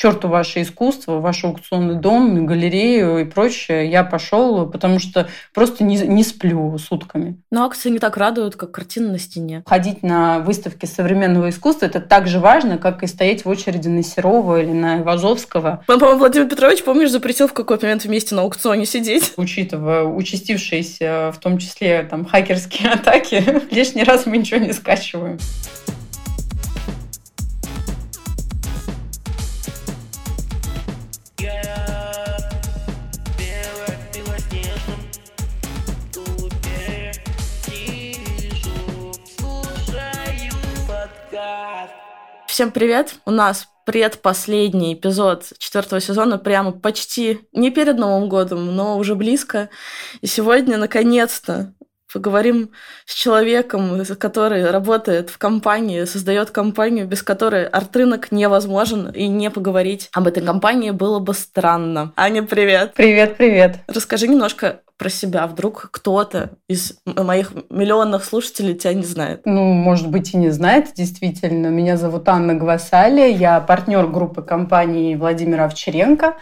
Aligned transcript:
черту 0.00 0.28
ваше 0.28 0.62
искусство, 0.62 1.20
ваш 1.20 1.44
аукционный 1.44 1.96
дом, 1.96 2.46
галерею 2.46 3.18
и 3.18 3.24
прочее. 3.24 3.90
Я 3.90 4.02
пошел, 4.02 4.66
потому 4.66 4.98
что 4.98 5.28
просто 5.52 5.84
не, 5.84 5.98
не 5.98 6.24
сплю 6.24 6.78
сутками. 6.78 7.36
Но 7.50 7.64
акции 7.66 7.90
не 7.90 7.98
так 7.98 8.16
радуют, 8.16 8.56
как 8.56 8.70
картины 8.70 9.08
на 9.12 9.18
стене. 9.18 9.62
Ходить 9.66 10.02
на 10.02 10.38
выставки 10.38 10.86
современного 10.86 11.50
искусства– 11.50 11.84
это 11.86 12.00
так 12.00 12.28
же 12.28 12.40
важно, 12.40 12.78
как 12.78 13.02
и 13.02 13.06
стоять 13.06 13.44
в 13.44 13.48
очереди 13.48 13.88
на 13.88 14.02
Серова 14.02 14.62
или 14.62 14.72
на 14.72 15.00
Ивазовского. 15.00 15.84
По-моему, 15.86 16.18
Владимир 16.18 16.48
Петрович, 16.48 16.82
помнишь, 16.82 17.10
запретил 17.10 17.46
в 17.46 17.52
какой-то 17.52 17.84
момент 17.84 18.04
вместе 18.04 18.34
на 18.34 18.42
аукционе 18.42 18.86
сидеть? 18.86 19.34
Учитывая 19.36 20.04
участившиеся, 20.04 21.30
в 21.34 21.38
том 21.40 21.58
числе, 21.58 22.04
там, 22.04 22.24
хакерские 22.24 22.88
атаки, 22.92 23.44
лишний 23.70 24.04
раз 24.04 24.24
мы 24.24 24.38
ничего 24.38 24.60
не 24.60 24.72
скачиваем. 24.72 25.38
Всем 42.60 42.72
привет! 42.72 43.14
У 43.24 43.30
нас 43.30 43.68
предпоследний 43.86 44.92
эпизод 44.92 45.50
четвертого 45.56 45.98
сезона, 45.98 46.36
прямо 46.36 46.72
почти 46.72 47.40
не 47.54 47.70
перед 47.70 47.96
Новым 47.96 48.28
годом, 48.28 48.76
но 48.76 48.98
уже 48.98 49.14
близко. 49.14 49.70
И 50.20 50.26
сегодня, 50.26 50.76
наконец-то, 50.76 51.72
поговорим 52.12 52.72
с 53.06 53.14
человеком, 53.14 54.04
который 54.18 54.70
работает 54.70 55.30
в 55.30 55.38
компании, 55.38 56.04
создает 56.04 56.50
компанию, 56.50 57.06
без 57.06 57.22
которой 57.22 57.64
арт-рынок 57.66 58.30
невозможен, 58.30 59.08
и 59.08 59.26
не 59.26 59.50
поговорить 59.50 60.10
об 60.12 60.26
этой 60.26 60.44
компании 60.44 60.90
было 60.90 61.18
бы 61.18 61.32
странно. 61.32 62.12
Аня, 62.14 62.42
привет! 62.42 62.92
Привет, 62.94 63.38
привет! 63.38 63.78
Расскажи 63.86 64.28
немножко 64.28 64.82
про 65.00 65.08
себя. 65.08 65.46
Вдруг 65.46 65.88
кто-то 65.90 66.50
из 66.68 66.98
моих 67.06 67.52
миллионных 67.70 68.22
слушателей 68.22 68.74
тебя 68.74 68.92
не 68.92 69.04
знает. 69.04 69.40
Ну, 69.46 69.72
может 69.72 70.10
быть, 70.10 70.34
и 70.34 70.36
не 70.36 70.50
знает, 70.50 70.92
действительно. 70.94 71.68
Меня 71.68 71.96
зовут 71.96 72.28
Анна 72.28 72.54
Гвасали. 72.54 73.32
Я 73.32 73.60
партнер 73.60 74.06
группы 74.06 74.42
компании 74.42 75.16
Владимира 75.16 75.64
Овчаренко. 75.64 76.36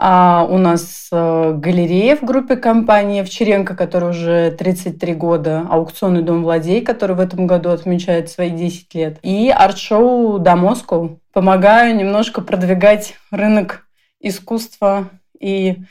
А 0.00 0.44
у 0.50 0.58
нас 0.58 1.10
э, 1.12 1.52
галерея 1.54 2.16
в 2.16 2.22
группе 2.22 2.56
компании 2.56 3.22
Овчаренко, 3.22 3.76
которая 3.76 4.10
уже 4.10 4.50
33 4.50 5.14
года, 5.14 5.64
аукционный 5.70 6.22
дом 6.22 6.42
Владей, 6.42 6.80
который 6.80 7.14
в 7.14 7.20
этом 7.20 7.46
году 7.46 7.70
отмечает 7.70 8.28
свои 8.28 8.50
10 8.50 8.92
лет, 8.96 9.18
и 9.22 9.48
арт-шоу 9.48 10.40
«Домоску». 10.40 11.20
Помогаю 11.32 11.94
немножко 11.94 12.40
продвигать 12.40 13.14
рынок 13.30 13.86
искусства 14.20 15.08
и 15.38 15.84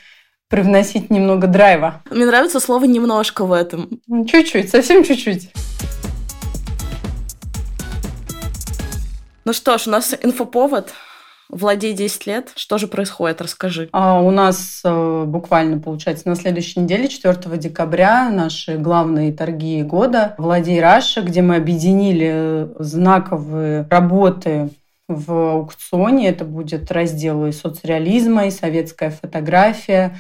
привносить 0.52 1.10
немного 1.10 1.48
драйва. 1.48 2.02
Мне 2.12 2.26
нравится 2.26 2.60
слово 2.60 2.84
«немножко» 2.84 3.46
в 3.46 3.54
этом. 3.54 3.90
Чуть-чуть, 4.28 4.70
совсем 4.70 5.04
чуть-чуть. 5.04 5.50
Ну 9.46 9.54
что 9.54 9.78
ж, 9.78 9.88
у 9.88 9.90
нас 9.90 10.14
инфоповод. 10.22 10.94
Владей 11.50 11.94
10 11.94 12.28
лет. 12.28 12.52
Что 12.56 12.78
же 12.78 12.88
происходит? 12.88 13.42
Расскажи. 13.42 13.90
А 13.92 14.22
у 14.22 14.32
нас 14.32 14.82
э, 14.86 15.24
буквально, 15.26 15.80
получается, 15.80 16.30
на 16.30 16.36
следующей 16.36 16.80
неделе, 16.80 17.10
4 17.10 17.58
декабря, 17.58 18.30
наши 18.30 18.78
главные 18.78 19.34
торги 19.34 19.84
года 19.84 20.34
«Владей 20.38 20.80
Раша», 20.80 21.22
где 21.22 21.42
мы 21.42 21.58
объединили 21.58 22.70
знаковые 22.80 23.86
работы 23.90 24.70
в 25.10 25.32
аукционе. 25.32 26.30
Это 26.30 26.46
будет 26.46 26.92
раздел 26.92 27.46
и 27.46 27.52
соцреализма, 27.52 28.48
и 28.48 28.52
советская 28.52 29.12
фотография, 29.12 30.18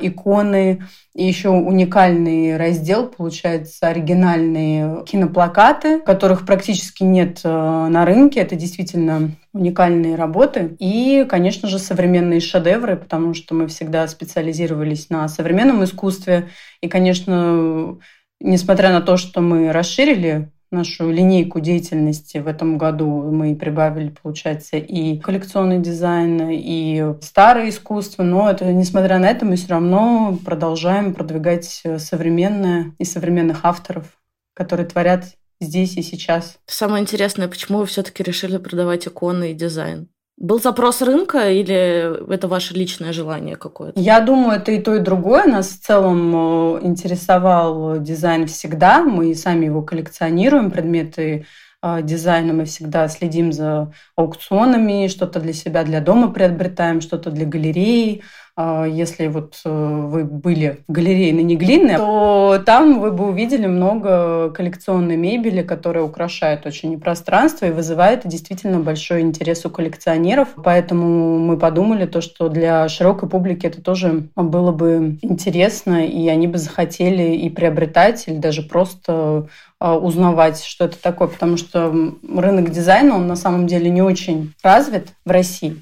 иконы. 0.00 0.82
И 1.14 1.24
еще 1.24 1.50
уникальный 1.50 2.56
раздел, 2.56 3.08
получается, 3.08 3.88
оригинальные 3.88 5.04
киноплакаты, 5.04 6.00
которых 6.00 6.46
практически 6.46 7.02
нет 7.02 7.40
э, 7.44 7.48
на 7.48 8.04
рынке. 8.04 8.40
Это 8.40 8.56
действительно 8.56 9.32
уникальные 9.52 10.14
работы. 10.14 10.76
И, 10.78 11.26
конечно 11.28 11.68
же, 11.68 11.78
современные 11.78 12.40
шедевры, 12.40 12.96
потому 12.96 13.34
что 13.34 13.54
мы 13.54 13.66
всегда 13.66 14.06
специализировались 14.08 15.10
на 15.10 15.28
современном 15.28 15.82
искусстве. 15.84 16.48
И, 16.80 16.88
конечно, 16.88 17.98
несмотря 18.40 18.92
на 18.92 19.00
то, 19.00 19.16
что 19.16 19.40
мы 19.40 19.72
расширили 19.72 20.50
нашу 20.70 21.10
линейку 21.10 21.60
деятельности 21.60 22.38
в 22.38 22.46
этом 22.46 22.78
году 22.78 23.30
мы 23.30 23.56
прибавили, 23.56 24.10
получается, 24.10 24.76
и 24.76 25.18
коллекционный 25.18 25.78
дизайн, 25.78 26.48
и 26.50 27.14
старое 27.22 27.70
искусство, 27.70 28.22
но 28.22 28.50
это, 28.50 28.72
несмотря 28.72 29.18
на 29.18 29.28
это, 29.28 29.44
мы 29.44 29.56
все 29.56 29.68
равно 29.68 30.38
продолжаем 30.44 31.14
продвигать 31.14 31.82
современное 31.98 32.92
и 32.98 33.04
современных 33.04 33.64
авторов, 33.64 34.06
которые 34.54 34.86
творят 34.86 35.24
здесь 35.60 35.96
и 35.96 36.02
сейчас. 36.02 36.58
Самое 36.66 37.02
интересное, 37.02 37.48
почему 37.48 37.78
вы 37.78 37.86
все-таки 37.86 38.22
решили 38.22 38.58
продавать 38.58 39.06
иконы 39.06 39.52
и 39.52 39.54
дизайн? 39.54 40.08
Был 40.40 40.60
запрос 40.60 41.02
рынка 41.02 41.50
или 41.50 42.32
это 42.32 42.46
ваше 42.46 42.74
личное 42.74 43.12
желание 43.12 43.56
какое-то? 43.56 43.98
Я 43.98 44.20
думаю, 44.20 44.58
это 44.60 44.70
и 44.70 44.80
то, 44.80 44.94
и 44.94 45.00
другое. 45.00 45.46
Нас 45.46 45.70
в 45.70 45.80
целом 45.80 46.76
э, 46.76 46.86
интересовал 46.86 47.98
дизайн 47.98 48.46
всегда. 48.46 49.02
Мы 49.02 49.34
сами 49.34 49.66
его 49.66 49.82
коллекционируем, 49.82 50.70
предметы 50.70 51.46
э, 51.82 52.02
дизайна. 52.02 52.52
Мы 52.52 52.66
всегда 52.66 53.08
следим 53.08 53.52
за 53.52 53.92
аукционами, 54.14 55.08
что-то 55.08 55.40
для 55.40 55.52
себя, 55.52 55.82
для 55.82 56.00
дома 56.00 56.28
приобретаем, 56.28 57.00
что-то 57.00 57.32
для 57.32 57.44
галереи. 57.44 58.22
А, 58.60 58.86
если 58.86 59.28
вот 59.28 59.60
э, 59.64 59.70
вы 59.70 60.24
были 60.24 60.80
в 60.88 60.92
галерее 60.92 61.32
на 61.32 61.42
Неглинной, 61.42 61.96
то 61.96 62.60
там 62.66 62.98
вы 62.98 63.12
бы 63.12 63.28
увидели 63.28 63.68
много 63.68 64.50
коллекционной 64.50 65.16
мебели, 65.16 65.62
которая 65.62 66.02
украшает 66.02 66.66
очень 66.66 66.98
пространство 66.98 67.66
и 67.66 67.70
вызывает 67.70 68.26
действительно 68.26 68.80
большой 68.80 69.20
интерес 69.20 69.64
у 69.64 69.70
коллекционеров. 69.70 70.48
Поэтому 70.56 71.38
мы 71.38 71.56
подумали 71.56 72.04
то, 72.04 72.20
что 72.20 72.48
для 72.48 72.88
широкой 72.88 73.28
публики 73.28 73.64
это 73.64 73.80
тоже 73.80 74.24
было 74.34 74.72
бы 74.72 75.18
интересно, 75.22 76.04
и 76.04 76.26
они 76.26 76.48
бы 76.48 76.58
захотели 76.58 77.36
и 77.36 77.48
приобретать, 77.50 78.26
или 78.26 78.38
даже 78.38 78.62
просто 78.62 79.46
а, 79.78 79.96
узнавать, 79.96 80.64
что 80.64 80.86
это 80.86 81.00
такое, 81.00 81.28
потому 81.28 81.58
что 81.58 81.94
рынок 82.28 82.70
дизайна, 82.70 83.14
он 83.14 83.28
на 83.28 83.36
самом 83.36 83.68
деле 83.68 83.88
не 83.88 84.02
очень 84.02 84.52
развит 84.64 85.10
в 85.24 85.30
России. 85.30 85.76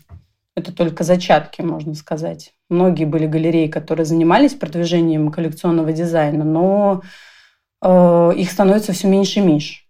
Это 0.56 0.72
только 0.72 1.04
зачатки, 1.04 1.60
можно 1.60 1.94
сказать. 1.94 2.54
Многие 2.70 3.04
были 3.04 3.26
галереи, 3.26 3.68
которые 3.68 4.06
занимались 4.06 4.54
продвижением 4.54 5.30
коллекционного 5.30 5.92
дизайна, 5.92 6.44
но 6.44 7.02
э, 7.82 8.32
их 8.36 8.50
становится 8.50 8.94
все 8.94 9.06
меньше 9.06 9.40
и 9.40 9.42
меньше, 9.42 9.82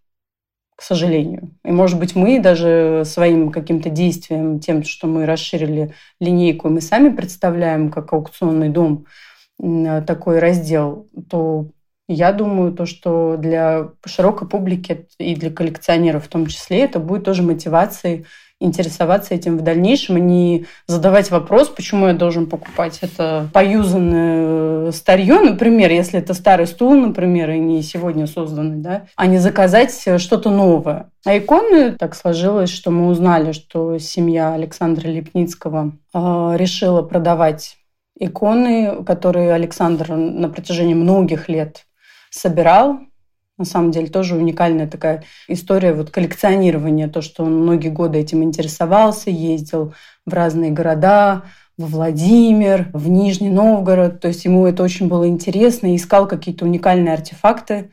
к 0.74 0.82
сожалению. 0.82 1.54
И, 1.64 1.70
может 1.70 2.00
быть, 2.00 2.16
мы 2.16 2.40
даже 2.40 3.04
своим 3.06 3.52
каким-то 3.52 3.90
действием, 3.90 4.58
тем, 4.58 4.82
что 4.82 5.06
мы 5.06 5.24
расширили 5.24 5.94
линейку, 6.20 6.68
мы 6.68 6.80
сами 6.80 7.14
представляем 7.14 7.92
как 7.92 8.12
аукционный 8.12 8.68
дом 8.68 9.06
такой 9.58 10.40
раздел, 10.40 11.08
то 11.30 11.70
я 12.08 12.32
думаю, 12.32 12.72
то, 12.72 12.86
что 12.86 13.36
для 13.36 13.90
широкой 14.04 14.48
публики 14.48 15.06
и 15.18 15.34
для 15.34 15.50
коллекционеров 15.50 16.26
в 16.26 16.28
том 16.28 16.46
числе 16.46 16.80
это 16.80 17.00
будет 17.00 17.24
тоже 17.24 17.42
мотивацией 17.42 18.26
интересоваться 18.60 19.34
этим 19.34 19.58
в 19.58 19.62
дальнейшем, 19.62 20.16
и 20.16 20.20
не 20.20 20.66
задавать 20.86 21.30
вопрос, 21.30 21.68
почему 21.68 22.06
я 22.06 22.14
должен 22.14 22.46
покупать 22.46 22.98
это 23.02 23.48
поюзанное 23.52 24.92
старье, 24.92 25.40
например, 25.40 25.90
если 25.90 26.18
это 26.18 26.32
старый 26.32 26.66
стул, 26.66 26.94
например, 26.94 27.50
и 27.50 27.58
не 27.58 27.82
сегодня 27.82 28.26
созданный, 28.26 28.78
да, 28.78 29.06
а 29.16 29.26
не 29.26 29.38
заказать 29.38 29.92
что-то 30.18 30.50
новое. 30.50 31.10
А 31.24 31.36
иконы 31.36 31.92
так 31.92 32.14
сложилось, 32.14 32.70
что 32.70 32.90
мы 32.90 33.08
узнали, 33.08 33.52
что 33.52 33.98
семья 33.98 34.54
Александра 34.54 35.08
Лепницкого 35.08 35.92
э, 36.14 36.18
решила 36.56 37.02
продавать 37.02 37.76
иконы, 38.18 39.04
которые 39.04 39.52
Александр 39.52 40.12
на 40.12 40.48
протяжении 40.48 40.94
многих 40.94 41.48
лет 41.48 41.86
собирал, 42.30 43.00
на 43.58 43.64
самом 43.64 43.90
деле 43.90 44.08
тоже 44.08 44.36
уникальная 44.36 44.86
такая 44.86 45.24
история 45.48 45.92
вот 45.92 46.10
коллекционирования, 46.10 47.08
то, 47.08 47.22
что 47.22 47.44
он 47.44 47.62
многие 47.62 47.88
годы 47.88 48.18
этим 48.18 48.42
интересовался, 48.42 49.30
ездил 49.30 49.94
в 50.26 50.34
разные 50.34 50.70
города, 50.70 51.44
в 51.78 51.90
Владимир, 51.90 52.88
в 52.92 53.08
Нижний 53.08 53.50
Новгород. 53.50 54.20
То 54.20 54.28
есть 54.28 54.44
ему 54.44 54.66
это 54.66 54.82
очень 54.82 55.08
было 55.08 55.28
интересно, 55.28 55.94
искал 55.94 56.26
какие-то 56.26 56.64
уникальные 56.64 57.14
артефакты. 57.14 57.90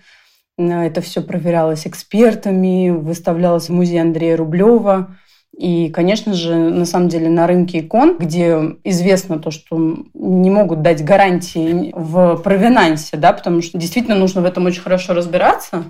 Это 0.57 1.01
все 1.01 1.21
проверялось 1.21 1.87
экспертами, 1.87 2.89
выставлялось 2.89 3.69
в 3.69 3.73
музее 3.73 4.01
Андрея 4.01 4.37
Рублева. 4.37 5.17
И, 5.57 5.89
конечно 5.89 6.33
же, 6.33 6.55
на 6.55 6.85
самом 6.85 7.09
деле 7.09 7.29
на 7.29 7.45
рынке 7.45 7.79
икон, 7.79 8.17
где 8.17 8.75
известно 8.83 9.37
то, 9.37 9.51
что 9.51 9.77
не 10.13 10.49
могут 10.49 10.81
дать 10.81 11.05
гарантии 11.05 11.91
в 11.95 12.37
провинансе, 12.37 13.17
да, 13.17 13.33
потому 13.33 13.61
что 13.61 13.77
действительно 13.77 14.15
нужно 14.15 14.41
в 14.41 14.45
этом 14.45 14.65
очень 14.65 14.81
хорошо 14.81 15.13
разбираться, 15.13 15.83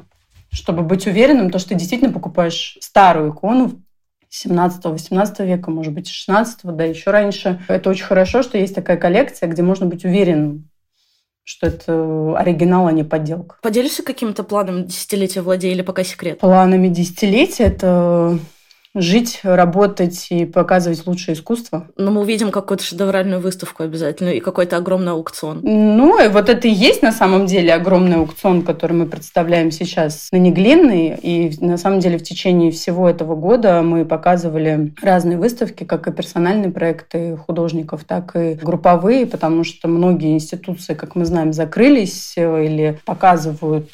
чтобы 0.51 0.83
быть 0.83 1.07
уверенным, 1.07 1.49
то, 1.49 1.59
что 1.59 1.69
ты 1.69 1.75
действительно 1.75 2.11
покупаешь 2.11 2.77
старую 2.81 3.31
икону 3.31 3.81
17-18 4.29 5.45
века, 5.45 5.71
может 5.71 5.93
быть, 5.93 6.09
16 6.09 6.59
да, 6.63 6.83
еще 6.83 7.11
раньше. 7.11 7.61
Это 7.69 7.89
очень 7.89 8.05
хорошо, 8.05 8.43
что 8.43 8.57
есть 8.57 8.75
такая 8.75 8.97
коллекция, 8.97 9.47
где 9.47 9.61
можно 9.61 9.85
быть 9.85 10.03
уверенным, 10.03 10.69
что 11.43 11.67
это 11.67 12.37
оригинал, 12.37 12.87
а 12.87 12.91
не 12.91 13.03
подделка. 13.03 13.57
Поделишься 13.61 14.03
каким-то 14.03 14.43
планом 14.43 14.87
десятилетия 14.87 15.41
владея 15.41 15.73
или 15.73 15.83
пока 15.83 16.03
секрет? 16.03 16.39
Планами 16.39 16.89
десятилетия 16.89 17.65
это 17.65 18.39
жить, 18.95 19.39
работать 19.43 20.27
и 20.29 20.45
показывать 20.45 21.05
лучшее 21.07 21.35
искусство. 21.35 21.87
Но 21.97 22.11
мы 22.11 22.21
увидим 22.21 22.51
какую-то 22.51 22.83
шедевральную 22.83 23.41
выставку 23.41 23.83
обязательно 23.83 24.29
и 24.29 24.39
какой-то 24.39 24.77
огромный 24.77 25.13
аукцион. 25.13 25.61
Ну, 25.63 26.23
и 26.23 26.27
вот 26.27 26.49
это 26.49 26.67
и 26.67 26.71
есть 26.71 27.01
на 27.01 27.11
самом 27.11 27.45
деле 27.45 27.73
огромный 27.73 28.17
аукцион, 28.17 28.61
который 28.61 28.93
мы 28.93 29.05
представляем 29.05 29.71
сейчас 29.71 30.29
на 30.31 30.37
Неглинной. 30.37 31.17
И 31.21 31.55
на 31.59 31.77
самом 31.77 31.99
деле 31.99 32.17
в 32.17 32.23
течение 32.23 32.71
всего 32.71 33.09
этого 33.09 33.35
года 33.35 33.81
мы 33.81 34.05
показывали 34.05 34.93
разные 35.01 35.37
выставки, 35.37 35.83
как 35.83 36.07
и 36.07 36.11
персональные 36.11 36.71
проекты 36.71 37.35
художников, 37.37 38.03
так 38.03 38.35
и 38.35 38.53
групповые, 38.53 39.25
потому 39.25 39.63
что 39.63 39.87
многие 39.87 40.33
институции, 40.33 40.93
как 40.93 41.15
мы 41.15 41.25
знаем, 41.25 41.53
закрылись 41.53 42.35
или 42.37 42.99
показывают 43.05 43.89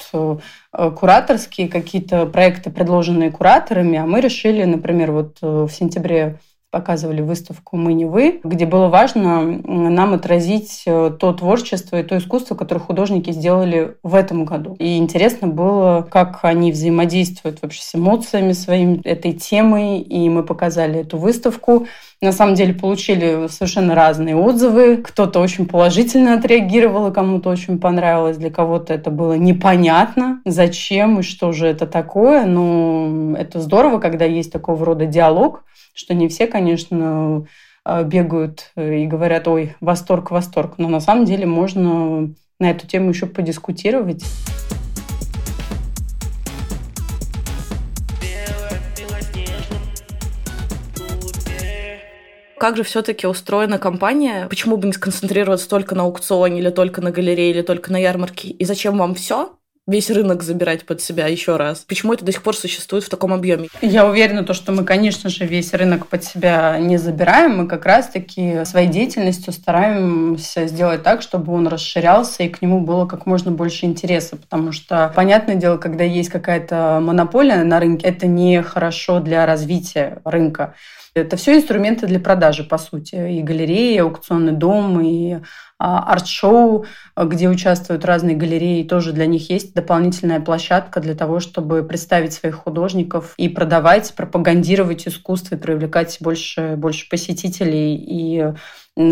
Э, 0.72 0.92
кураторские 0.92 1.68
какие-то 1.68 2.28
проекты, 2.28 2.70
предложенные 2.70 3.32
кураторами, 3.32 3.98
а 3.98 4.06
мы 4.06 4.22
решили, 4.22 4.64
например, 4.66 4.89
вот 5.12 5.38
э, 5.42 5.68
в 5.68 5.70
сентябре 5.70 6.40
показывали 6.72 7.22
выставку 7.22 7.78
«Мы 7.78 7.94
не 7.94 8.06
вы», 8.06 8.42
где 8.44 8.66
было 8.66 8.90
важно 8.90 9.42
нам 9.42 10.14
отразить 10.14 10.84
э, 10.86 11.12
то 11.20 11.34
творчество 11.34 12.00
и 12.00 12.04
то 12.04 12.18
искусство, 12.18 12.56
которое 12.56 12.80
художники 12.80 13.32
сделали 13.32 13.98
в 14.04 14.14
этом 14.14 14.46
году. 14.46 14.76
И 14.78 14.98
интересно 14.98 15.48
было, 15.48 16.08
как 16.10 16.40
они 16.44 16.72
взаимодействуют 16.72 17.62
вообще 17.62 17.82
с 17.82 17.96
эмоциями 17.96 18.52
своими, 18.52 19.02
этой 19.04 19.34
темой, 19.34 20.00
и 20.00 20.30
мы 20.30 20.44
показали 20.44 21.00
эту 21.00 21.18
выставку. 21.18 21.88
На 22.22 22.34
самом 22.34 22.56
деле 22.56 22.74
получили 22.74 23.48
совершенно 23.48 23.96
разные 23.96 24.36
отзывы. 24.36 24.98
Кто-то 24.98 25.40
очень 25.40 25.66
положительно 25.66 26.34
отреагировал, 26.34 27.08
и 27.10 27.14
кому-то 27.14 27.50
очень 27.50 27.80
понравилось, 27.80 28.36
для 28.36 28.50
кого-то 28.50 28.94
это 28.94 29.10
было 29.10 29.34
непонятно, 29.34 30.42
зачем 30.44 31.20
и 31.20 31.24
что 31.24 31.54
же 31.54 31.66
это 31.66 31.88
такое. 31.88 32.46
Но 32.46 33.36
это 33.38 33.62
здорово, 33.62 34.00
когда 34.00 34.26
есть 34.26 34.52
такого 34.52 34.86
рода 34.86 35.06
диалог, 35.06 35.64
что 35.94 36.14
не 36.14 36.28
все, 36.28 36.48
конечно, 36.48 37.46
э, 37.86 38.04
бегают 38.04 38.72
и 38.76 39.06
говорят, 39.06 39.48
ой, 39.48 39.76
восторг, 39.80 40.32
восторг. 40.32 40.74
Но 40.78 40.90
на 40.90 41.00
самом 41.00 41.24
деле 41.24 41.46
можно 41.46 42.34
на 42.60 42.70
эту 42.70 42.86
тему 42.86 43.12
еще 43.12 43.28
подискутировать. 43.28 44.26
Как 52.60 52.76
же 52.76 52.84
все-таки 52.84 53.26
устроена 53.26 53.80
компания? 53.80 54.46
Почему 54.50 54.76
бы 54.76 54.86
не 54.86 54.92
сконцентрироваться 54.92 55.70
только 55.70 55.96
на 55.96 56.04
аукционе, 56.04 56.60
или 56.60 56.70
только 56.70 57.00
на 57.00 57.10
галерее, 57.10 57.52
или 57.52 57.62
только 57.62 57.90
на 57.90 57.98
ярмарке? 57.98 58.50
И 58.50 58.66
зачем 58.66 58.98
вам 58.98 59.16
все? 59.16 59.58
Весь 59.90 60.10
рынок 60.10 60.44
забирать 60.44 60.86
под 60.86 61.02
себя 61.02 61.28
еще 61.28 61.58
раз? 61.58 61.80
Почему 61.88 62.14
это 62.14 62.24
до 62.24 62.32
сих 62.32 62.44
пор 62.44 62.56
существует 62.56 63.04
в 63.04 63.10
таком 63.10 63.34
объеме? 63.34 63.70
Я 63.82 64.06
уверена, 64.06 64.44
то, 64.44 64.54
что 64.54 64.72
мы, 64.72 64.84
конечно 64.84 65.30
же, 65.30 65.46
весь 65.46 65.74
рынок 65.74 66.08
под 66.08 66.24
себя 66.24 66.78
не 66.80 66.98
забираем. 66.98 67.58
Мы 67.58 67.68
как 67.68 67.86
раз-таки 67.86 68.64
своей 68.66 68.88
деятельностью 68.88 69.52
стараемся 69.52 70.68
сделать 70.68 71.04
так, 71.04 71.22
чтобы 71.22 71.54
он 71.54 71.68
расширялся 71.68 72.44
и 72.44 72.50
к 72.50 72.62
нему 72.62 72.82
было 72.82 73.06
как 73.06 73.26
можно 73.26 73.52
больше 73.52 73.86
интереса. 73.86 74.38
Потому 74.38 74.72
что, 74.72 75.12
понятное 75.16 75.56
дело, 75.56 75.78
когда 75.78 76.04
есть 76.04 76.30
какая-то 76.30 77.00
монополия 77.02 77.64
на 77.64 77.80
рынке, 77.80 78.08
это 78.08 78.28
не 78.28 78.62
хорошо 78.62 79.20
для 79.20 79.46
развития 79.46 80.20
рынка. 80.24 80.76
Это 81.16 81.38
все 81.38 81.56
инструменты 81.58 82.06
для 82.06 82.20
продажи, 82.20 82.64
по 82.64 82.78
сути. 82.78 83.40
И 83.40 83.42
галереи, 83.42 83.96
и 83.96 83.98
аукционный 83.98 84.52
дом, 84.52 85.02
и 85.02 85.40
арт-шоу, 85.80 86.86
где 87.16 87.48
участвуют 87.48 88.04
разные 88.04 88.36
галереи. 88.36 88.84
Тоже 88.84 89.14
для 89.14 89.26
них 89.26 89.50
есть 89.50 89.74
дополнительная 89.74 90.42
площадка 90.42 91.00
для 91.00 91.16
того, 91.16 91.40
чтобы 91.40 91.84
представить 91.84 92.34
своих 92.34 92.56
художников 92.56 93.34
и 93.38 93.48
продавать, 93.48 94.14
пропагандировать 94.14 95.08
искусство 95.08 95.56
и 95.56 95.60
привлекать 95.60 96.18
больше, 96.20 96.76
больше 96.76 97.08
посетителей. 97.10 97.96
И 97.96 98.54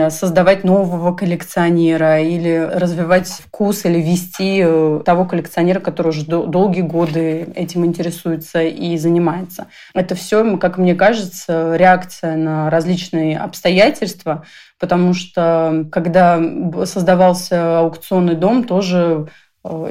создавать 0.10 0.64
нового 0.66 1.16
коллекционера 1.16 2.22
или 2.22 2.58
развивать 2.58 3.28
вкус 3.28 3.86
или 3.86 4.02
вести 4.02 4.62
э, 4.64 5.02
того 5.06 5.26
коллекционера, 5.26 5.80
который 5.80 6.10
уже 6.10 6.26
долгие 6.26 6.82
годы 6.82 7.48
этим 7.56 7.86
интересуется 7.86 8.62
и 8.62 8.98
занимается. 8.98 9.68
Это 9.94 10.16
все, 10.16 10.58
как 10.58 10.78
мне 10.78 10.94
кажется, 10.94 11.76
реакция 11.78 12.36
на 12.36 12.70
различные 12.70 13.38
обстоятельства, 13.38 14.44
потому 14.78 15.14
что 15.14 15.86
когда 15.92 16.42
создавался 16.86 17.80
аукционный 17.80 18.36
дом, 18.36 18.66
тоже 18.66 19.30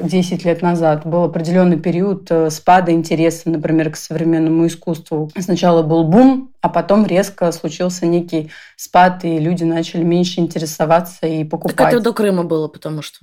10 0.03 0.45
лет 0.45 0.61
назад 0.61 1.05
был 1.05 1.23
определенный 1.23 1.79
период 1.79 2.29
э, 2.31 2.49
спада 2.49 2.91
интереса, 2.91 3.49
например, 3.49 3.91
к 3.91 3.95
современному 3.95 4.67
искусству. 4.67 5.31
Сначала 5.37 5.83
был 5.83 6.03
бум, 6.03 6.51
а 6.61 6.69
потом 6.69 7.05
резко 7.05 7.51
случился 7.51 8.05
некий 8.05 8.51
спад, 8.75 9.23
и 9.25 9.39
люди 9.39 9.63
начали 9.63 10.03
меньше 10.03 10.39
интересоваться 10.39 11.27
и 11.27 11.43
покупать. 11.43 11.75
Так 11.75 11.93
это 11.93 11.99
до 12.01 12.13
Крыма 12.13 12.43
было, 12.43 12.67
потому 12.67 13.01
что 13.01 13.19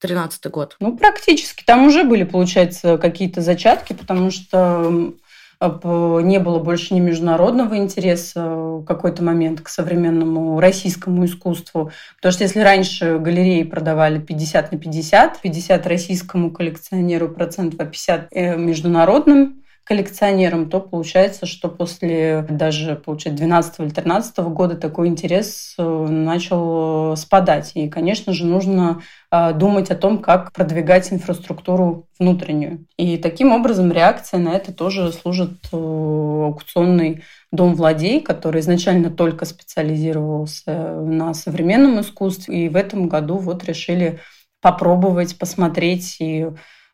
13 0.00 0.46
год. 0.50 0.76
Ну, 0.80 0.96
практически. 0.96 1.64
Там 1.64 1.86
уже 1.86 2.04
были, 2.04 2.24
получается, 2.24 2.98
какие-то 2.98 3.40
зачатки, 3.40 3.92
потому 3.92 4.30
что 4.30 5.12
не 5.62 6.38
было 6.38 6.58
больше 6.58 6.94
ни 6.94 7.00
международного 7.00 7.76
интереса 7.76 8.44
в 8.44 8.84
какой-то 8.84 9.22
момент 9.22 9.60
к 9.60 9.68
современному 9.68 10.58
российскому 10.60 11.24
искусству. 11.24 11.92
Потому 12.16 12.32
что 12.32 12.44
если 12.44 12.60
раньше 12.60 13.18
галереи 13.18 13.62
продавали 13.62 14.18
50 14.18 14.72
на 14.72 14.78
50, 14.78 15.40
50 15.40 15.86
российскому 15.86 16.50
коллекционеру 16.50 17.28
процентов, 17.28 17.80
а 17.80 17.84
50 17.84 18.28
э, 18.30 18.56
международным, 18.56 19.61
коллекционером, 19.84 20.70
то 20.70 20.80
получается, 20.80 21.44
что 21.44 21.68
после 21.68 22.46
даже, 22.48 22.94
получается, 22.94 23.42
12 23.42 23.80
или 23.80 23.88
13 23.88 24.38
года 24.38 24.76
такой 24.76 25.08
интерес 25.08 25.74
э, 25.76 25.82
начал 25.82 27.16
спадать. 27.16 27.72
И, 27.74 27.88
конечно 27.88 28.32
же, 28.32 28.46
нужно 28.46 29.02
э, 29.30 29.52
думать 29.52 29.90
о 29.90 29.96
том, 29.96 30.18
как 30.18 30.52
продвигать 30.52 31.12
инфраструктуру 31.12 32.06
внутреннюю. 32.18 32.86
И 32.96 33.16
таким 33.18 33.52
образом 33.52 33.90
реакция 33.90 34.38
на 34.38 34.54
это 34.54 34.72
тоже 34.72 35.12
служит 35.12 35.58
э, 35.72 35.76
аукционный 35.76 37.24
дом 37.50 37.74
владей, 37.74 38.20
который 38.20 38.60
изначально 38.60 39.10
только 39.10 39.44
специализировался 39.44 41.00
на 41.00 41.34
современном 41.34 42.00
искусстве. 42.00 42.66
И 42.66 42.68
в 42.68 42.76
этом 42.76 43.08
году 43.08 43.38
вот 43.38 43.64
решили 43.64 44.20
попробовать, 44.60 45.36
посмотреть 45.36 46.18
и 46.20 46.46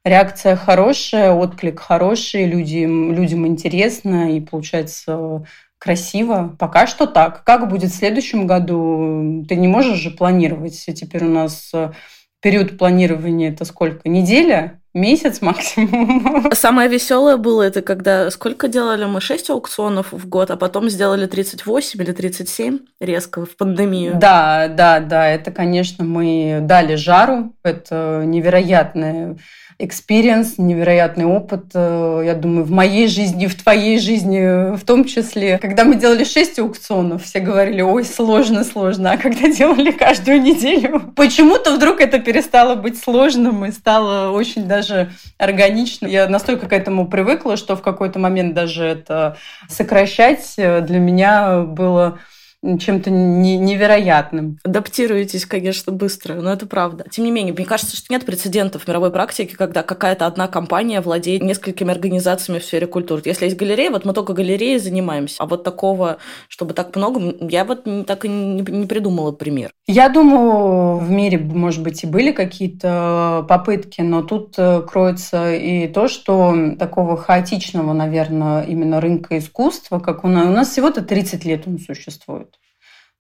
реакция 0.05 0.57
хорошая, 0.57 1.33
отклик 1.33 1.81
хороший, 1.81 2.47
людям, 2.47 3.13
людям 3.13 3.47
интересно 3.47 4.37
и 4.37 4.41
получается 4.41 5.45
красиво. 5.79 6.57
Пока 6.59 6.87
что 6.87 7.07
так. 7.07 7.45
Как 7.45 7.69
будет 7.69 7.91
в 7.91 7.97
следующем 7.97 8.47
году, 8.47 9.45
ты 9.49 9.55
не 9.57 9.69
можешь 9.69 9.99
же 9.99 10.11
планировать. 10.11 10.85
Теперь 10.87 11.25
у 11.25 11.31
нас 11.31 11.71
э, 11.73 11.93
период 12.41 12.77
планирования 12.77 13.53
это 13.53 13.65
сколько? 13.65 14.09
Неделя? 14.09 14.81
Месяц 14.93 15.41
максимум. 15.43 16.51
Самое 16.53 16.89
веселое 16.89 17.37
было 17.37 17.63
это 17.63 17.83
когда 17.83 18.31
сколько 18.31 18.67
делали 18.67 19.05
мы? 19.05 19.21
6 19.21 19.51
аукционов 19.51 20.13
в 20.13 20.29
год, 20.29 20.51
а 20.51 20.57
потом 20.57 20.89
сделали 20.89 21.27
38 21.27 22.03
или 22.03 22.13
37 22.13 22.79
резко 23.01 23.47
в 23.47 23.57
пандемию. 23.57 24.15
Да, 24.19 24.67
да, 24.69 24.99
да. 24.99 25.29
Это, 25.29 25.53
конечно, 25.53 26.05
мы 26.05 26.59
дали 26.63 26.97
жару. 26.97 27.55
Это 27.63 28.25
невероятное 28.27 29.37
experience, 29.81 30.59
невероятный 30.59 31.25
опыт, 31.25 31.67
э, 31.73 32.23
я 32.25 32.35
думаю, 32.35 32.65
в 32.65 32.71
моей 32.71 33.07
жизни, 33.07 33.47
в 33.47 33.55
твоей 33.55 34.01
жизни 34.01 34.75
в 34.75 34.85
том 34.85 35.05
числе. 35.05 35.59
Когда 35.59 35.85
мы 35.85 35.95
делали 35.95 36.25
шесть 36.25 36.59
аукционов, 36.59 37.23
все 37.23 37.39
говорили, 37.39 37.81
ой, 37.81 38.05
сложно, 38.05 38.65
сложно. 38.65 39.13
А 39.13 39.17
когда 39.17 39.49
делали 39.53 39.93
каждую 39.93 40.43
неделю, 40.43 41.13
почему-то 41.15 41.77
вдруг 41.77 42.01
это 42.01 42.19
перестало 42.19 42.75
быть 42.75 43.01
сложным 43.01 43.65
и 43.65 43.71
стало 43.71 44.33
очень 44.33 44.67
даже 44.67 45.13
органично. 45.39 46.09
Я 46.09 46.29
настолько 46.29 46.69
к 46.69 46.73
этому 46.73 47.07
привыкла, 47.07 47.57
что 47.57 47.77
в 47.77 47.83
какой-то 47.83 48.19
момент 48.19 48.55
даже 48.55 48.85
это 48.85 49.37
сокращать 49.69 50.55
для 50.57 50.99
меня 50.99 51.61
было 51.61 52.19
чем-то 52.63 53.11
невероятным. 53.11 54.59
Адаптируетесь, 54.65 55.47
конечно, 55.47 55.93
быстро, 55.93 56.35
но 56.35 56.53
это 56.53 56.67
правда. 56.67 57.05
Тем 57.11 57.25
не 57.25 57.31
менее, 57.31 57.55
мне 57.55 57.65
кажется, 57.65 57.97
что 57.97 58.13
нет 58.13 58.27
прецедентов 58.27 58.85
в 58.85 58.89
мировой 58.89 59.13
практике, 59.13 59.57
когда 59.57 59.83
какая-то 59.83 60.27
одна 60.27 60.49
компания 60.49 61.01
владеет 61.01 61.43
несколькими 61.43 61.93
организациями 61.93 62.59
в 62.59 62.65
сфере 62.65 62.87
культуры. 62.87 63.23
Если 63.25 63.45
есть 63.45 63.57
галерея, 63.57 63.91
вот 63.91 64.05
мы 64.05 64.13
только 64.13 64.33
галереей 64.33 64.79
занимаемся, 64.79 65.37
а 65.39 65.47
вот 65.47 65.63
такого, 65.63 66.19
чтобы 66.49 66.75
так 66.75 66.95
много, 66.97 67.35
я 67.41 67.65
вот 67.65 67.85
так 68.07 68.25
и 68.25 68.29
не, 68.29 68.63
не 68.63 68.87
придумала 68.87 69.33
пример. 69.33 69.71
Я 69.87 70.09
думаю, 70.09 70.99
в 70.99 71.11
мире, 71.11 71.39
может 71.39 71.83
быть, 71.83 72.03
и 72.03 72.07
были 72.07 72.33
какие-то 72.33 73.47
попытки, 73.49 74.01
но 74.01 74.23
тут 74.23 74.55
э, 74.59 74.83
кроется 74.83 75.55
и 75.55 75.89
то, 75.89 76.09
что 76.09 76.75
такого 76.79 77.17
хаотичного, 77.17 77.93
наверное, 77.93 78.65
именно 78.65 79.01
рынка 79.01 79.39
искусства, 79.39 79.99
как 79.99 80.25
у 80.25 80.29
нас, 80.29 80.47
у 80.47 80.51
нас 80.51 80.69
всего-то 80.69 81.03
30 81.03 81.45
лет 81.45 81.63
он 81.67 81.79
существует. 81.79 82.48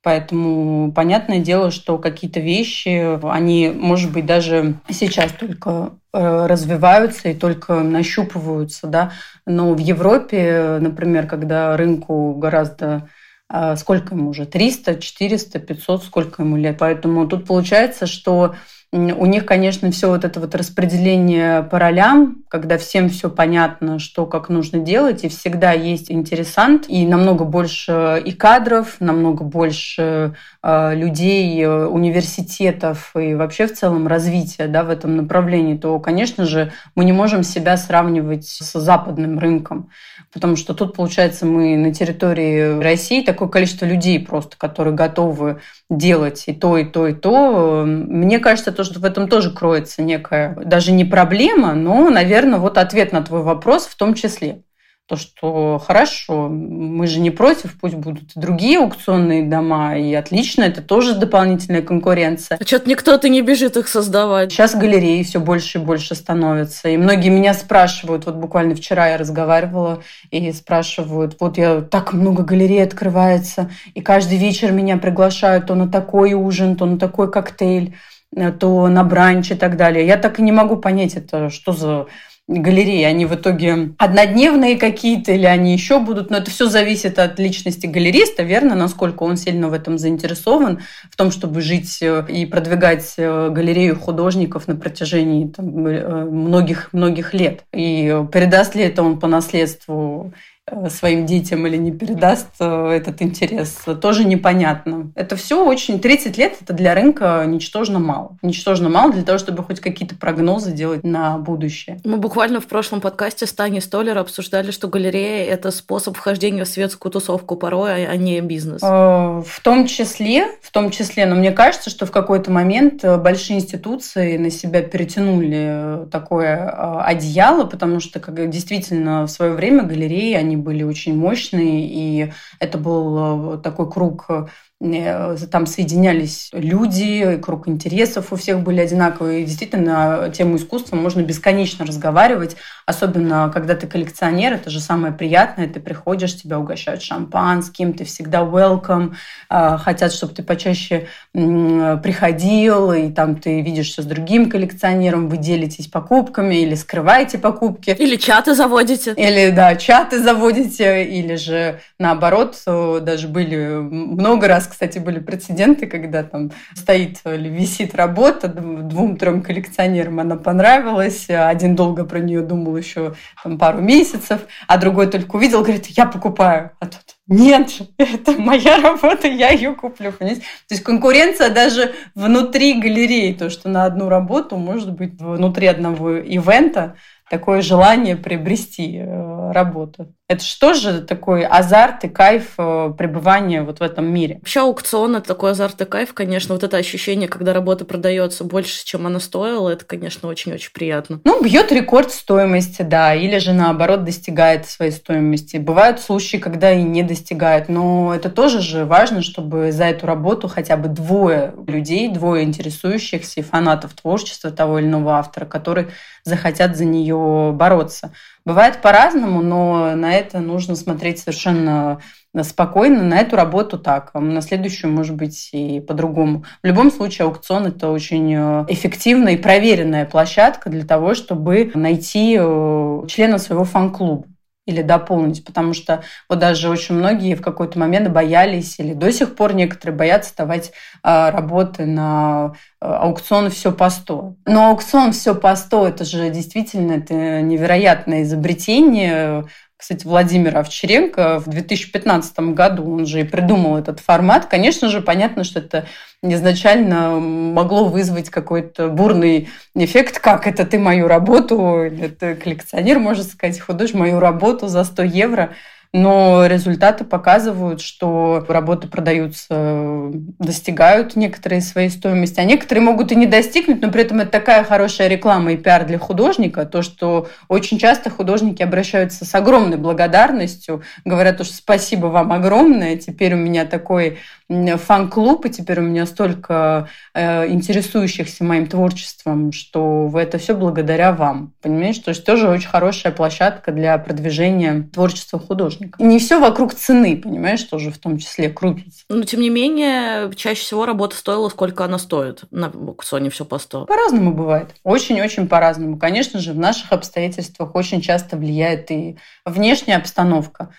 Поэтому 0.08 0.90
понятное 0.90 1.38
дело, 1.38 1.70
что 1.70 1.98
какие-то 1.98 2.40
вещи, 2.40 3.22
они, 3.30 3.68
может 3.68 4.10
быть, 4.10 4.24
даже 4.24 4.76
сейчас 4.88 5.32
только 5.32 5.98
э, 6.14 6.46
развиваются 6.46 7.28
и 7.28 7.34
только 7.34 7.80
нащупываются, 7.80 8.86
да. 8.86 9.12
Но 9.44 9.74
в 9.74 9.78
Европе, 9.78 10.78
например, 10.80 11.26
когда 11.26 11.76
рынку 11.76 12.32
гораздо 12.36 13.10
э, 13.52 13.76
сколько 13.76 14.14
ему 14.14 14.30
уже? 14.30 14.46
300, 14.46 14.94
400, 14.94 15.58
500, 15.58 16.04
сколько 16.04 16.42
ему 16.42 16.56
лет? 16.56 16.78
Поэтому 16.78 17.28
тут 17.28 17.46
получается, 17.46 18.06
что 18.06 18.54
у 18.90 19.26
них, 19.26 19.44
конечно, 19.44 19.90
все 19.90 20.08
вот 20.08 20.24
это 20.24 20.40
вот 20.40 20.54
распределение 20.54 21.62
по 21.62 21.78
ролям, 21.78 22.38
когда 22.48 22.78
всем 22.78 23.10
все 23.10 23.28
понятно, 23.28 23.98
что 23.98 24.24
как 24.24 24.48
нужно 24.48 24.78
делать, 24.78 25.24
и 25.24 25.28
всегда 25.28 25.72
есть 25.72 26.10
интересант, 26.10 26.86
и 26.88 27.06
намного 27.06 27.44
больше 27.44 28.22
и 28.24 28.32
кадров, 28.32 28.96
намного 28.98 29.44
больше 29.44 30.34
э, 30.62 30.94
людей, 30.94 31.62
э, 31.62 31.84
университетов 31.84 33.14
и 33.14 33.34
вообще 33.34 33.66
в 33.66 33.74
целом 33.74 34.06
развития 34.06 34.68
да, 34.68 34.84
в 34.84 34.90
этом 34.90 35.16
направлении, 35.16 35.76
то, 35.76 35.98
конечно 35.98 36.46
же, 36.46 36.72
мы 36.94 37.04
не 37.04 37.12
можем 37.12 37.42
себя 37.42 37.76
сравнивать 37.76 38.46
с 38.46 38.72
западным 38.72 39.38
рынком 39.38 39.90
потому 40.32 40.56
что 40.56 40.74
тут, 40.74 40.94
получается, 40.94 41.46
мы 41.46 41.76
на 41.76 41.92
территории 41.92 42.80
России 42.80 43.22
такое 43.22 43.48
количество 43.48 43.86
людей 43.86 44.20
просто, 44.20 44.56
которые 44.56 44.94
готовы 44.94 45.60
делать 45.88 46.44
и 46.46 46.52
то, 46.52 46.76
и 46.76 46.84
то, 46.84 47.06
и 47.06 47.14
то. 47.14 47.84
Мне 47.86 48.38
кажется, 48.38 48.72
то, 48.78 48.84
что 48.84 49.00
в 49.00 49.04
этом 49.04 49.26
тоже 49.26 49.50
кроется 49.50 50.02
некая, 50.02 50.54
даже 50.54 50.92
не 50.92 51.04
проблема, 51.04 51.74
но, 51.74 52.10
наверное, 52.10 52.60
вот 52.60 52.78
ответ 52.78 53.12
на 53.12 53.22
твой 53.22 53.42
вопрос 53.42 53.86
в 53.86 53.96
том 53.96 54.14
числе 54.14 54.62
то, 55.08 55.16
что 55.16 55.82
хорошо, 55.84 56.50
мы 56.50 57.06
же 57.06 57.20
не 57.20 57.30
против, 57.30 57.80
пусть 57.80 57.94
будут 57.94 58.32
другие 58.34 58.78
аукционные 58.78 59.42
дома, 59.42 59.96
и 59.96 60.12
отлично, 60.12 60.64
это 60.64 60.82
тоже 60.82 61.14
дополнительная 61.14 61.80
конкуренция. 61.80 62.58
А 62.60 62.64
что-то 62.64 62.90
никто-то 62.90 63.30
не 63.30 63.40
бежит 63.40 63.78
их 63.78 63.88
создавать. 63.88 64.52
Сейчас 64.52 64.74
галереи 64.74 65.22
все 65.22 65.40
больше 65.40 65.78
и 65.78 65.80
больше 65.80 66.14
становятся, 66.14 66.90
и 66.90 66.98
многие 66.98 67.30
меня 67.30 67.54
спрашивают, 67.54 68.26
вот 68.26 68.34
буквально 68.34 68.74
вчера 68.74 69.08
я 69.08 69.16
разговаривала, 69.16 70.02
и 70.30 70.52
спрашивают, 70.52 71.36
вот 71.40 71.56
я 71.56 71.80
так 71.80 72.12
много 72.12 72.42
галерей 72.42 72.84
открывается, 72.84 73.70
и 73.94 74.02
каждый 74.02 74.36
вечер 74.36 74.72
меня 74.72 74.98
приглашают 74.98 75.68
то 75.68 75.74
на 75.74 75.88
такой 75.88 76.34
ужин, 76.34 76.76
то 76.76 76.84
на 76.84 76.98
такой 76.98 77.30
коктейль, 77.30 77.94
то 78.34 78.88
на 78.88 79.04
бранч 79.04 79.50
и 79.50 79.54
так 79.54 79.76
далее. 79.76 80.06
Я 80.06 80.16
так 80.16 80.38
и 80.38 80.42
не 80.42 80.52
могу 80.52 80.76
понять, 80.76 81.14
это 81.14 81.50
что 81.50 81.72
за 81.72 82.06
галереи, 82.48 83.04
они 83.04 83.26
в 83.26 83.34
итоге 83.34 83.90
однодневные 83.98 84.78
какие-то 84.78 85.32
или 85.32 85.44
они 85.44 85.74
еще 85.74 86.00
будут, 86.00 86.30
но 86.30 86.38
это 86.38 86.50
все 86.50 86.66
зависит 86.66 87.18
от 87.18 87.38
личности 87.38 87.86
галериста, 87.86 88.42
верно, 88.42 88.74
насколько 88.74 89.22
он 89.24 89.36
сильно 89.36 89.68
в 89.68 89.74
этом 89.74 89.98
заинтересован, 89.98 90.80
в 91.10 91.16
том, 91.16 91.30
чтобы 91.30 91.60
жить 91.60 91.98
э, 92.00 92.24
и 92.28 92.46
продвигать 92.46 93.14
э, 93.18 93.50
галерею 93.50 94.00
художников 94.00 94.66
на 94.66 94.76
протяжении 94.76 95.52
многих-многих 95.58 97.34
э, 97.34 97.38
лет. 97.38 97.64
И 97.74 98.24
передаст 98.32 98.74
ли 98.74 98.84
это 98.84 99.02
он 99.02 99.20
по 99.20 99.26
наследству 99.26 100.32
Э, 100.32 100.57
своим 100.90 101.26
детям 101.26 101.66
или 101.66 101.76
не 101.76 101.92
передаст 101.92 102.48
э, 102.60 102.90
этот 102.90 103.22
интерес, 103.22 103.76
тоже 104.00 104.24
непонятно. 104.24 105.10
Это 105.14 105.36
все 105.36 105.64
очень... 105.64 106.00
30 106.00 106.38
лет– 106.38 106.56
это 106.62 106.72
для 106.72 106.94
рынка 106.94 107.44
ничтожно 107.46 107.98
мало. 107.98 108.36
Ничтожно 108.42 108.88
мало 108.88 109.12
для 109.12 109.22
того, 109.22 109.38
чтобы 109.38 109.62
хоть 109.62 109.80
какие-то 109.80 110.14
прогнозы 110.16 110.72
делать 110.72 111.04
на 111.04 111.38
будущее. 111.38 111.98
Мы 112.04 112.18
буквально 112.18 112.60
в 112.60 112.66
прошлом 112.66 113.00
подкасте 113.00 113.46
с 113.46 113.52
Таней 113.52 113.80
Столер 113.80 114.18
обсуждали, 114.18 114.70
что 114.70 114.88
галерея– 114.88 115.44
это 115.52 115.70
способ 115.70 116.16
вхождения 116.16 116.64
в 116.64 116.68
светскую 116.68 117.12
тусовку 117.12 117.56
порой, 117.56 118.06
а 118.06 118.16
не 118.16 118.40
бизнес. 118.40 118.82
Э, 118.82 119.42
в 119.44 119.60
том 119.62 119.86
числе, 119.86 120.46
в 120.62 120.70
том 120.70 120.90
числе, 120.90 121.26
но 121.26 121.34
мне 121.34 121.52
кажется, 121.52 121.90
что 121.90 122.06
в 122.06 122.10
какой-то 122.10 122.50
момент 122.50 123.04
большие 123.04 123.58
институции 123.58 124.36
на 124.36 124.50
себя 124.50 124.82
перетянули 124.82 126.06
такое 126.10 127.02
одеяло, 127.02 127.64
потому 127.64 128.00
что 128.00 128.20
как, 128.20 128.48
действительно 128.50 129.26
в 129.26 129.30
свое 129.30 129.52
время 129.52 129.82
галереи, 129.82 130.34
они 130.34 130.56
были 130.62 130.82
очень 130.82 131.16
мощные, 131.16 131.86
и 131.88 132.32
это 132.60 132.78
был 132.78 133.54
э, 133.54 133.58
такой 133.62 133.90
круг 133.90 134.26
Э, 134.28 134.46
там 134.80 135.66
соединялись 135.66 136.50
люди, 136.52 137.36
круг 137.42 137.66
интересов 137.66 138.32
у 138.32 138.36
всех 138.36 138.60
были 138.60 138.80
одинаковые. 138.80 139.42
И 139.42 139.44
действительно, 139.44 139.82
на 139.82 140.28
тему 140.28 140.56
искусства 140.56 140.94
можно 140.94 141.20
бесконечно 141.22 141.84
разговаривать, 141.84 142.56
особенно 142.86 143.50
когда 143.52 143.74
ты 143.74 143.88
коллекционер, 143.88 144.52
это 144.52 144.70
же 144.70 144.78
самое 144.78 145.12
приятное, 145.12 145.66
ты 145.66 145.80
приходишь, 145.80 146.40
тебя 146.40 146.60
угощают 146.60 147.02
шампанским, 147.02 147.92
ты 147.92 148.04
всегда 148.04 148.42
welcome, 148.42 149.14
э, 149.50 149.78
хотят, 149.78 150.12
чтобы 150.12 150.34
ты 150.34 150.44
почаще 150.44 151.08
приходил, 151.32 152.92
и 152.92 153.10
там 153.10 153.34
ты 153.36 153.60
видишься 153.60 154.02
с 154.02 154.04
другим 154.04 154.48
коллекционером, 154.48 155.28
вы 155.28 155.38
делитесь 155.38 155.88
покупками 155.88 156.54
или 156.54 156.76
скрываете 156.76 157.38
покупки. 157.38 157.90
Или 157.98 158.14
чаты 158.14 158.54
заводите. 158.54 159.12
Или, 159.14 159.50
да, 159.50 159.74
чаты 159.74 160.22
заводите, 160.22 161.04
или 161.04 161.34
же 161.34 161.80
наоборот, 161.98 162.62
э, 162.66 163.00
даже 163.02 163.26
были 163.26 163.56
много 163.80 164.46
раз 164.46 164.67
кстати, 164.68 164.98
были 164.98 165.18
прецеденты, 165.18 165.86
когда 165.86 166.22
там 166.22 166.50
стоит 166.74 167.20
или 167.24 167.48
висит 167.48 167.94
работа, 167.94 168.48
двум-трем 168.48 169.42
коллекционерам 169.42 170.20
она 170.20 170.36
понравилась, 170.36 171.28
один 171.28 171.74
долго 171.74 172.04
про 172.04 172.20
нее 172.20 172.42
думал 172.42 172.76
еще 172.76 173.14
там, 173.42 173.58
пару 173.58 173.80
месяцев, 173.80 174.46
а 174.66 174.78
другой 174.78 175.08
только 175.08 175.36
увидел, 175.36 175.62
говорит, 175.62 175.86
я 175.86 176.06
покупаю. 176.06 176.70
А 176.80 176.86
тут 176.86 177.16
нет, 177.26 177.82
это 177.98 178.32
моя 178.32 178.80
работа, 178.80 179.28
я 179.28 179.50
ее 179.50 179.74
куплю. 179.74 180.12
Понимаете? 180.12 180.40
То 180.40 180.74
есть 180.74 180.82
конкуренция 180.82 181.50
даже 181.50 181.94
внутри 182.14 182.80
галереи, 182.80 183.34
то, 183.34 183.50
что 183.50 183.68
на 183.68 183.84
одну 183.84 184.08
работу 184.08 184.56
может 184.56 184.92
быть 184.92 185.20
внутри 185.20 185.66
одного 185.66 186.16
ивента 186.16 186.96
такое 187.30 187.60
желание 187.62 188.16
приобрести 188.16 188.96
э, 188.96 189.52
работу. 189.52 190.14
Это 190.30 190.44
что 190.44 190.74
же 190.74 191.00
такой 191.00 191.42
азарт 191.46 192.04
и 192.04 192.08
кайф 192.10 192.52
э, 192.58 192.92
пребывания 192.98 193.62
вот 193.62 193.80
в 193.80 193.82
этом 193.82 194.12
мире? 194.12 194.34
Вообще 194.42 194.60
аукцион– 194.60 195.16
это 195.16 195.28
такой 195.28 195.52
азарт 195.52 195.80
и 195.80 195.86
кайф, 195.86 196.12
конечно. 196.12 196.52
Вот 196.52 196.62
это 196.62 196.76
ощущение, 196.76 197.30
когда 197.30 197.54
работа 197.54 197.86
продается 197.86 198.44
больше, 198.44 198.84
чем 198.84 199.06
она 199.06 199.20
стоила, 199.20 199.70
это, 199.70 199.86
конечно, 199.86 200.28
очень-очень 200.28 200.72
приятно. 200.74 201.22
Ну, 201.24 201.42
бьет 201.42 201.72
рекорд 201.72 202.12
стоимости, 202.12 202.82
да, 202.82 203.14
или 203.14 203.38
же 203.38 203.54
наоборот 203.54 204.04
достигает 204.04 204.68
своей 204.68 204.92
стоимости. 204.92 205.56
Бывают 205.56 205.98
случаи, 205.98 206.36
когда 206.36 206.72
и 206.72 206.82
не 206.82 207.02
достигает, 207.02 207.70
но 207.70 208.14
это 208.14 208.28
тоже 208.28 208.60
же 208.60 208.84
важно, 208.84 209.22
чтобы 209.22 209.72
за 209.72 209.84
эту 209.84 210.04
работу 210.04 210.46
хотя 210.46 210.76
бы 210.76 210.88
двое 210.88 211.54
людей, 211.66 212.06
двое 212.12 212.44
интересующихся 212.44 213.40
и 213.40 213.42
фанатов 213.42 213.94
творчества 213.94 214.50
того 214.50 214.78
или 214.78 214.88
иного 214.88 215.12
автора, 215.12 215.46
которые 215.46 215.88
захотят 216.22 216.76
за 216.76 216.84
нее 216.84 217.50
бороться. 217.54 218.12
Бывает 218.48 218.80
по-разному, 218.80 219.42
но 219.42 219.94
на 219.94 220.14
это 220.14 220.40
нужно 220.40 220.74
смотреть 220.74 221.18
совершенно 221.18 222.00
спокойно. 222.44 223.02
На 223.02 223.18
эту 223.18 223.36
работу 223.36 223.78
так, 223.78 224.08
а 224.14 224.20
на 224.20 224.40
следующую, 224.40 224.90
может 224.90 225.16
быть, 225.16 225.50
и 225.52 225.80
по-другому. 225.80 226.46
В 226.62 226.66
любом 226.66 226.90
случае, 226.90 227.26
аукцион– 227.26 227.66
это 227.66 227.90
очень 227.90 228.34
э, 228.34 228.64
эффективная 228.68 229.34
и 229.34 229.36
проверенная 229.36 230.06
площадка 230.06 230.70
для 230.70 230.86
того, 230.86 231.12
чтобы 231.12 231.70
найти 231.74 232.38
э, 232.40 233.02
члена 233.06 233.36
своего 233.36 233.64
фан-клуба 233.64 234.24
или 234.68 234.82
дополнить, 234.82 235.44
потому 235.44 235.72
что 235.72 236.02
вот 236.28 236.38
даже 236.38 236.68
очень 236.68 236.94
многие 236.94 237.34
в 237.34 237.40
какой-то 237.40 237.78
момент 237.78 238.10
боялись 238.10 238.78
или 238.78 238.92
до 238.92 239.10
сих 239.10 239.34
пор 239.34 239.54
некоторые 239.54 239.96
боятся 239.96 240.36
давать 240.36 240.72
а, 241.02 241.30
работы 241.30 241.86
на 241.86 242.52
а, 242.80 242.98
аукцион 242.98 243.48
все 243.48 243.72
по 243.72 243.88
100. 243.88 244.34
Но 244.44 244.68
аукцион 244.68 245.12
все 245.12 245.34
по 245.34 245.56
100 245.56 245.88
это 245.88 246.04
же 246.04 246.28
действительно 246.28 246.92
это 246.92 247.40
невероятное 247.40 248.22
изобретение 248.22 249.46
кстати, 249.78 250.04
Владимир 250.04 250.58
Овчаренко 250.58 251.38
в 251.38 251.48
2015 251.48 252.38
году, 252.52 252.96
он 252.96 253.06
же 253.06 253.20
и 253.20 253.24
придумал 253.24 253.76
этот 253.76 254.00
формат. 254.00 254.46
Конечно 254.46 254.88
же, 254.88 255.00
понятно, 255.00 255.44
что 255.44 255.60
это 255.60 255.86
изначально 256.20 257.20
могло 257.20 257.84
вызвать 257.84 258.28
какой-то 258.28 258.88
бурный 258.88 259.48
эффект, 259.76 260.18
как 260.18 260.48
это 260.48 260.66
ты 260.66 260.80
мою 260.80 261.06
работу, 261.06 261.76
это 261.76 262.34
коллекционер 262.34 262.98
может 262.98 263.30
сказать, 263.30 263.60
художник 263.60 264.00
мою 264.00 264.18
работу 264.18 264.66
за 264.66 264.82
100 264.82 265.02
евро. 265.04 265.50
Но 265.92 266.46
результаты 266.46 267.04
показывают, 267.04 267.80
что 267.80 268.44
работы 268.48 268.88
продаются, 268.88 270.10
достигают 270.38 271.16
некоторые 271.16 271.62
своей 271.62 271.88
стоимости, 271.88 272.40
а 272.40 272.44
некоторые 272.44 272.84
могут 272.84 273.10
и 273.12 273.16
не 273.16 273.26
достигнуть, 273.26 273.80
но 273.80 273.90
при 273.90 274.02
этом 274.02 274.20
это 274.20 274.30
такая 274.30 274.64
хорошая 274.64 275.08
реклама 275.08 275.52
и 275.52 275.56
пиар 275.56 275.86
для 275.86 275.98
художника, 275.98 276.66
то, 276.66 276.82
что 276.82 277.28
очень 277.48 277.78
часто 277.78 278.10
художники 278.10 278.62
обращаются 278.62 279.24
с 279.24 279.34
огромной 279.34 279.78
благодарностью, 279.78 280.82
говорят, 281.04 281.36
что 281.44 281.54
спасибо 281.54 282.06
вам 282.06 282.32
огромное, 282.32 282.96
теперь 282.96 283.34
у 283.34 283.38
меня 283.38 283.64
такой 283.64 284.18
фан-клуб, 284.48 285.44
и 285.44 285.50
теперь 285.50 285.80
у 285.80 285.82
меня 285.82 286.06
столько 286.06 286.88
э, 287.12 287.48
интересующихся 287.48 288.44
моим 288.44 288.66
творчеством, 288.66 289.52
что 289.52 290.10
это 290.14 290.38
все 290.38 290.54
благодаря 290.54 291.12
вам. 291.12 291.52
Понимаете, 291.60 292.02
то 292.02 292.08
есть 292.10 292.24
тоже 292.24 292.48
очень 292.48 292.68
хорошая 292.68 293.12
площадка 293.12 293.72
для 293.72 293.98
продвижения 293.98 294.88
творчества 294.92 295.38
художника. 295.38 296.02
И 296.02 296.06
не 296.06 296.18
все 296.18 296.40
вокруг 296.40 296.74
цены, 296.74 297.16
понимаешь, 297.16 297.62
тоже 297.64 297.90
в 297.90 297.98
том 297.98 298.18
числе 298.18 298.48
крутится. 298.48 299.04
Но 299.10 299.22
тем 299.24 299.40
не 299.40 299.50
менее, 299.50 300.32
чаще 300.34 300.62
всего 300.62 300.86
работа 300.86 301.16
стоила, 301.16 301.50
сколько 301.50 301.84
она 301.84 301.98
стоит. 301.98 302.44
На 302.50 302.68
аукционе 302.68 303.28
все 303.28 303.44
по 303.44 303.58
100. 303.58 303.84
По-разному 303.84 304.32
бывает. 304.32 304.70
Очень-очень 304.82 305.46
по-разному. 305.46 305.98
Конечно 305.98 306.40
же, 306.40 306.52
в 306.52 306.58
наших 306.58 306.92
обстоятельствах 306.92 307.74
очень 307.74 308.00
часто 308.00 308.36
влияет 308.36 308.90
и 308.90 309.18
внешняя 309.44 309.96
обстановка 309.96 310.70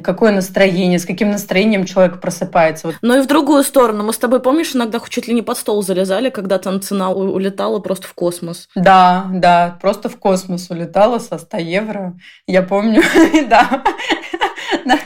какое 0.00 0.32
настроение, 0.32 0.98
с 0.98 1.04
каким 1.04 1.30
настроением 1.30 1.84
человек 1.84 2.20
просыпается. 2.20 2.86
Вот. 2.86 2.96
Но 3.02 3.16
и 3.16 3.20
в 3.20 3.26
другую 3.26 3.62
сторону. 3.62 4.04
Мы 4.04 4.12
с 4.12 4.18
тобой, 4.18 4.40
помнишь, 4.40 4.74
иногда 4.74 5.00
чуть 5.08 5.28
ли 5.28 5.34
не 5.34 5.42
под 5.42 5.58
стол 5.58 5.82
залезали, 5.82 6.30
когда 6.30 6.58
там 6.58 6.80
цена 6.80 7.10
улетала 7.10 7.78
просто 7.78 8.08
в 8.08 8.14
космос. 8.14 8.68
Да, 8.74 9.26
да, 9.32 9.78
просто 9.82 10.08
в 10.08 10.16
космос 10.16 10.70
улетала 10.70 11.18
со 11.18 11.38
100 11.38 11.56
евро. 11.58 12.14
Я 12.46 12.62
помню, 12.62 13.02
да. 13.48 13.82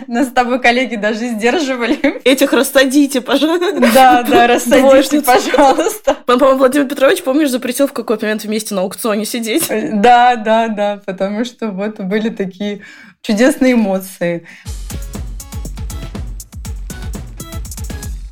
Нас 0.06 0.28
с 0.28 0.32
тобой 0.32 0.60
коллеги 0.60 0.96
даже 0.96 1.28
сдерживали. 1.28 2.20
Этих 2.24 2.52
рассадите, 2.52 3.20
пожалуйста. 3.20 3.56
Да, 3.94 4.22
да, 4.22 4.46
рассадите, 4.48 5.22
пожалуйста. 5.22 6.16
По-моему, 6.26 6.58
Владимир 6.58 6.86
Петрович, 6.86 7.22
помнишь, 7.22 7.50
запретил 7.50 7.86
в 7.86 7.92
какой-то 7.92 8.26
момент 8.26 8.44
вместе 8.44 8.74
на 8.74 8.82
аукционе 8.82 9.24
сидеть? 9.24 9.68
Да, 9.68 10.36
да, 10.36 10.68
да, 10.68 11.00
потому 11.04 11.44
что 11.44 11.70
вот 11.70 11.98
были 12.00 12.28
такие 12.28 12.82
чудесные 13.26 13.72
эмоции. 13.72 14.46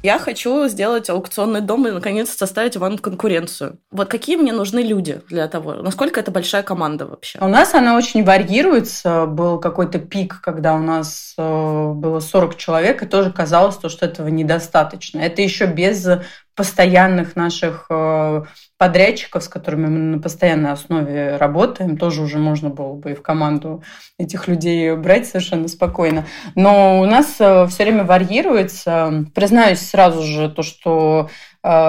Я 0.05 0.19
хочу 0.19 0.69
сделать 0.69 1.09
аукционный 1.09 1.63
дом 1.63 1.89
и, 1.89 1.91
наконец, 1.91 2.29
составить 2.31 2.77
вам 2.77 2.99
конкуренцию. 2.99 3.79
Вот 3.91 4.09
какие 4.09 4.37
мне 4.37 4.53
нужны 4.53 4.81
люди 4.81 5.23
для 5.31 5.49
того? 5.49 5.77
Насколько 5.77 6.21
это 6.21 6.31
большая 6.31 6.63
команда 6.63 7.07
вообще? 7.07 7.39
У 7.41 7.49
нас 7.49 7.73
она 7.73 7.97
очень 7.97 8.23
варьируется. 8.23 9.25
Был 9.25 9.59
какой-то 9.59 9.99
пик, 9.99 10.43
когда 10.43 10.75
у 10.75 10.81
нас 10.81 11.33
э, 11.39 11.93
было 11.95 12.21
40 12.21 12.57
человек, 12.57 13.03
и 13.03 13.07
тоже 13.07 13.33
казалось, 13.33 13.77
что 13.77 14.05
этого 14.05 14.29
недостаточно. 14.29 15.21
Это 15.21 15.41
еще 15.41 15.65
без 15.65 16.07
постоянных 16.55 17.37
наших 17.37 17.87
э, 17.91 18.45
подрядчиков, 18.79 19.43
с 19.43 19.49
которыми 19.49 19.87
мы 19.87 19.99
на 19.99 20.19
постоянной 20.19 20.73
основе 20.73 21.37
работаем, 21.37 21.97
тоже 21.97 22.23
уже 22.23 22.39
можно 22.39 22.71
было 22.71 22.95
бы 22.95 23.13
и 23.13 23.15
в 23.15 23.23
команду 23.23 23.83
этих 24.19 24.49
людей 24.49 24.95
брать 24.97 25.27
совершенно 25.27 25.69
спокойно. 25.69 26.27
Но 26.55 27.01
у 27.01 27.07
нас 27.07 27.37
э, 27.41 27.67
все 27.69 27.85
время 27.85 28.05
варьируется. 28.05 29.27
Признаюсь 29.35 29.81
сразу 29.81 30.23
же 30.23 30.49
то, 30.51 30.63
что 30.63 31.29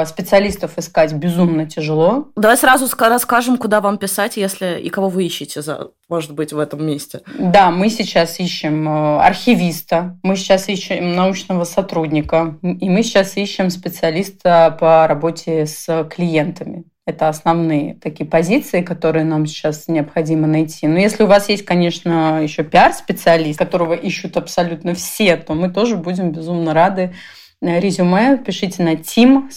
специалистов 0.06 0.78
искать 0.78 1.14
безумно 1.14 1.66
тяжело. 1.66 2.30
Давай 2.36 2.58
сразу 2.58 2.88
расскажем, 2.98 3.58
куда 3.58 3.82
вам 3.82 3.98
писать, 3.98 4.38
если 4.38 4.80
и 4.80 4.90
кого 4.90 5.10
вы 5.10 5.26
ищете, 5.26 5.62
за, 5.62 5.90
может 6.08 6.34
быть, 6.34 6.54
в 6.54 6.60
этом 6.60 6.86
месте. 6.86 7.22
Да, 7.38 7.72
мы 7.72 7.90
сейчас 7.90 8.40
ищем 8.40 8.88
э, 8.88 9.20
архивиста, 9.20 10.18
мы 10.24 10.38
сейчас 10.38 10.70
ищем 10.70 11.14
научного 11.16 11.66
сотрудника, 11.66 12.58
и 12.62 12.90
мы 12.90 13.04
сейчас 13.04 13.36
ищем 13.36 13.70
специалиста 13.70 14.76
по 14.80 15.08
работе 15.08 15.66
с 15.66 16.08
клиентами. 16.10 16.86
Это 17.08 17.30
основные 17.30 17.96
такие 17.96 18.28
позиции, 18.28 18.82
которые 18.82 19.26
нам 19.26 19.46
сейчас 19.46 19.88
необходимо 19.88 20.48
найти. 20.48 20.88
Но 20.88 20.98
если 20.98 21.24
у 21.24 21.28
вас 21.28 21.50
есть, 21.50 21.64
конечно, 21.64 22.42
еще 22.42 22.64
пиар-специалист, 22.64 23.60
которого 23.60 23.94
ищут 23.94 24.38
абсолютно 24.38 24.96
все, 24.96 25.38
то 25.38 25.54
мы 25.54 25.70
тоже 25.70 25.98
будем 25.98 26.32
безумно 26.32 26.74
рады 26.74 27.14
резюме 27.62 28.38
пишите 28.38 28.84
на 28.84 28.94
team. 28.96 29.50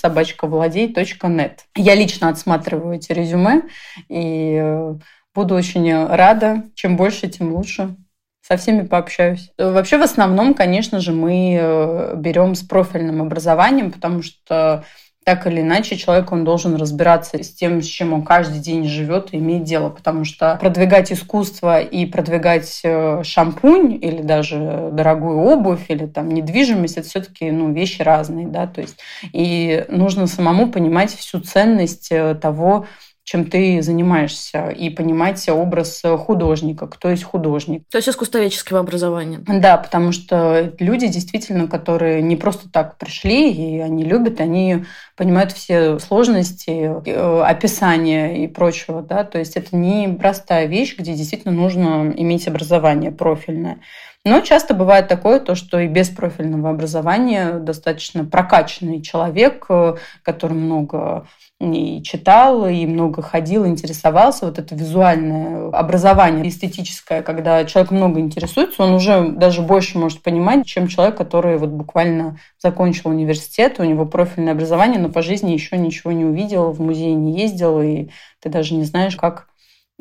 Я 1.76 1.94
лично 1.94 2.28
отсматриваю 2.28 2.96
эти 2.96 3.12
резюме 3.12 3.62
и 4.08 4.58
э, 4.60 4.94
буду 5.34 5.54
очень 5.54 6.06
рада. 6.06 6.64
Чем 6.74 6.96
больше, 6.96 7.28
тем 7.28 7.54
лучше. 7.54 7.96
Со 8.40 8.56
всеми 8.56 8.86
пообщаюсь. 8.86 9.50
Вообще, 9.58 9.98
в 9.98 10.02
основном, 10.02 10.54
конечно 10.54 11.00
же, 11.00 11.12
мы 11.12 11.58
э, 11.60 12.14
берем 12.16 12.54
с 12.54 12.62
профильным 12.62 13.20
образованием, 13.20 13.92
потому 13.92 14.22
что 14.22 14.84
так 15.28 15.46
или 15.46 15.60
иначе 15.60 15.98
человек 15.98 16.32
он 16.32 16.42
должен 16.42 16.74
разбираться 16.76 17.36
с 17.44 17.50
тем, 17.50 17.82
с 17.82 17.84
чем 17.84 18.14
он 18.14 18.22
каждый 18.22 18.60
день 18.60 18.84
живет 18.84 19.34
и 19.34 19.36
имеет 19.36 19.64
дело, 19.64 19.90
потому 19.90 20.24
что 20.24 20.56
продвигать 20.58 21.12
искусство 21.12 21.82
и 21.82 22.06
продвигать 22.06 22.80
э, 22.82 23.22
шампунь 23.24 23.98
или 24.00 24.22
даже 24.22 24.88
дорогую 24.90 25.40
обувь 25.40 25.84
или 25.88 26.06
там 26.06 26.30
недвижимость 26.30 26.96
это 26.96 27.06
все-таки 27.06 27.50
ну, 27.50 27.70
вещи 27.74 28.00
разные, 28.00 28.46
да, 28.46 28.66
то 28.66 28.80
есть. 28.80 28.96
И 29.34 29.84
нужно 29.90 30.28
самому 30.28 30.72
понимать 30.72 31.14
всю 31.14 31.40
ценность 31.40 32.08
э, 32.10 32.34
того, 32.34 32.86
чем 33.28 33.44
ты 33.44 33.82
занимаешься, 33.82 34.70
и 34.70 34.88
понимать 34.88 35.46
образ 35.50 36.02
художника, 36.02 36.86
кто 36.86 37.10
есть 37.10 37.24
художник. 37.24 37.82
То 37.90 37.98
есть 37.98 38.08
искусствоведческим 38.08 38.76
образованием. 38.76 39.44
Да, 39.46 39.76
потому 39.76 40.12
что 40.12 40.72
люди 40.78 41.08
действительно, 41.08 41.68
которые 41.68 42.22
не 42.22 42.36
просто 42.36 42.70
так 42.70 42.96
пришли, 42.96 43.52
и 43.52 43.80
они 43.80 44.02
любят, 44.02 44.40
они 44.40 44.86
понимают 45.14 45.52
все 45.52 45.98
сложности, 45.98 46.90
э, 47.04 47.42
описания 47.42 48.44
и 48.44 48.48
прочего. 48.48 49.02
Да? 49.02 49.24
То 49.24 49.38
есть 49.38 49.58
это 49.58 49.76
не 49.76 50.08
простая 50.08 50.64
вещь, 50.64 50.96
где 50.96 51.12
действительно 51.12 51.52
нужно 51.52 52.10
иметь 52.16 52.48
образование 52.48 53.12
профильное. 53.12 53.80
Но 54.28 54.40
часто 54.42 54.74
бывает 54.74 55.08
такое, 55.08 55.40
то, 55.40 55.54
что 55.54 55.80
и 55.80 55.86
без 55.86 56.10
профильного 56.10 56.68
образования 56.68 57.54
достаточно 57.54 58.26
прокачанный 58.26 59.00
человек, 59.00 59.64
э, 59.70 59.94
который 60.22 60.52
много 60.52 61.26
и 61.58 62.02
читал, 62.02 62.68
и 62.68 62.84
много 62.84 63.22
ходил, 63.22 63.66
интересовался. 63.66 64.44
Вот 64.44 64.58
это 64.58 64.74
визуальное 64.74 65.70
образование, 65.70 66.46
эстетическое, 66.46 67.22
когда 67.22 67.64
человек 67.64 67.90
много 67.90 68.20
интересуется, 68.20 68.82
он 68.82 68.92
уже 68.92 69.30
даже 69.30 69.62
больше 69.62 69.96
может 69.98 70.22
понимать, 70.22 70.66
чем 70.66 70.88
человек, 70.88 71.16
который 71.16 71.56
вот 71.56 71.70
буквально 71.70 72.38
закончил 72.62 73.08
университет, 73.08 73.80
у 73.80 73.84
него 73.84 74.04
профильное 74.04 74.52
образование, 74.52 75.00
но 75.00 75.08
по 75.08 75.22
жизни 75.22 75.52
еще 75.52 75.78
ничего 75.78 76.12
не 76.12 76.26
увидел, 76.26 76.70
в 76.72 76.82
музей 76.82 77.14
не 77.14 77.40
ездил, 77.40 77.80
и 77.80 78.10
ты 78.40 78.50
даже 78.50 78.74
не 78.74 78.84
знаешь, 78.84 79.16
как 79.16 79.47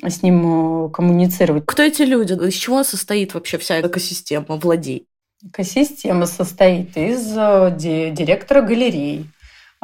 с 0.03 0.21
ним 0.21 0.85
э, 0.85 0.89
коммуницировать. 0.89 1.65
Кто 1.65 1.83
эти 1.83 2.03
люди? 2.03 2.33
Из 2.33 2.53
чего 2.53 2.83
состоит 2.83 3.33
вообще 3.33 3.57
вся 3.57 3.81
экосистема 3.81 4.57
владей? 4.57 5.07
Экосистема 5.43 6.25
состоит 6.25 6.97
из 6.97 7.35
э, 7.35 7.75
директора 7.77 8.61
галерей, 8.61 9.25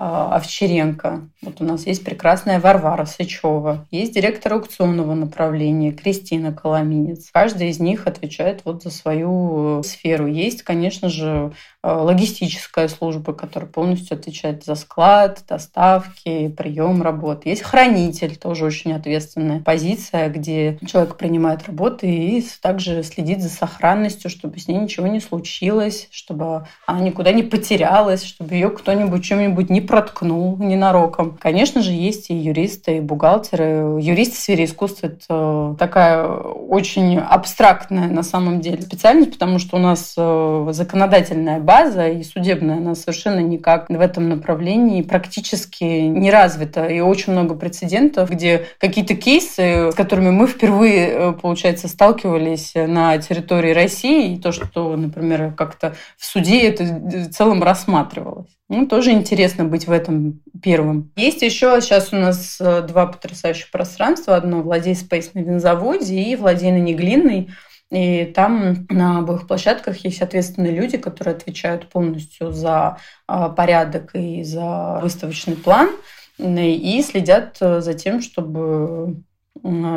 Овчаренко. 0.04 1.30
Вот 1.42 1.62
у 1.62 1.63
нас 1.63 1.86
есть 1.88 2.04
прекрасная 2.04 2.60
Варвара 2.60 3.06
Сычева, 3.06 3.86
есть 3.92 4.13
директор 4.13 4.54
аукционного 4.54 5.13
направления 5.13 5.92
Кристина 5.92 6.54
Коломинец. 6.54 7.30
Каждый 7.32 7.70
из 7.70 7.80
них 7.80 8.08
отвечает 8.08 8.62
вот 8.66 8.84
за 8.84 8.89
свою 8.89 9.80
э, 9.80 9.84
сферу. 9.84 10.28
Есть, 10.28 10.63
конечно 10.63 11.10
же, 11.10 11.54
э, 11.84 11.92
логистическая 11.92 12.88
служба, 12.88 13.34
которая 13.34 13.70
полностью 13.70 14.18
отвечает 14.18 14.63
за 14.63 14.76
склад, 14.76 15.44
доставки, 15.48 16.50
прием 16.50 17.02
работ. 17.02 17.46
Есть 17.46 17.62
хранитель, 17.62 18.36
тоже 18.36 18.66
очень 18.66 18.94
ответственная 18.94 19.60
позиция, 19.60 20.30
где 20.30 20.80
человек 20.86 21.18
принимает 21.18 21.66
работы 21.68 22.08
и 22.08 22.46
также 22.62 23.04
следит 23.04 23.42
за 23.42 23.50
сохранностью, 23.50 24.30
чтобы 24.30 24.60
с 24.60 24.68
ней 24.68 24.78
ничего 24.78 25.08
не 25.08 25.20
случилось, 25.20 26.08
чтобы 26.12 26.68
она 26.86 27.00
никуда 27.02 27.32
не 27.32 27.44
потерялась, 27.44 28.24
чтобы 28.24 28.56
ее 28.56 28.70
кто-нибудь 28.70 29.24
чем-нибудь 29.24 29.70
не 29.70 29.82
проткнул 29.94 30.58
ненароком. 30.58 31.38
Конечно 31.40 31.84
же, 31.84 31.92
есть 31.92 32.32
и 32.32 32.34
юристы, 32.34 32.98
и 32.98 33.00
бухгалтеры. 33.00 34.00
Юристы 34.02 34.34
в 34.34 34.40
сфере 34.40 34.66
искусства– 34.66 35.06
это 35.08 35.76
такая 35.78 36.26
очень 36.26 37.20
абстрактная 37.20 38.08
на 38.08 38.24
самом 38.24 38.60
деле 38.60 38.82
специальность, 38.82 39.34
потому 39.34 39.60
что 39.60 39.78
у 39.78 39.80
нас 39.80 40.16
э, 40.18 40.68
законодательная 40.72 41.60
база 41.60 42.08
и 42.08 42.24
судебная, 42.24 42.78
она 42.78 42.96
совершенно 42.96 43.38
никак 43.38 43.88
в 43.88 44.02
этом 44.02 44.30
направлении 44.30 45.04
практически 45.04 45.84
не 45.84 46.32
развита. 46.32 46.88
И 46.88 47.00
очень 47.00 47.34
много 47.34 47.54
прецедентов, 47.54 48.32
где 48.32 48.66
какие-то 48.80 49.14
кейсы, 49.14 49.92
с 49.92 49.94
которыми 49.94 50.32
мы 50.32 50.48
впервые, 50.48 51.10
э, 51.10 51.34
получается, 51.34 51.88
сталкивались 51.88 52.72
на 52.74 53.16
территории 53.20 53.74
России, 53.74 54.34
и 54.34 54.40
то, 54.40 54.52
что, 54.52 54.96
например, 54.96 55.54
как-то 55.56 55.94
в 56.18 56.26
суде 56.26 56.62
это 56.62 56.84
в 56.84 57.30
целом 57.30 57.62
рассматривалось. 57.62 58.50
Ну, 58.69 58.88
тоже 58.88 59.12
интересно 59.12 59.65
быть 59.65 59.88
в 59.88 59.91
этом 59.91 60.41
первым. 60.62 61.12
Есть 61.15 61.41
еще 61.41 61.80
сейчас 61.82 62.13
у 62.13 62.15
нас 62.15 62.60
э, 62.60 62.82
два 62.82 63.08
потрясающих 63.08 63.69
пространства. 63.71 64.36
Одно 64.36 64.62
владей 64.62 64.93
Space 64.93 65.32
на 65.34 65.39
винзаводе 65.39 66.15
и 66.15 66.36
владей 66.36 66.71
на 66.71 66.80
Неглинной. 66.80 67.49
И 67.91 68.26
там 68.26 68.88
на 68.89 69.19
обоих 69.19 69.47
площадках 69.47 69.97
есть 69.97 70.21
ответственные 70.21 70.71
люди, 70.71 70.97
которые 70.97 71.36
отвечают 71.36 71.89
полностью 71.89 72.52
за 72.52 72.97
а, 73.28 73.49
порядок 73.49 74.15
и 74.15 74.43
за 74.43 74.99
выставочный 74.99 75.56
план 75.56 75.91
и 76.39 77.04
следят 77.04 77.58
э, 77.62 77.82
за 77.82 77.93
тем, 77.93 78.21
чтобы 78.21 79.21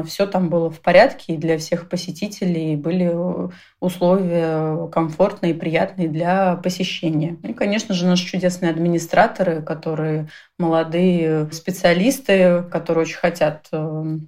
все 0.07 0.27
там 0.27 0.49
было 0.49 0.71
в 0.71 0.81
порядке, 0.81 1.35
и 1.35 1.37
для 1.37 1.59
всех 1.59 1.89
посетителей 1.89 2.77
были 2.77 3.13
условия 3.81 4.89
комфортные 4.89 5.53
и 5.53 5.59
приятные 5.59 6.09
для 6.09 6.57
посещения. 6.57 7.37
И, 7.43 7.53
конечно 7.53 7.95
же, 7.95 8.07
наши 8.07 8.27
чудесные 8.27 8.71
администраторы, 8.71 9.63
которые 9.63 10.29
молодые 10.59 11.51
специалисты, 11.53 12.63
которые 12.71 13.03
очень 13.03 13.17
хотят 13.17 13.67
э, 13.73 14.19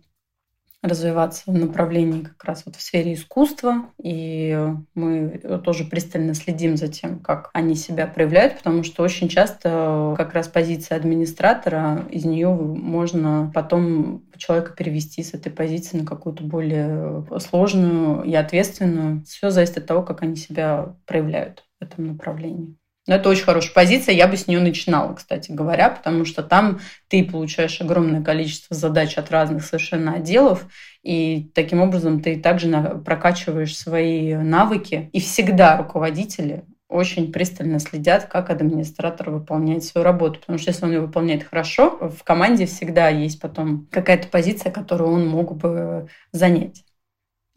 развиваться 0.83 1.51
в 1.51 1.55
направлении 1.55 2.23
как 2.23 2.45
раз 2.45 2.63
вот 2.65 2.77
в 2.77 2.81
сфере 2.81 3.15
искусства. 3.15 3.91
И 4.03 4.57
мы 4.95 5.41
тоже 5.65 5.85
пристально 5.85 6.35
следим 6.35 6.77
за 6.77 6.89
тем, 6.89 7.19
как 7.19 7.51
они 7.53 7.75
себя 7.75 8.07
проявляют, 8.07 8.59
потому 8.59 8.85
что 8.85 9.03
очень 9.03 9.29
часто 9.29 10.15
как 10.17 10.35
раз 10.35 10.49
позиция 10.49 10.97
администратора, 10.97 12.07
из 12.11 12.25
нее 12.25 12.51
можно 12.51 13.51
потом 13.55 14.25
человека 14.37 14.73
перевести 14.73 15.23
с 15.23 15.35
этой 15.35 15.51
позиции 15.51 15.99
на 15.99 16.07
какую-то 16.07 16.45
более 16.45 17.27
сложную 17.41 18.23
и 18.23 18.35
ответственную. 18.35 19.25
Все 19.25 19.51
зависит 19.51 19.79
от 19.79 19.87
того, 19.87 20.03
как 20.03 20.23
они 20.23 20.37
себя 20.37 20.95
проявляют 21.07 21.65
в 21.81 21.85
этом 21.85 22.07
направлении. 22.07 22.77
Но 23.09 23.15
это 23.15 23.31
очень 23.31 23.45
хорошая 23.45 23.73
позиция, 23.73 24.15
я 24.15 24.29
бы 24.29 24.37
с 24.37 24.47
нее 24.47 24.61
начинала, 24.61 25.15
кстати 25.15 25.51
говоря, 25.51 25.89
потому 25.89 26.27
что 26.27 26.43
там 26.43 26.79
ты 27.09 27.25
получаешь 27.25 27.81
огромное 27.81 28.23
количество 28.23 28.77
задач 28.77 29.17
от 29.17 29.31
разных 29.31 29.65
совершенно 29.65 30.13
отделов, 30.13 30.67
и 31.03 31.51
таким 31.55 31.81
образом 31.81 32.21
ты 32.21 32.39
также 32.39 32.69
прокачиваешь 33.05 33.77
свои 33.77 34.35
навыки. 34.35 35.09
И 35.15 35.21
всегда 35.21 35.79
руководители 35.79 36.65
очень 36.89 37.33
пристально 37.33 37.79
следят, 37.81 38.27
как 38.27 38.51
администратор 38.51 39.31
выполняет 39.31 39.85
свою 39.85 40.05
работу. 40.05 40.41
Потому 40.41 40.59
что 40.59 40.71
если 40.71 40.85
он 40.85 40.93
ее 40.93 41.01
выполняет 41.01 41.45
хорошо, 41.45 41.99
в 42.01 42.23
команде 42.25 42.67
всегда 42.67 43.09
есть 43.09 43.41
потом 43.41 43.87
какая-то 43.91 44.29
позиция, 44.29 44.71
которую 44.71 45.13
он 45.13 45.27
мог 45.27 45.57
бы 45.57 46.09
занять. 46.33 46.85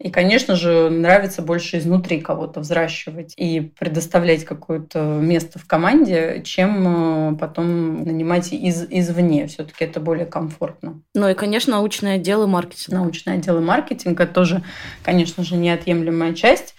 И, 0.02 0.10
конечно 0.10 0.56
же, 0.56 0.90
нравится 0.90 1.42
больше 1.42 1.78
изнутри 1.78 2.20
кого-то 2.20 2.58
взращивать 2.58 3.34
и 3.36 3.60
предоставлять 3.60 4.44
какое-то 4.44 4.98
место 4.98 5.60
в 5.60 5.66
команде, 5.66 6.42
чем 6.44 7.34
э, 7.34 7.38
потом 7.38 8.02
нанимать 8.02 8.52
из, 8.52 8.84
извне. 8.90 9.46
Все-таки 9.46 9.84
это 9.84 10.00
более 10.00 10.26
комфортно. 10.26 11.00
Ну 11.14 11.28
и, 11.28 11.34
конечно, 11.34 11.74
научное 11.74 12.16
отдел 12.16 12.42
и 12.42 12.48
маркетинг. 12.48 12.98
Научное 12.98 13.36
отдел 13.36 13.58
и 13.58 13.60
маркетинг– 13.60 14.18
это 14.20 14.34
тоже, 14.34 14.64
конечно 15.04 15.44
же, 15.44 15.54
неотъемлемая 15.54 16.34
часть 16.34 16.74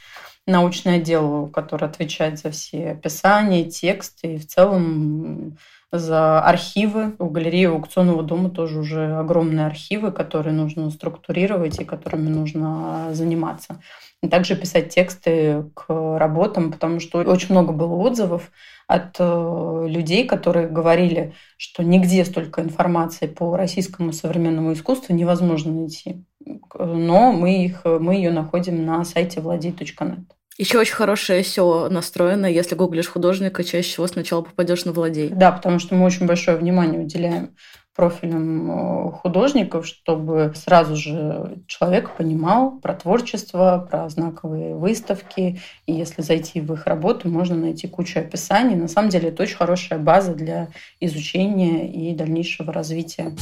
научный 0.45 0.95
отдел, 0.95 1.47
который 1.47 1.87
отвечает 1.87 2.39
за 2.39 2.51
все 2.51 2.91
описания, 2.91 3.63
тексты 3.63 4.35
и 4.35 4.37
в 4.37 4.45
целом 4.45 5.57
за 5.93 6.41
архивы. 6.41 7.15
У 7.19 7.29
галереи 7.29 7.65
аукционного 7.65 8.23
дома 8.23 8.49
тоже 8.49 8.79
уже 8.79 9.15
огромные 9.15 9.67
архивы, 9.67 10.11
которые 10.11 10.53
нужно 10.53 10.89
структурировать 10.89 11.79
и 11.79 11.85
которыми 11.85 12.29
нужно 12.29 13.09
заниматься. 13.11 13.79
И 14.23 14.27
также 14.27 14.55
писать 14.55 14.89
тексты 14.89 15.65
к 15.75 16.17
работам, 16.17 16.71
потому 16.71 16.99
что 16.99 17.19
очень 17.19 17.51
много 17.51 17.73
было 17.73 17.93
отзывов 17.93 18.51
от 18.87 19.17
э, 19.19 19.85
людей, 19.87 20.25
которые 20.25 20.67
говорили, 20.67 21.33
что 21.57 21.83
нигде 21.83 22.25
столько 22.25 22.61
информации 22.61 23.27
по 23.27 23.55
российскому 23.55 24.13
современному 24.13 24.73
искусству 24.73 25.13
невозможно 25.13 25.73
найти. 25.73 26.25
Но 26.73 27.31
мы, 27.31 27.65
их, 27.65 27.85
мы 27.85 28.15
ее 28.15 28.31
находим 28.31 28.83
на 28.83 29.03
сайте 29.05 29.41
владей.нет. 29.41 30.19
Еще 30.57 30.77
очень 30.79 30.93
хорошее 30.93 31.41
SEO 31.41 31.89
настроено. 31.89 32.45
Если 32.45 32.75
гуглишь 32.75 33.07
художника, 33.07 33.63
чаще 33.63 33.89
всего 33.89 34.07
сначала 34.07 34.43
попадешь 34.43 34.85
на 34.85 34.91
владей. 34.91 35.29
Да, 35.29 35.51
потому 35.51 35.79
что 35.79 35.95
мы 35.95 36.05
очень 36.05 36.27
большое 36.27 36.57
внимание 36.57 37.01
уделяем 37.01 37.55
профилям 37.95 38.71
э, 38.71 39.11
художников, 39.11 39.85
чтобы 39.85 40.51
сразу 40.55 40.95
же 40.95 41.59
человек 41.67 42.11
понимал 42.15 42.79
про 42.79 42.93
творчество, 42.95 43.87
про 43.89 44.09
знаковые 44.09 44.75
выставки. 44.75 45.59
И 45.85 45.93
если 45.93 46.21
зайти 46.21 46.59
в 46.59 46.73
их 46.73 46.87
работу, 46.87 47.29
можно 47.29 47.55
найти 47.55 47.87
кучу 47.87 48.19
описаний. 48.19 48.75
На 48.75 48.87
самом 48.87 49.09
деле 49.09 49.29
это 49.29 49.43
очень 49.43 49.57
хорошая 49.57 49.99
база 49.99 50.33
для 50.33 50.69
изучения 50.99 51.91
и 51.91 52.15
дальнейшего 52.15 52.73
развития. 52.73 53.33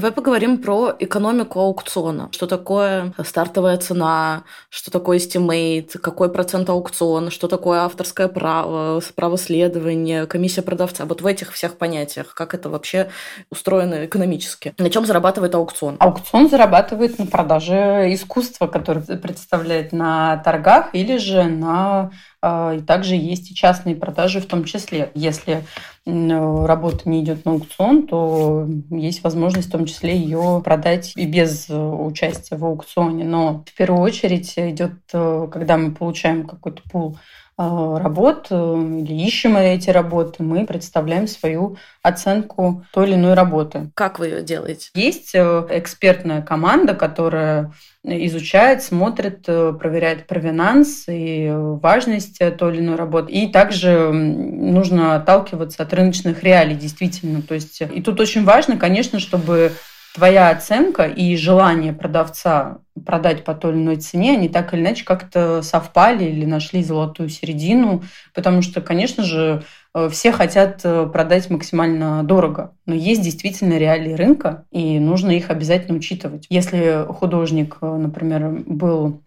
Давай 0.00 0.12
поговорим 0.12 0.62
про 0.62 0.96
экономику 0.98 1.60
аукциона. 1.60 2.30
Что 2.32 2.46
такое 2.46 3.12
стартовая 3.22 3.76
цена, 3.76 4.44
что 4.70 4.90
такое 4.90 5.18
estimate, 5.18 5.98
какой 5.98 6.32
процент 6.32 6.70
аукциона, 6.70 7.30
что 7.30 7.48
такое 7.48 7.80
авторское 7.80 8.28
право, 8.28 9.02
право 9.14 9.36
следования, 9.36 10.24
комиссия 10.24 10.62
продавца. 10.62 11.04
Вот 11.04 11.20
в 11.20 11.26
этих 11.26 11.52
всех 11.52 11.76
понятиях, 11.76 12.32
как 12.32 12.54
это 12.54 12.70
вообще 12.70 13.10
устроено 13.50 14.06
экономически. 14.06 14.72
На 14.78 14.88
чем 14.88 15.04
зарабатывает 15.04 15.54
аукцион? 15.54 15.96
Аукцион 15.98 16.48
зарабатывает 16.48 17.18
на 17.18 17.26
продаже 17.26 18.06
искусства, 18.14 18.68
которое 18.68 19.02
представляет 19.18 19.92
на 19.92 20.38
торгах 20.38 20.94
или 20.94 21.18
же 21.18 21.44
на 21.44 22.10
и 22.42 22.80
также 22.86 23.16
есть 23.16 23.50
и 23.50 23.54
частные 23.54 23.94
продажи 23.94 24.40
в 24.40 24.46
том 24.46 24.64
числе. 24.64 25.10
Если 25.14 25.62
работа 26.06 27.08
не 27.08 27.22
идет 27.22 27.44
на 27.44 27.52
аукцион, 27.52 28.06
то 28.06 28.66
есть 28.90 29.22
возможность 29.22 29.68
в 29.68 29.72
том 29.72 29.84
числе 29.84 30.16
ее 30.16 30.62
продать 30.64 31.12
и 31.16 31.26
без 31.26 31.68
э, 31.68 31.76
участия 31.76 32.56
в 32.56 32.64
аукционе. 32.64 33.24
Но 33.24 33.64
в 33.66 33.76
первую 33.76 34.00
очередь 34.00 34.54
идет, 34.56 34.94
э, 35.12 35.48
когда 35.52 35.76
мы 35.76 35.92
получаем 35.94 36.46
какой-то 36.46 36.82
пул 36.90 37.18
работ 37.60 38.46
э, 38.50 38.54
или 38.54 39.24
ищем 39.26 39.56
эти 39.56 39.90
работы, 39.90 40.42
мы 40.42 40.66
представляем 40.66 41.26
свою 41.26 41.76
оценку 42.02 42.84
той 42.92 43.08
или 43.08 43.14
иной 43.14 43.34
работы. 43.34 43.90
Как 43.94 44.18
вы 44.18 44.28
ее 44.28 44.42
делаете? 44.42 44.90
Есть 44.94 45.34
э, 45.34 45.66
экспертная 45.70 46.42
команда, 46.42 46.94
которая 46.94 47.72
изучает, 48.02 48.82
смотрит, 48.82 49.44
проверяет 49.44 50.26
провинанс 50.26 51.04
и 51.06 51.50
важность 51.52 52.38
той 52.56 52.72
или 52.72 52.80
иной 52.80 52.96
работы. 52.96 53.30
И 53.32 53.46
также 53.48 54.10
нужно 54.10 55.16
отталкиваться 55.16 55.82
от 55.82 55.92
рыночных 55.92 56.42
реалий, 56.42 56.76
действительно. 56.76 57.42
То 57.42 57.54
есть, 57.54 57.82
и 57.82 58.00
тут 58.00 58.18
очень 58.20 58.44
важно, 58.44 58.78
конечно, 58.78 59.20
чтобы 59.20 59.72
твоя 60.14 60.50
оценка 60.50 61.04
и 61.04 61.36
желание 61.36 61.92
продавца 61.92 62.78
продать 63.06 63.44
по 63.44 63.54
той 63.54 63.72
или 63.72 63.78
иной 63.78 63.96
цене, 63.96 64.32
они 64.32 64.48
так 64.48 64.74
или 64.74 64.80
иначе 64.80 65.04
как-то 65.04 65.62
совпали 65.62 66.24
или 66.24 66.44
нашли 66.44 66.82
золотую 66.82 67.28
середину, 67.28 68.02
потому 68.34 68.62
что, 68.62 68.80
конечно 68.80 69.22
же, 69.22 69.62
э, 69.94 70.08
все 70.10 70.32
хотят 70.32 70.80
э, 70.84 71.06
продать 71.06 71.48
максимально 71.50 72.22
дорого, 72.22 72.74
но 72.86 72.94
есть 72.94 73.22
действительно 73.22 73.78
реалии 73.78 74.12
рынка, 74.12 74.66
и 74.70 74.98
нужно 74.98 75.30
их 75.30 75.50
обязательно 75.50 75.96
учитывать. 75.96 76.46
Если 76.50 77.06
художник, 77.08 77.78
э, 77.80 77.86
например, 77.86 78.62
был 78.66 79.22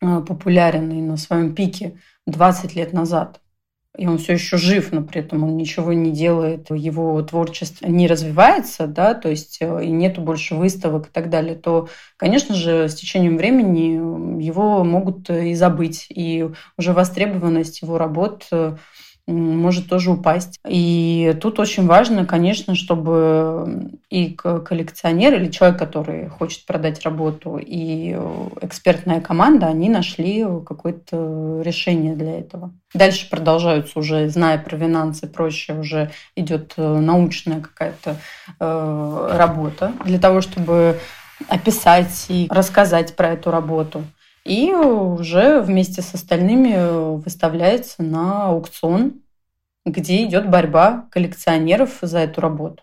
популярен 0.00 0.92
и 0.92 1.00
на 1.00 1.16
своем 1.16 1.56
пике 1.56 1.98
20 2.26 2.76
лет 2.76 2.92
назад, 2.92 3.40
и 3.98 4.06
он 4.06 4.18
все 4.18 4.34
еще 4.34 4.56
жив, 4.56 4.92
но 4.92 5.02
при 5.02 5.20
этом 5.20 5.42
он 5.42 5.56
ничего 5.56 5.92
не 5.92 6.12
делает, 6.12 6.70
его 6.70 7.20
творчество 7.22 7.86
не 7.86 8.06
развивается, 8.06 8.86
да, 8.86 9.12
то 9.12 9.28
есть 9.28 9.58
э, 9.60 9.84
и 9.84 9.90
нету 9.90 10.20
больше 10.20 10.54
выставок 10.54 11.08
и 11.08 11.10
так 11.10 11.28
далее, 11.30 11.56
то, 11.56 11.88
конечно 12.16 12.54
же, 12.54 12.88
с 12.88 12.94
течением 12.94 13.36
времени 13.36 14.40
его 14.40 14.84
могут 14.84 15.28
и 15.28 15.52
забыть, 15.54 16.06
и 16.10 16.48
уже 16.78 16.92
востребованность 16.92 17.82
его 17.82 17.98
работ 17.98 18.46
э, 18.52 18.76
может 19.32 19.88
тоже 19.88 20.10
упасть. 20.10 20.58
И 20.66 21.36
тут 21.40 21.58
очень 21.60 21.86
важно, 21.86 22.24
конечно, 22.26 22.74
чтобы 22.74 23.90
и 24.08 24.30
коллекционер 24.30 25.34
или 25.34 25.50
человек, 25.50 25.78
который 25.78 26.28
хочет 26.28 26.66
продать 26.66 27.02
работу, 27.02 27.58
и 27.60 28.18
экспертная 28.60 29.20
команда, 29.20 29.66
они 29.66 29.88
нашли 29.88 30.44
какое-то 30.66 31.60
решение 31.62 32.14
для 32.14 32.38
этого. 32.38 32.72
Дальше 32.94 33.28
продолжаются 33.28 33.98
уже, 33.98 34.28
зная 34.28 34.58
про 34.58 34.78
финансы 34.78 35.26
и 35.26 35.28
прочее, 35.28 35.78
уже 35.78 36.10
идет 36.34 36.74
э, 36.78 36.98
научная 36.98 37.60
какая-то 37.60 38.16
э, 38.58 39.28
работа 39.36 39.92
для 40.06 40.18
того, 40.18 40.40
чтобы 40.40 40.98
описать 41.48 42.26
и 42.28 42.48
рассказать 42.50 43.14
про 43.14 43.28
эту 43.30 43.50
работу 43.50 44.04
и 44.48 44.72
уже 44.72 45.60
вместе 45.60 46.00
с 46.00 46.14
остальными 46.14 47.16
выставляется 47.18 48.02
на 48.02 48.46
аукцион, 48.46 49.20
где 49.84 50.24
идет 50.24 50.48
борьба 50.48 51.06
коллекционеров 51.10 51.98
за 52.00 52.20
эту 52.20 52.40
работу. 52.40 52.82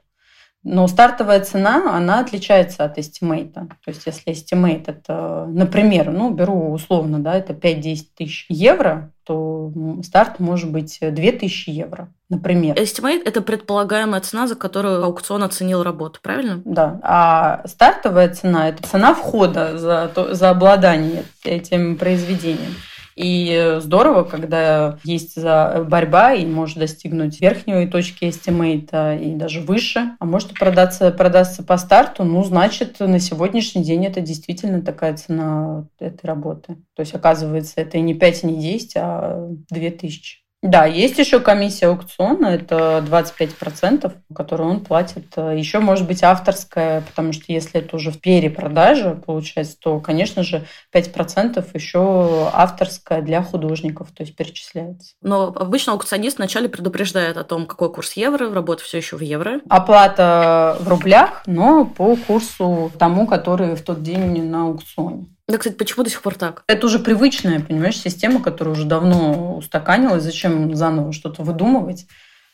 Но 0.63 0.88
стартовая 0.88 1.41
цена, 1.41 1.95
она 1.95 2.19
отличается 2.19 2.86
от 2.86 2.97
estimate 2.97 3.54
а. 3.54 3.67
То 3.84 3.91
есть 3.91 4.06
если 4.08 4.32
estimate 4.32 4.88
это, 4.88 5.45
например, 5.47 6.12
ну, 6.12 6.32
беру 6.34 6.71
условно, 6.71 7.19
да, 7.19 7.36
это 7.36 7.54
5-10 7.54 7.97
тысяч 8.15 8.45
евро, 8.49 9.12
то 9.23 9.71
старт 10.04 10.39
может 10.39 10.71
быть 10.71 10.97
2000 11.01 11.69
евро. 11.69 12.12
Например. 12.29 12.75
Estimate– 12.75 13.21
это 13.25 13.41
предполагаемая 13.41 14.21
цена, 14.21 14.47
за 14.47 14.55
которую 14.55 15.03
аукцион 15.03 15.43
оценил 15.43 15.83
работу, 15.83 16.19
правильно? 16.21 16.61
Да. 16.65 16.99
А 17.03 17.61
стартовая 17.67 18.33
цена– 18.33 18.69
это 18.69 18.83
цена 18.88 19.13
входа 19.13 19.77
за, 19.77 20.11
то, 20.13 20.33
за 20.33 20.49
обладание 20.49 21.23
этим 21.43 21.97
произведением. 21.97 22.75
И 23.15 23.77
здорово, 23.79 24.23
когда 24.23 24.97
есть 25.05 25.39
за 25.39 25.85
борьба 25.89 26.33
и 26.33 26.45
может 26.45 26.79
достигнуть 26.79 27.39
верхней 27.39 27.88
точки 27.88 28.29
estimate 28.30 29.06
а 29.06 29.15
и 29.15 29.33
даже 29.35 29.61
выше, 29.61 30.11
а 30.19 30.25
может 30.25 30.53
продаться, 30.53 31.11
продаться 31.11 31.63
по 31.63 31.77
старту, 31.77 32.25
ну, 32.25 32.43
значит, 32.43 32.99
на 32.99 33.19
сегодняшний 33.19 33.83
день 33.83 34.05
это 34.05 34.19
действительно 34.19 34.81
такая 34.81 35.15
цена 35.15 35.85
этой 35.97 36.25
работы. 36.25 36.75
То 36.93 37.01
есть, 37.01 37.15
оказывается, 37.15 37.75
это 37.77 37.99
не 37.99 38.15
5, 38.15 38.43
и 38.43 38.47
не 38.47 38.61
10, 38.61 38.93
а 38.97 39.47
2000. 39.69 40.44
Да, 40.65 40.86
есть 40.86 41.19
еще 41.19 41.39
комиссия 41.39 41.88
аукциона, 41.88 42.47
это 42.47 43.06
25%, 43.08 44.12
которую 44.34 44.69
он 44.71 44.80
платит. 44.80 45.38
Еще 45.38 45.78
может 45.78 46.08
быть 46.08 46.23
авторская, 46.23 47.01
потому 47.01 47.34
что 47.34 47.43
если 47.49 47.82
это 47.82 47.95
уже 47.95 48.10
в 48.10 48.19
перепродаже 48.19 49.13
получается, 49.13 49.78
то, 49.80 49.99
конечно 49.99 50.41
же, 50.41 50.65
5% 50.91 51.63
еще 51.75 52.49
авторская 52.51 53.21
для 53.21 53.43
художников, 53.43 54.12
то 54.12 54.23
есть 54.23 54.36
перечисляется. 54.36 55.13
Но 55.21 55.54
обычно 55.56 55.93
аукционист 55.93 56.38
вначале 56.38 56.67
предупреждает 56.67 57.38
о 57.38 57.43
том, 57.43 57.67
какой 57.67 57.93
курс 57.93 58.13
евро, 58.13 58.51
работа 58.51 58.84
все 58.84 58.97
еще 58.97 59.17
в 59.17 59.21
евро. 59.21 59.62
Оплата 59.69 60.78
в 60.80 60.88
рублях, 60.88 61.43
но 61.45 61.86
по 61.86 62.15
курсу 62.15 62.91
тому, 62.97 63.28
который 63.28 63.75
в 63.75 63.84
тот 63.84 64.01
день 64.01 64.49
на 64.49 64.63
аукционе. 64.63 65.28
Да, 65.47 65.60
кстати, 65.60 65.75
почему 65.75 66.03
до 66.03 66.10
сих 66.10 66.23
пор 66.23 66.34
так? 66.34 66.63
Это 66.65 66.88
уже 66.88 66.97
привычная, 66.97 67.60
понимаешь, 67.60 67.99
система, 67.99 68.41
которая 68.41 68.73
уже 68.73 68.86
давно 68.86 69.58
устаканилась. 69.58 70.23
Зачем 70.23 70.75
заново 70.75 71.13
что-то 71.13 71.43
выдумывать? 71.43 72.08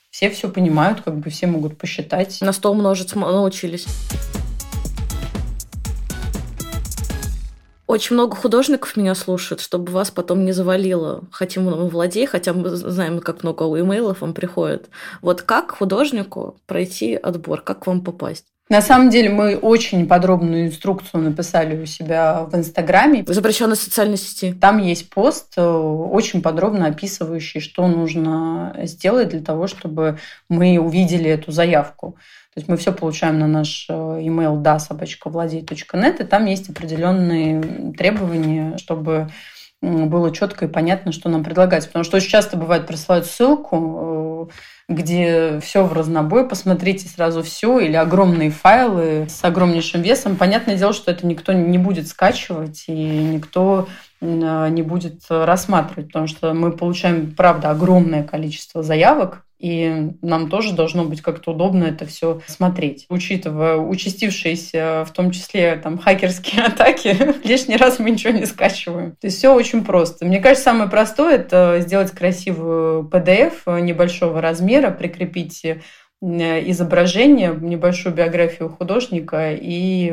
Все 0.09 0.29
все 0.29 0.49
понимают, 0.49 0.99
как 0.99 1.17
бы 1.17 1.29
все 1.29 1.47
могут 1.47 1.77
посчитать. 1.77 2.41
На 2.41 2.51
стол 2.51 2.73
множить 2.75 3.15
научились. 3.15 3.87
Очень 7.87 8.15
много 8.15 8.35
художников 8.35 8.97
меня 8.97 9.15
слушают, 9.15 9.61
чтобы 9.61 9.93
вас 9.93 10.11
потом 10.11 10.43
не 10.43 10.51
завалило. 10.51 11.23
Хотим 11.31 11.65
мы 11.65 11.87
владей, 11.87 12.25
хотя 12.25 12.51
мы 12.51 12.75
знаем, 12.75 13.19
как 13.19 13.43
много 13.43 13.63
имейлов 13.79 14.19
вам 14.19 14.33
приходит. 14.33 14.89
Вот 15.21 15.43
как 15.43 15.71
художнику 15.71 16.57
пройти 16.67 17.15
отбор, 17.15 17.61
как 17.61 17.83
к 17.83 17.87
вам 17.87 18.01
попасть? 18.01 18.47
На 18.71 18.81
самом 18.81 19.09
деле 19.09 19.29
мы 19.29 19.57
очень 19.57 20.07
подробную 20.07 20.67
инструкцию 20.67 21.23
написали 21.23 21.75
у 21.75 21.85
себя 21.85 22.45
в 22.45 22.55
Инстаграме. 22.55 23.21
В 23.21 23.33
запрещенной 23.33 23.75
социальной 23.75 24.15
сети. 24.15 24.53
Там 24.53 24.77
есть 24.77 25.09
пост, 25.09 25.51
э, 25.57 25.61
очень 25.61 26.41
подробно 26.41 26.85
описывающий, 26.85 27.59
что 27.59 27.85
нужно 27.89 28.73
сделать 28.83 29.27
для 29.27 29.41
того, 29.41 29.67
чтобы 29.67 30.19
мы 30.47 30.79
увидели 30.79 31.29
эту 31.29 31.51
заявку. 31.51 32.11
То 32.53 32.59
есть 32.61 32.69
мы 32.69 32.77
все 32.77 32.93
получаем 32.93 33.39
на 33.39 33.47
наш 33.47 33.87
э, 33.89 33.93
email 33.93 34.61
да 34.61 34.79
собачка.владей.нет, 34.79 36.21
и 36.21 36.23
там 36.23 36.45
есть 36.45 36.69
определенные 36.69 37.91
требования, 37.91 38.77
чтобы 38.77 39.27
было 39.81 40.31
четко 40.31 40.65
и 40.65 40.69
понятно, 40.69 41.11
что 41.11 41.27
нам 41.27 41.43
предлагать. 41.43 41.87
Потому 41.87 42.05
что 42.05 42.17
очень 42.17 42.29
часто 42.29 42.55
бывает 42.55 42.87
присылают 42.87 43.25
ссылку, 43.25 44.47
э, 44.49 44.53
где 44.95 45.59
все 45.61 45.83
в 45.83 45.93
разнобой, 45.93 46.47
посмотрите 46.47 47.07
сразу 47.07 47.43
все, 47.43 47.79
или 47.79 47.95
огромные 47.95 48.51
файлы 48.51 49.27
с 49.29 49.43
огромнейшим 49.43 50.01
весом. 50.01 50.35
Понятное 50.35 50.77
дело, 50.77 50.93
что 50.93 51.11
это 51.11 51.25
никто 51.25 51.53
не 51.53 51.77
будет 51.77 52.07
скачивать, 52.07 52.85
и 52.87 52.93
никто 52.93 53.87
э, 54.19 54.67
не 54.69 54.81
будет 54.81 55.21
рассматривать, 55.29 56.07
потому 56.07 56.27
что 56.27 56.53
мы 56.53 56.71
получаем, 56.71 57.33
правда, 57.35 57.71
огромное 57.71 58.23
количество 58.23 58.83
заявок, 58.83 59.45
и 59.61 60.13
нам 60.23 60.49
тоже 60.49 60.73
должно 60.73 61.05
быть 61.05 61.21
как-то 61.21 61.51
удобно 61.51 61.83
это 61.83 62.07
все 62.07 62.41
смотреть. 62.47 63.05
Учитывая 63.09 63.77
участившиеся, 63.77 65.05
в 65.07 65.11
том 65.11 65.29
числе 65.29 65.75
там 65.75 65.99
хакерские 65.99 66.63
атаки, 66.65 67.15
лишний 67.47 67.77
раз 67.77 67.99
мы 67.99 68.09
ничего 68.09 68.33
не 68.33 68.45
скачиваем. 68.45 69.11
То 69.11 69.27
есть 69.27 69.37
все 69.37 69.53
очень 69.53 69.85
просто. 69.85 70.25
Мне 70.25 70.39
кажется, 70.39 70.63
самое 70.63 70.89
простое 70.89 71.35
это 71.35 71.77
сделать 71.81 72.09
красивую 72.09 73.07
PDF 73.07 73.79
небольшого 73.81 74.41
размера, 74.41 74.89
прикрепить 74.89 75.63
э, 75.63 75.79
изображение, 76.21 77.55
небольшую 77.55 78.15
биографию 78.15 78.69
художника 78.69 79.53
и 79.53 80.11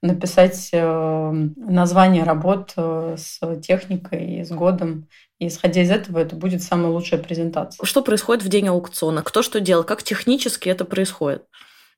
написать 0.00 0.70
э, 0.72 1.32
название 1.56 2.22
работ 2.22 2.72
э, 2.76 3.16
с 3.18 3.40
техникой 3.60 4.40
и 4.40 4.44
с 4.44 4.50
годом 4.50 5.08
и 5.38 5.46
исходя 5.46 5.82
из 5.82 5.90
этого, 5.90 6.18
это 6.18 6.34
будет 6.34 6.62
самая 6.62 6.90
лучшая 6.90 7.20
презентация. 7.20 7.84
Что 7.84 8.02
происходит 8.02 8.42
в 8.42 8.48
день 8.48 8.68
аукциона? 8.68 9.22
Кто 9.22 9.42
что 9.42 9.60
делает? 9.60 9.86
Как 9.86 10.02
технически 10.02 10.68
это 10.68 10.84
происходит? 10.84 11.44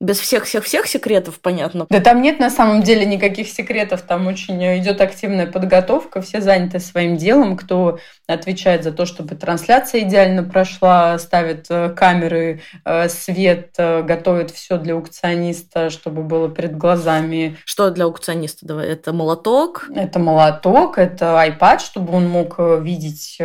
Без 0.01 0.19
всех-всех-всех 0.19 0.87
секретов, 0.87 1.41
понятно. 1.41 1.87
Да 1.91 2.01
там 2.01 2.23
нет 2.23 2.41
на 2.41 2.49
самом 2.49 2.83
деле 2.83 3.05
никаких 3.05 3.49
секретов, 3.49 4.01
там 4.01 4.27
очень 4.27 4.79
идет 4.79 5.01
активная 5.01 5.47
подготовка, 5.47 6.23
все 6.23 6.41
заняты 6.41 6.81
своим 6.81 7.19
делом, 7.19 7.57
кто 7.57 7.99
отвечает 8.27 8.83
за 8.83 8.93
то, 8.93 9.05
чтобы 9.05 9.35
трансляция 9.35 10.03
идеально 10.03 10.43
прошла, 10.43 11.19
ставит 11.19 11.67
э, 11.69 11.91
камеры, 11.91 12.63
э, 12.85 13.09
свет, 13.11 13.75
э, 13.77 14.03
готовит 14.03 14.51
все 14.51 14.79
для 14.79 14.95
аукциониста, 14.95 15.91
чтобы 15.91 16.23
было 16.23 16.49
перед 16.49 16.79
глазами. 16.79 17.59
Что 17.67 17.91
для 17.91 18.07
аукциониста? 18.07 18.67
Давай, 18.67 18.89
это 18.89 19.13
молоток? 19.13 19.91
Это 19.95 20.19
молоток, 20.19 20.97
это 20.97 21.45
iPad, 21.47 21.81
чтобы 21.81 22.15
он 22.15 22.29
мог 22.29 22.59
видеть 22.59 23.39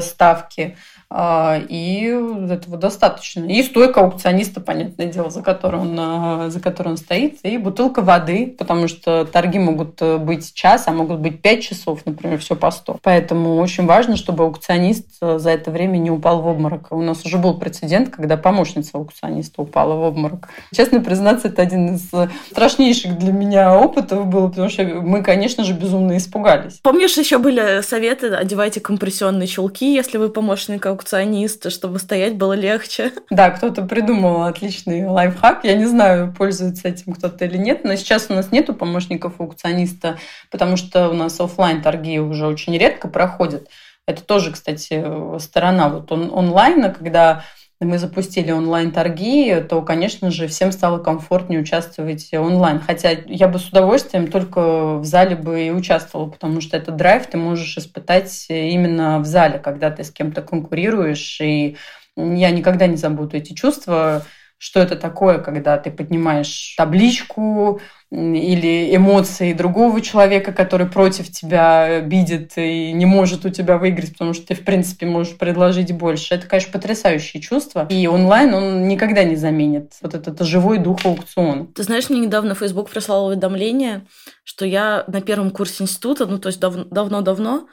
ставки 0.00 0.76
и 1.12 2.16
этого 2.50 2.76
достаточно. 2.76 3.44
И 3.44 3.62
стойка 3.62 4.00
аукциониста, 4.00 4.60
понятное 4.60 5.06
дело, 5.06 5.30
за 5.30 5.42
которой 5.42 5.80
он, 5.80 5.96
а, 5.98 6.50
за 6.50 6.60
которой 6.60 6.88
он 6.88 6.96
стоит, 6.96 7.38
и 7.42 7.58
бутылка 7.58 8.02
воды, 8.02 8.54
потому 8.58 8.88
что 8.88 9.24
торги 9.24 9.58
могут 9.58 10.00
э, 10.02 10.18
быть 10.18 10.54
час, 10.54 10.84
а 10.86 10.92
могут 10.92 11.18
быть 11.18 11.42
пять 11.42 11.62
часов, 11.62 12.00
например, 12.04 12.38
все 12.38 12.56
по 12.56 12.70
сто. 12.70 12.98
Поэтому 13.02 13.56
очень 13.56 13.86
важно, 13.86 14.16
чтобы 14.16 14.44
аукционист 14.44 15.06
э, 15.20 15.38
за 15.38 15.50
это 15.50 15.70
время 15.70 15.98
не 15.98 16.10
упал 16.10 16.42
в 16.42 16.46
обморок. 16.46 16.88
У 16.90 17.02
нас 17.02 17.24
уже 17.24 17.38
был 17.38 17.58
прецедент, 17.58 18.10
когда 18.10 18.36
помощница 18.36 18.98
аукциониста 18.98 19.62
упала 19.62 19.94
в 19.94 20.02
обморок. 20.02 20.48
Честно 20.72 21.00
признаться, 21.00 21.48
это 21.48 21.62
один 21.62 21.94
из 21.94 22.08
э, 22.12 22.28
страшнейших 22.50 23.18
для 23.18 23.32
меня 23.32 23.78
опытов 23.78 24.26
был, 24.26 24.48
потому 24.48 24.68
что 24.68 24.84
мы, 24.84 25.22
конечно 25.22 25.64
же, 25.64 25.72
безумно 25.72 26.16
испугались. 26.16 26.78
Помнишь, 26.82 27.16
еще 27.16 27.38
были 27.38 27.82
советы, 27.82 28.28
одевайте 28.28 28.80
компрессионные 28.80 29.46
чулки, 29.46 29.92
если 29.92 30.18
вы 30.18 30.28
помощник 30.28 30.86
аукциониста, 31.00 31.70
чтобы 31.70 31.98
стоять 31.98 32.36
было 32.36 32.52
легче. 32.52 33.12
Да, 33.30 33.50
кто-то 33.50 33.82
придумал 33.82 34.42
отличный 34.42 35.06
лайфхак. 35.06 35.64
Я 35.64 35.74
не 35.74 35.86
знаю, 35.86 36.34
пользуется 36.36 36.88
этим 36.88 37.14
кто-то 37.14 37.44
или 37.46 37.56
нет, 37.56 37.84
но 37.84 37.94
сейчас 37.96 38.26
у 38.28 38.34
нас 38.34 38.52
нету 38.52 38.74
помощников 38.74 39.40
аукциониста, 39.40 40.18
потому 40.50 40.76
что 40.76 41.08
у 41.08 41.14
нас 41.14 41.40
офлайн 41.40 41.82
торги 41.82 42.18
уже 42.20 42.46
очень 42.46 42.76
редко 42.76 43.08
проходят. 43.08 43.68
Это 44.06 44.22
тоже, 44.22 44.52
кстати, 44.52 45.02
сторона 45.38 45.88
вот 45.88 46.12
он, 46.12 46.30
онлайна, 46.34 46.90
когда 46.90 47.44
мы 47.80 47.98
запустили 47.98 48.50
онлайн-торги, 48.50 49.64
то, 49.68 49.80
конечно 49.80 50.30
же, 50.30 50.48
всем 50.48 50.70
стало 50.70 50.98
комфортнее 50.98 51.60
участвовать 51.60 52.32
онлайн. 52.34 52.78
Хотя 52.78 53.10
я 53.26 53.48
бы 53.48 53.58
с 53.58 53.68
удовольствием 53.68 54.26
только 54.26 54.98
в 54.98 55.04
зале 55.04 55.34
бы 55.34 55.62
и 55.66 55.70
участвовала, 55.70 56.28
потому 56.28 56.60
что 56.60 56.76
этот 56.76 56.96
драйв 56.96 57.26
ты 57.26 57.38
можешь 57.38 57.78
испытать 57.78 58.46
именно 58.50 59.18
в 59.18 59.24
зале, 59.24 59.58
когда 59.58 59.90
ты 59.90 60.04
с 60.04 60.10
кем-то 60.10 60.42
конкурируешь. 60.42 61.40
И 61.40 61.78
я 62.16 62.50
никогда 62.50 62.86
не 62.86 62.96
забуду 62.96 63.36
эти 63.38 63.54
чувства, 63.54 64.24
что 64.60 64.78
это 64.78 64.94
такое, 64.94 65.38
когда 65.38 65.78
ты 65.78 65.90
поднимаешь 65.90 66.74
табличку, 66.76 67.80
или 68.10 68.94
эмоции 68.94 69.52
другого 69.52 70.00
человека, 70.00 70.52
который 70.52 70.86
против 70.86 71.30
тебя 71.30 72.00
видит 72.00 72.52
и 72.56 72.92
не 72.92 73.06
может 73.06 73.46
у 73.46 73.50
тебя 73.50 73.78
выиграть, 73.78 74.12
потому 74.12 74.34
что 74.34 74.48
ты, 74.48 74.54
в 74.54 74.64
принципе, 74.64 75.06
можешь 75.06 75.38
предложить 75.38 75.92
больше. 75.92 76.34
Это, 76.34 76.46
конечно, 76.46 76.72
потрясающее 76.72 77.40
чувство. 77.40 77.86
И 77.88 78.06
онлайн 78.06 78.52
он 78.52 78.88
никогда 78.88 79.22
не 79.22 79.36
заменит 79.36 79.92
вот 80.02 80.14
этот 80.14 80.40
живой 80.42 80.78
дух 80.78 81.06
аукциона. 81.06 81.68
Ты 81.74 81.84
знаешь, 81.84 82.10
мне 82.10 82.20
недавно 82.20 82.54
Facebook 82.54 82.90
прислал 82.90 83.28
уведомление, 83.28 84.04
что 84.44 84.66
я 84.66 85.04
на 85.06 85.22
первом 85.22 85.50
курсе 85.52 85.84
института, 85.84 86.26
ну, 86.26 86.38
то 86.38 86.48
есть 86.48 86.60
давно-давно, 86.60 87.68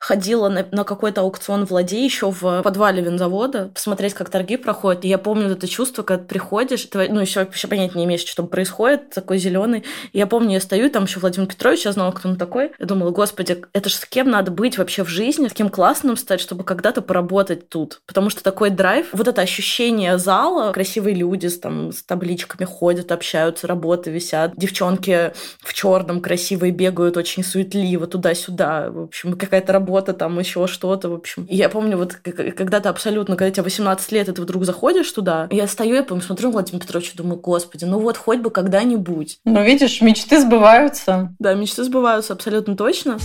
ходила 0.00 0.48
на, 0.48 0.66
на 0.72 0.84
какой-то 0.84 1.20
аукцион 1.20 1.66
владей 1.66 2.02
еще 2.02 2.30
в 2.30 2.62
подвале 2.62 3.02
винзавода, 3.02 3.70
посмотреть, 3.74 4.14
как 4.14 4.30
торги 4.30 4.56
проходят. 4.56 5.04
И 5.04 5.08
я 5.08 5.18
помню 5.18 5.50
это 5.50 5.68
чувство, 5.68 6.02
когда 6.02 6.24
приходишь, 6.24 6.86
ты, 6.86 7.08
ну, 7.10 7.20
еще 7.20 7.40
вообще 7.40 7.68
понять 7.68 7.94
не 7.94 8.06
имеешь, 8.06 8.22
что 8.22 8.36
там 8.36 8.48
происходит, 8.48 9.10
такой 9.10 9.36
зеленый. 9.36 9.84
И 10.12 10.18
я 10.18 10.26
помню, 10.26 10.54
я 10.54 10.60
стою, 10.60 10.88
там 10.88 11.04
еще 11.04 11.20
Владимир 11.20 11.48
Петрович, 11.48 11.84
я 11.84 11.92
знала, 11.92 12.12
кто 12.12 12.30
он 12.30 12.36
такой. 12.36 12.72
Я 12.78 12.86
думала, 12.86 13.10
господи, 13.10 13.62
это 13.74 13.90
же 13.90 13.96
с 13.96 14.06
кем 14.06 14.30
надо 14.30 14.50
быть 14.50 14.78
вообще 14.78 15.04
в 15.04 15.08
жизни, 15.08 15.48
с 15.48 15.52
кем 15.52 15.68
классным 15.68 16.16
стать, 16.16 16.40
чтобы 16.40 16.64
когда-то 16.64 17.02
поработать 17.02 17.68
тут. 17.68 18.00
Потому 18.06 18.30
что 18.30 18.42
такой 18.42 18.70
драйв, 18.70 19.08
вот 19.12 19.28
это 19.28 19.42
ощущение 19.42 20.16
зала, 20.16 20.72
красивые 20.72 21.14
люди 21.14 21.46
с, 21.46 21.58
там, 21.58 21.92
с 21.92 22.02
табличками 22.02 22.64
ходят, 22.64 23.12
общаются, 23.12 23.66
работы 23.66 24.10
висят, 24.10 24.54
девчонки 24.56 25.32
в 25.58 25.74
черном 25.74 26.22
красивые 26.22 26.72
бегают 26.72 27.18
очень 27.18 27.44
суетливо 27.44 28.06
туда-сюда. 28.06 28.90
В 28.90 29.02
общем, 29.02 29.34
какая-то 29.34 29.74
работа 29.74 29.89
работа, 29.90 30.12
там 30.12 30.38
еще 30.38 30.68
что-то, 30.68 31.08
в 31.08 31.14
общем. 31.14 31.46
И 31.46 31.56
я 31.56 31.68
помню, 31.68 31.96
вот 31.96 32.14
когда 32.14 32.78
ты 32.78 32.88
абсолютно, 32.88 33.36
когда 33.36 33.50
тебе 33.50 33.64
18 33.64 34.12
лет, 34.12 34.28
и 34.28 34.32
ты 34.32 34.40
вдруг 34.40 34.64
заходишь 34.64 35.10
туда, 35.10 35.48
я 35.50 35.66
стою, 35.66 35.96
я 35.96 36.04
помню, 36.04 36.22
смотрю 36.22 36.48
на 36.48 36.52
Владимира 36.52 36.80
Петровича, 36.80 37.12
думаю, 37.16 37.40
господи, 37.40 37.84
ну 37.84 37.98
вот 37.98 38.16
хоть 38.16 38.38
бы 38.38 38.50
когда-нибудь. 38.50 39.40
Ну, 39.44 39.64
видишь, 39.64 40.00
мечты 40.00 40.40
сбываются. 40.40 41.34
Да, 41.40 41.54
мечты 41.54 41.82
сбываются 41.82 42.34
абсолютно 42.34 42.76
точно. 42.76 43.18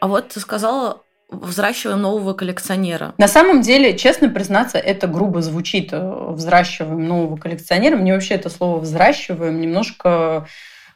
А 0.00 0.08
вот 0.08 0.30
ты 0.30 0.40
сказала, 0.40 1.02
взращиваем 1.32 2.00
нового 2.00 2.34
коллекционера. 2.34 3.14
На 3.18 3.28
самом 3.28 3.62
деле, 3.62 3.96
честно 3.96 4.28
признаться, 4.28 4.78
это 4.78 5.06
грубо 5.06 5.42
звучит. 5.42 5.90
Э, 5.92 6.30
взращиваем 6.30 7.06
нового 7.06 7.36
коллекционера. 7.36 7.96
Мне 7.96 8.12
вообще 8.12 8.34
это 8.34 8.50
слово 8.50 8.78
взращиваем 8.78 9.60
немножко 9.60 10.46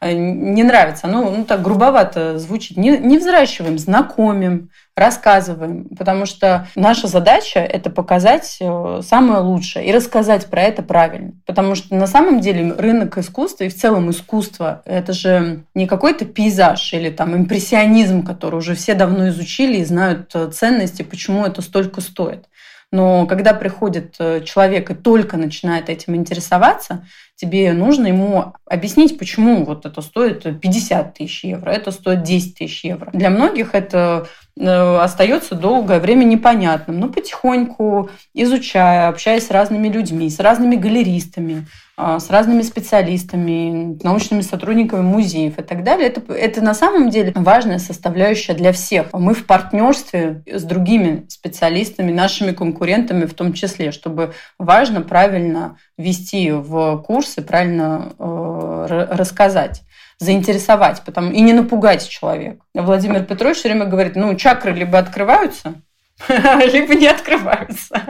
не 0.03 0.63
нравится. 0.63 1.07
Ну, 1.07 1.31
ну 1.31 1.45
так 1.45 1.63
грубовато 1.63 2.39
звучит. 2.39 2.77
Не, 2.77 2.99
не 2.99 3.19
взращиваем, 3.19 3.79
знакомим, 3.79 4.71
рассказываем. 4.95 5.87
Потому 5.97 6.27
что 6.27 6.67
наша 6.75 7.07
задача– 7.07 7.61
это 7.61 7.91
показать 7.91 8.59
э, 8.61 9.01
самое 9.03 9.41
лучшее 9.41 9.87
и 9.87 9.93
рассказать 9.93 10.47
про 10.47 10.63
это 10.63 10.83
правильно. 10.83 11.33
Потому 11.47 11.75
что 11.75 11.95
на 11.95 12.07
самом 12.07 12.41
деле 12.41 12.73
рынок 12.73 13.17
искусства 13.19 13.65
и 13.65 13.69
в 13.69 13.75
целом 13.75 14.11
искусство– 14.11 14.83
это 14.85 15.13
же 15.13 15.65
не 15.75 15.87
какой-то 15.87 16.25
пейзаж 16.25 16.93
или 16.93 17.11
там 17.11 17.35
импрессионизм, 17.35 18.23
который 18.23 18.57
уже 18.57 18.75
все 18.75 18.95
давно 18.95 19.29
изучили 19.29 19.79
и 19.79 19.85
знают 19.85 20.31
э, 20.35 20.51
ценности, 20.51 21.03
почему 21.03 21.45
это 21.45 21.63
столько 21.63 22.01
стоит. 22.01 22.47
Но 22.93 23.27
когда 23.27 23.53
приходит 23.53 24.17
человек 24.45 24.91
и 24.91 24.95
только 24.95 25.37
начинает 25.37 25.91
этим 25.91 26.15
интересоваться, 26.15 27.05
тебе 27.37 27.73
нужно 27.73 28.07
ему 28.07 28.55
объяснить, 28.67 29.19
почему 29.19 29.65
вот 29.65 29.87
это 29.87 30.01
стоит 30.01 30.61
50 30.61 31.15
тысяч 31.15 31.45
евро, 31.45 31.71
это 31.71 31.91
стоит 31.91 32.23
10 32.23 32.57
тысяч 32.57 32.85
евро. 32.85 33.11
Для 33.13 33.31
многих 33.31 33.75
это 33.75 34.27
э, 34.59 34.97
остается 34.99 35.55
долгое 35.55 36.01
время 36.01 36.25
непонятным. 36.25 36.99
Но 36.99 37.09
потихоньку, 37.09 38.11
изучая, 38.35 39.09
общаясь 39.09 39.47
с 39.47 39.51
разными 39.51 39.89
людьми, 39.89 40.31
с 40.31 40.41
разными 40.41 40.77
галеристами, 40.77 41.67
а, 41.99 42.21
с 42.21 42.29
разными 42.29 42.61
специалистами, 42.61 43.99
научными 44.03 44.43
сотрудниками 44.43 45.01
музеев 45.01 45.59
и 45.59 45.63
так 45.63 45.83
далее. 45.83 46.09
Это, 46.09 46.31
это 46.31 46.61
на 46.61 46.75
самом 46.75 47.09
деле 47.09 47.33
важная 47.35 47.79
составляющая 47.79 48.53
для 48.53 48.73
всех. 48.73 49.15
Мы 49.15 49.33
в 49.33 49.47
партнерстве 49.47 50.43
с 50.47 50.63
другими 50.63 51.25
специалистами, 51.29 52.13
нашими 52.13 52.53
конкурентами 52.53 53.25
в 53.25 53.33
том 53.33 53.55
числе, 53.55 53.93
чтобы 53.93 54.35
важно 54.59 55.01
правильно 55.01 55.79
вести 55.99 56.51
в 56.51 56.99
курсы, 56.99 57.43
правильно 57.43 58.13
э, 58.19 59.07
рассказать 59.11 59.83
заинтересовать 60.19 61.03
потому, 61.05 61.31
и 61.31 61.41
не 61.41 61.53
напугать 61.53 62.09
человека. 62.09 62.65
Владимир 62.75 63.25
Петрович 63.25 63.59
все 63.59 63.69
время 63.69 63.87
говорит, 63.87 64.17
ну, 64.17 64.35
чакры 64.35 64.73
либо 64.73 64.99
открываются, 64.99 65.75
либо 66.29 66.95
не 66.95 67.07
открываются. 67.07 68.03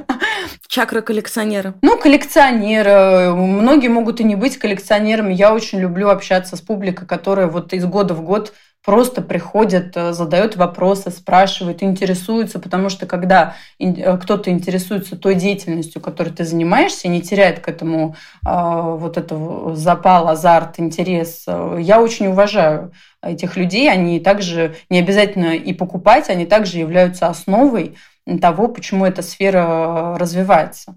Чакра 0.68 1.00
коллекционера. 1.00 1.74
Ну, 1.82 1.98
коллекционеры. 1.98 3.34
Многие 3.34 3.88
могут 3.88 4.20
и 4.20 4.24
не 4.24 4.36
быть 4.36 4.58
коллекционерами. 4.58 5.32
Я 5.32 5.52
очень 5.52 5.80
люблю 5.80 6.08
общаться 6.08 6.56
с 6.56 6.60
публикой, 6.60 7.06
которая 7.06 7.46
вот 7.46 7.72
из 7.72 7.84
года 7.84 8.14
в 8.14 8.22
год 8.22 8.52
просто 8.86 9.20
приходят, 9.20 9.96
э, 9.96 10.12
задают 10.12 10.54
вопросы, 10.54 11.10
спрашивают, 11.10 11.82
интересуются, 11.82 12.60
потому 12.60 12.88
что 12.88 13.04
когда 13.06 13.56
э, 13.80 14.16
кто-то 14.16 14.48
интересуется 14.48 15.16
той 15.16 15.34
деятельностью, 15.34 16.00
которой 16.00 16.30
ты 16.30 16.44
занимаешься, 16.44 17.08
не 17.08 17.20
теряет 17.20 17.58
к 17.58 17.68
этому 17.68 18.14
а, 18.44 18.82
вот 18.82 19.16
этого 19.16 19.74
запал, 19.74 20.28
азарт, 20.28 20.78
интерес, 20.78 21.44
э, 21.48 21.78
я 21.80 22.00
очень 22.00 22.28
уважаю 22.28 22.92
этих 23.22 23.56
людей. 23.56 23.90
Они 23.90 24.20
также 24.20 24.76
не 24.88 25.00
обязательно 25.00 25.56
и 25.56 25.72
покупать, 25.72 26.30
они 26.30 26.46
также 26.46 26.78
являются 26.78 27.26
основой 27.26 27.96
того, 28.40 28.68
почему 28.68 29.04
эта 29.04 29.22
сфера 29.22 30.16
развивается. 30.16 30.94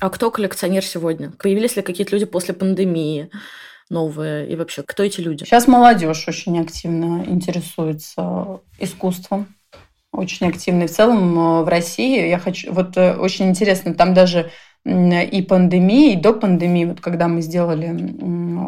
А 0.00 0.08
кто 0.08 0.30
коллекционер 0.30 0.84
сегодня? 0.84 1.30
Появились 1.38 1.76
ли 1.76 1.82
какие-то 1.82 2.14
люди 2.14 2.24
после 2.24 2.54
пандемии? 2.54 3.30
Новые? 3.90 4.48
И 4.48 4.56
вообще, 4.56 4.82
кто 4.82 5.02
эти 5.02 5.20
люди? 5.20 5.44
Сейчас 5.44 5.66
молодежь 5.66 6.26
очень 6.28 6.58
активно 6.60 7.24
интересуется 7.26 8.60
искусством. 8.78 9.46
Очень 10.12 10.48
активно. 10.48 10.84
И 10.84 10.86
в 10.86 10.90
целом 10.90 11.38
э, 11.38 11.62
в 11.64 11.68
России 11.68 12.28
я 12.28 12.38
хочу... 12.38 12.72
Вот 12.72 12.96
э, 12.96 13.14
очень 13.14 13.48
интересно, 13.48 13.94
там 13.94 14.14
даже 14.14 14.50
и 14.84 15.44
пандемии, 15.46 16.12
и 16.12 16.16
до 16.16 16.32
пандемии, 16.32 16.86
вот 16.86 17.00
когда 17.00 17.28
мы 17.28 17.42
сделали 17.42 18.16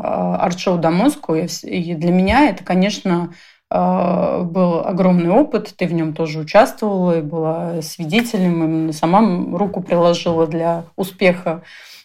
а, 0.02 0.36
арт-шоу 0.36 0.76
«Домоску», 0.76 1.34
и 1.34 1.94
для 1.94 2.12
меня 2.12 2.50
это, 2.50 2.62
конечно, 2.62 3.32
а, 3.70 4.42
был 4.42 4.80
огромный 4.80 5.30
опыт, 5.30 5.72
ты 5.76 5.86
в 5.86 5.92
нем 5.94 6.12
тоже 6.12 6.40
участвовала 6.40 7.18
и 7.18 7.22
была 7.22 7.80
свидетелем, 7.80 8.90
и 8.90 8.92
сама 8.92 9.20
руку 9.56 9.80
приложила 9.80 10.46
для 10.46 10.84
успеха 10.96 11.62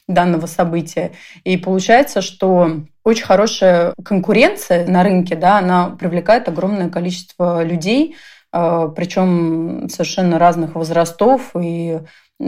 данного 0.08 0.45
события. 0.45 1.12
И 1.43 1.58
получается, 1.58 2.21
что 2.21 2.84
очень 3.06 3.26
хорошая 3.26 3.94
конкуренция 4.04 4.86
на 4.88 5.04
рынке, 5.04 5.36
да, 5.36 5.60
она 5.60 5.89
привлекает 5.89 6.50
огромное 6.50 6.89
количество 6.89 7.63
людей, 7.63 8.15
а, 8.52 8.88
причем 8.88 9.88
совершенно 9.89 10.39
разных 10.39 10.76
возрастов 10.76 11.52
и 11.56 12.00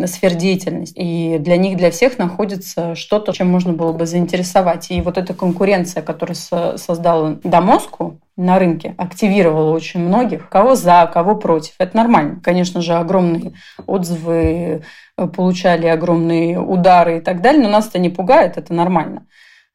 сфер 0.06 0.34
деятельности. 0.36 1.00
И 1.00 1.38
для 1.40 1.58
них, 1.58 1.78
для 1.78 1.92
всех 1.92 2.18
находится 2.18 2.96
что-то, 2.96 3.32
чем 3.32 3.48
можно 3.48 3.72
было 3.72 3.94
бы 3.94 4.06
заинтересовать. 4.06 4.92
И 4.92 5.02
вот 5.02 5.18
эта 5.18 5.34
конкуренция, 5.34 6.04
которую 6.04 6.36
создала 6.36 7.38
Домоску 7.44 8.20
на 8.36 8.60
рынке, 8.60 8.96
активировала 8.98 9.72
очень 9.72 10.02
многих. 10.02 10.50
Кого 10.50 10.76
за, 10.76 11.10
кого 11.14 11.36
против. 11.36 11.74
Это 11.80 11.96
нормально. 11.96 12.42
Конечно 12.44 12.82
же, 12.82 12.96
огромные 12.96 13.54
отзывы 13.86 14.84
э, 15.18 15.28
получали, 15.28 15.88
огромные 15.88 16.60
удары 16.60 17.18
и 17.18 17.22
так 17.22 17.42
далее. 17.42 17.64
Но 17.64 17.70
нас 17.70 17.88
это 17.88 18.00
не 18.00 18.10
пугает, 18.10 18.58
это 18.58 18.74
нормально. 18.74 19.26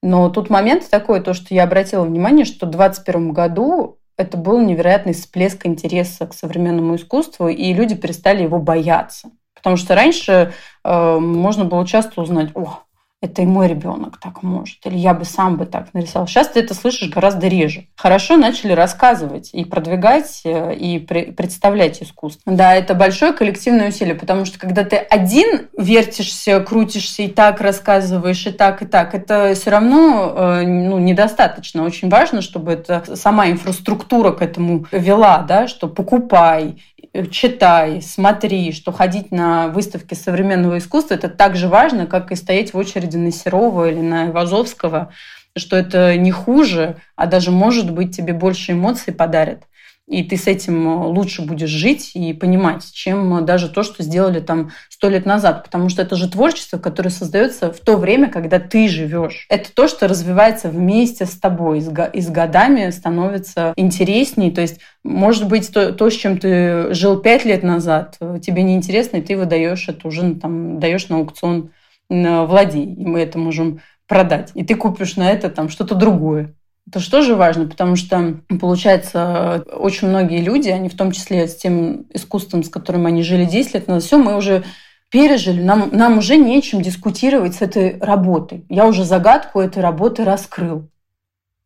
Но 0.02 0.28
тут 0.30 0.50
момент 0.50 0.88
такой, 0.90 1.20
то, 1.20 1.32
что 1.32 1.54
я 1.54 1.64
обратила 1.64 2.04
внимание, 2.04 2.44
что 2.44 2.66
в 2.66 2.70
2021 2.70 3.32
году 3.32 3.98
это 4.16 4.36
был 4.36 4.60
невероятный 4.60 5.14
всплеск 5.14 5.64
интереса 5.66 6.26
к 6.26 6.34
современному 6.34 6.96
искусству, 6.96 7.48
и 7.48 7.72
люди 7.72 7.94
перестали 7.94 8.42
его 8.42 8.58
бояться. 8.58 9.30
Потому 9.54 9.76
что 9.76 9.94
раньше 9.94 10.52
э, 10.84 11.18
можно 11.18 11.64
было 11.64 11.86
часто 11.86 12.20
узнать, 12.20 12.50
о, 12.54 12.80
это 13.22 13.42
и 13.42 13.46
мой 13.46 13.68
ребенок 13.68 14.18
так 14.18 14.42
может, 14.42 14.84
или 14.84 14.98
я 14.98 15.14
бы 15.14 15.24
сам 15.24 15.56
бы 15.56 15.64
так 15.64 15.94
нарисовал. 15.94 16.26
Сейчас 16.26 16.48
ты 16.48 16.60
это 16.60 16.74
слышишь 16.74 17.08
гораздо 17.08 17.46
реже. 17.46 17.86
Хорошо 17.96 18.36
начали 18.36 18.72
рассказывать 18.72 19.50
и 19.52 19.64
продвигать, 19.64 20.42
э, 20.44 20.74
и 20.74 20.98
представлять 20.98 22.02
искусство. 22.02 22.52
Да, 22.52 22.74
это 22.74 22.94
большое 22.94 23.32
коллективное 23.32 23.88
усилие, 23.88 24.16
потому 24.16 24.44
что 24.44 24.58
когда 24.58 24.82
ты 24.82 24.96
один 24.96 25.68
вертишься, 25.78 26.58
крутишься 26.60 27.22
и 27.22 27.28
так 27.28 27.60
рассказываешь, 27.60 28.44
и 28.46 28.50
так, 28.50 28.82
и 28.82 28.86
так, 28.86 29.14
это 29.14 29.54
все 29.54 29.70
равно 29.70 30.34
э, 30.36 30.62
ну, 30.66 30.98
недостаточно. 30.98 31.84
Очень 31.84 32.08
важно, 32.08 32.42
чтобы 32.42 32.72
это 32.72 33.04
сама 33.14 33.48
инфраструктура 33.48 34.32
к 34.32 34.42
этому 34.42 34.86
вела, 34.90 35.38
да, 35.38 35.68
что 35.68 35.86
покупай, 35.86 36.82
читай, 37.30 38.00
смотри, 38.00 38.72
что 38.72 38.92
ходить 38.92 39.32
на 39.32 39.68
выставки 39.68 40.14
современного 40.14 40.78
искусства 40.78 41.14
это 41.14 41.28
так 41.28 41.56
же 41.56 41.68
важно, 41.68 42.06
как 42.06 42.32
и 42.32 42.36
стоять 42.36 42.72
в 42.72 42.78
очереди 42.78 43.16
на 43.16 43.30
Серова 43.30 43.90
или 43.90 44.00
на 44.00 44.28
Ивазовского, 44.28 45.12
что 45.56 45.76
это 45.76 46.16
не 46.16 46.30
хуже, 46.30 46.96
а 47.16 47.26
даже, 47.26 47.50
может 47.50 47.90
быть, 47.90 48.16
тебе 48.16 48.32
больше 48.32 48.72
эмоций 48.72 49.12
подарит 49.12 49.64
и 50.12 50.22
ты 50.22 50.36
с 50.36 50.46
этим 50.46 50.86
э, 50.86 51.06
лучше 51.06 51.40
будешь 51.40 51.70
жить 51.70 52.10
и 52.14 52.34
понимать, 52.34 52.84
чем 52.92 53.38
э, 53.38 53.40
даже 53.40 53.70
то, 53.70 53.82
что 53.82 54.02
сделали 54.02 54.40
там 54.40 54.70
сто 54.90 55.08
лет 55.08 55.24
назад. 55.24 55.64
Потому 55.64 55.88
что 55.88 56.02
это 56.02 56.16
же 56.16 56.30
творчество, 56.30 56.76
которое 56.76 57.08
создается 57.08 57.72
в 57.72 57.80
то 57.80 57.96
время, 57.96 58.28
когда 58.30 58.58
ты 58.60 58.88
живешь. 58.88 59.46
Это 59.48 59.72
то, 59.72 59.88
что 59.88 60.06
развивается 60.06 60.68
вместе 60.68 61.24
с 61.24 61.30
тобой, 61.30 61.78
и 61.78 62.20
с 62.20 62.28
годами 62.28 62.90
становится 62.90 63.72
интереснее. 63.76 64.50
То 64.50 64.60
есть, 64.60 64.80
может 65.02 65.48
быть, 65.48 65.72
то, 65.72 65.94
то 65.94 66.10
с 66.10 66.14
чем 66.14 66.36
ты 66.36 66.92
жил 66.92 67.18
пять 67.18 67.46
лет 67.46 67.62
назад, 67.62 68.16
э, 68.20 68.38
тебе 68.42 68.64
неинтересно, 68.64 69.16
и 69.16 69.22
ты 69.22 69.34
выдаешь 69.34 69.88
это 69.88 70.06
уже 70.06 70.24
ну, 70.24 70.34
там, 70.34 70.78
даешь 70.78 71.08
на 71.08 71.16
аукцион 71.16 71.70
владей, 72.10 72.92
и 72.92 73.06
мы 73.06 73.20
это 73.20 73.38
можем 73.38 73.80
продать. 74.06 74.50
И 74.54 74.62
ты 74.62 74.74
купишь 74.74 75.16
на 75.16 75.30
это 75.30 75.48
там 75.48 75.70
что-то 75.70 75.94
другое. 75.94 76.54
Это 76.88 76.98
же 76.98 77.10
тоже 77.10 77.36
важно, 77.36 77.66
потому 77.66 77.96
что, 77.96 78.40
получается, 78.60 79.64
очень 79.72 80.08
многие 80.08 80.40
люди, 80.40 80.68
они 80.68 80.88
в 80.88 80.96
том 80.96 81.12
числе 81.12 81.46
с 81.46 81.56
тем 81.56 82.06
искусством, 82.12 82.64
с 82.64 82.68
которым 82.68 83.06
они 83.06 83.22
жили 83.22 83.44
10 83.44 83.74
лет 83.74 83.88
назад, 83.88 84.02
все, 84.02 84.18
мы 84.18 84.36
уже 84.36 84.64
пережили, 85.10 85.62
нам, 85.62 85.90
нам 85.92 86.18
уже 86.18 86.36
нечем 86.36 86.82
дискутировать 86.82 87.54
с 87.54 87.62
этой 87.62 87.98
работой. 88.00 88.64
Я 88.68 88.86
уже 88.86 89.04
загадку 89.04 89.60
этой 89.60 89.82
работы 89.82 90.24
раскрыл. 90.24 90.88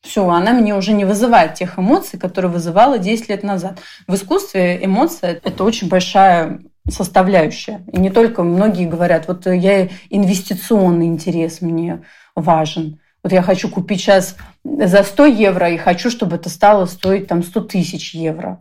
Все, 0.02 0.28
она 0.28 0.52
мне 0.52 0.74
уже 0.74 0.92
не 0.92 1.04
вызывает 1.04 1.54
тех 1.54 1.78
эмоций, 1.78 2.18
которые 2.18 2.50
вызывала 2.50 2.98
10 2.98 3.28
лет 3.28 3.42
назад. 3.42 3.80
В 4.06 4.14
искусстве 4.14 4.84
эмоция– 4.84 5.40
это 5.44 5.64
очень 5.64 5.88
большая 5.88 6.60
составляющая. 6.88 7.84
И 7.92 7.98
не 7.98 8.10
только 8.10 8.42
многие 8.42 8.86
говорят, 8.86 9.26
вот 9.26 9.46
я 9.46 9.88
инвестиционный 10.10 11.06
интерес 11.06 11.60
мне 11.60 12.02
важен. 12.34 13.00
Вот 13.26 13.32
я 13.32 13.42
хочу 13.42 13.68
купить 13.68 14.02
сейчас 14.02 14.36
за 14.62 15.02
100 15.02 15.26
евро 15.26 15.68
и 15.68 15.76
хочу, 15.76 16.10
чтобы 16.10 16.36
это 16.36 16.48
стало 16.48 16.86
стоить 16.86 17.26
там 17.26 17.42
100 17.42 17.60
тысяч 17.62 18.14
евро. 18.14 18.60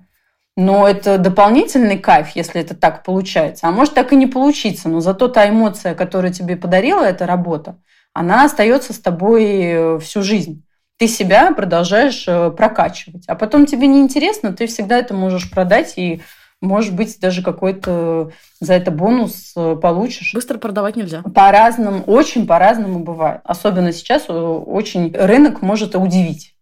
Но 0.57 0.87
это 0.87 1.19
дополнительный 1.19 1.99
кайф, 1.99 2.29
если 2.33 2.61
это 2.61 2.73
так 2.73 3.03
получается. 3.03 3.67
А 3.67 3.71
может 3.71 3.93
так 3.93 4.11
и 4.11 4.15
не 4.15 4.25
получиться, 4.25 4.89
но 4.89 5.01
зато 5.01 5.27
та 5.27 5.47
эмоция, 5.47 5.93
которую 5.93 6.33
тебе 6.33 6.57
подарила 6.57 7.03
эта 7.03 7.27
работа, 7.27 7.77
она 8.11 8.43
остается 8.43 8.91
с 8.91 8.97
тобой 8.97 9.45
э, 9.45 9.99
всю 9.99 10.23
жизнь. 10.23 10.63
Ты 10.97 11.07
себя 11.07 11.53
продолжаешь 11.53 12.25
э, 12.27 12.49
прокачивать. 12.49 13.25
А 13.27 13.35
потом 13.35 13.67
тебе 13.67 13.85
неинтересно, 13.85 14.51
ты 14.51 14.65
всегда 14.65 14.97
это 14.97 15.13
можешь 15.13 15.51
продать 15.51 15.93
и 15.95 16.23
может 16.65 16.95
быть, 16.95 17.19
даже 17.19 17.41
какой-то 17.41 18.31
за 18.59 18.73
это 18.73 18.91
бонус 18.91 19.53
э, 19.55 19.77
получишь. 19.81 20.33
Быстро 20.33 20.57
продавать 20.57 20.95
нельзя. 20.95 21.21
По-разному, 21.21 22.03
очень 22.03 22.45
по-разному 22.47 22.99
бывает. 22.99 23.41
Особенно 23.43 23.91
сейчас 23.91 24.25
очень 24.27 25.15
рынок 25.15 25.61
может 25.61 25.95
удивить 25.95 26.55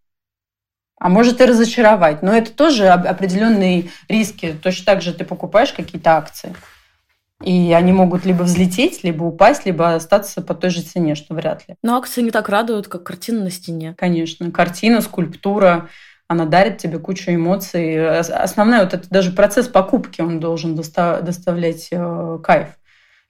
а 1.04 1.10
может 1.10 1.41
и 1.41 1.45
разочаровать. 1.45 2.24
Но 2.24 2.32
это 2.32 2.51
тоже 2.51 2.88
определенные 2.88 3.89
риски. 4.08 4.56
Точно 4.64 4.86
так 4.86 5.01
же 5.01 5.14
ты 5.14 5.26
покупаешь 5.26 5.74
какие-то 5.74 6.16
акции, 6.16 6.56
и 7.43 7.74
они 7.74 7.91
могут 7.91 8.24
либо 8.24 8.43
взлететь, 8.43 9.04
либо 9.04 9.24
упасть, 9.26 9.66
либо 9.66 9.95
остаться 9.95 10.41
по 10.41 10.56
той 10.56 10.70
же 10.70 10.82
цене, 10.82 11.16
что 11.16 11.34
вряд 11.34 11.68
ли. 11.68 11.76
Но 11.84 11.97
акции 11.97 12.22
не 12.22 12.32
так 12.32 12.47
радуют, 12.47 12.88
как 12.88 13.04
картина 13.04 13.43
на 13.43 13.51
стене. 13.51 13.95
Конечно. 13.97 14.49
Картина, 14.49 15.01
скульптура, 15.01 15.89
она 16.34 16.45
дарит 16.45 16.77
тебе 16.77 16.99
кучу 16.99 17.31
эмоций. 17.31 18.19
Основной 18.19 18.81
вот 18.81 18.93
это 18.93 19.09
даже 19.09 19.31
процесс 19.31 19.67
покупки, 19.67 20.21
он 20.21 20.39
должен 20.39 20.75
доставлять 20.75 21.88
э, 21.91 22.39
кайф. 22.43 22.67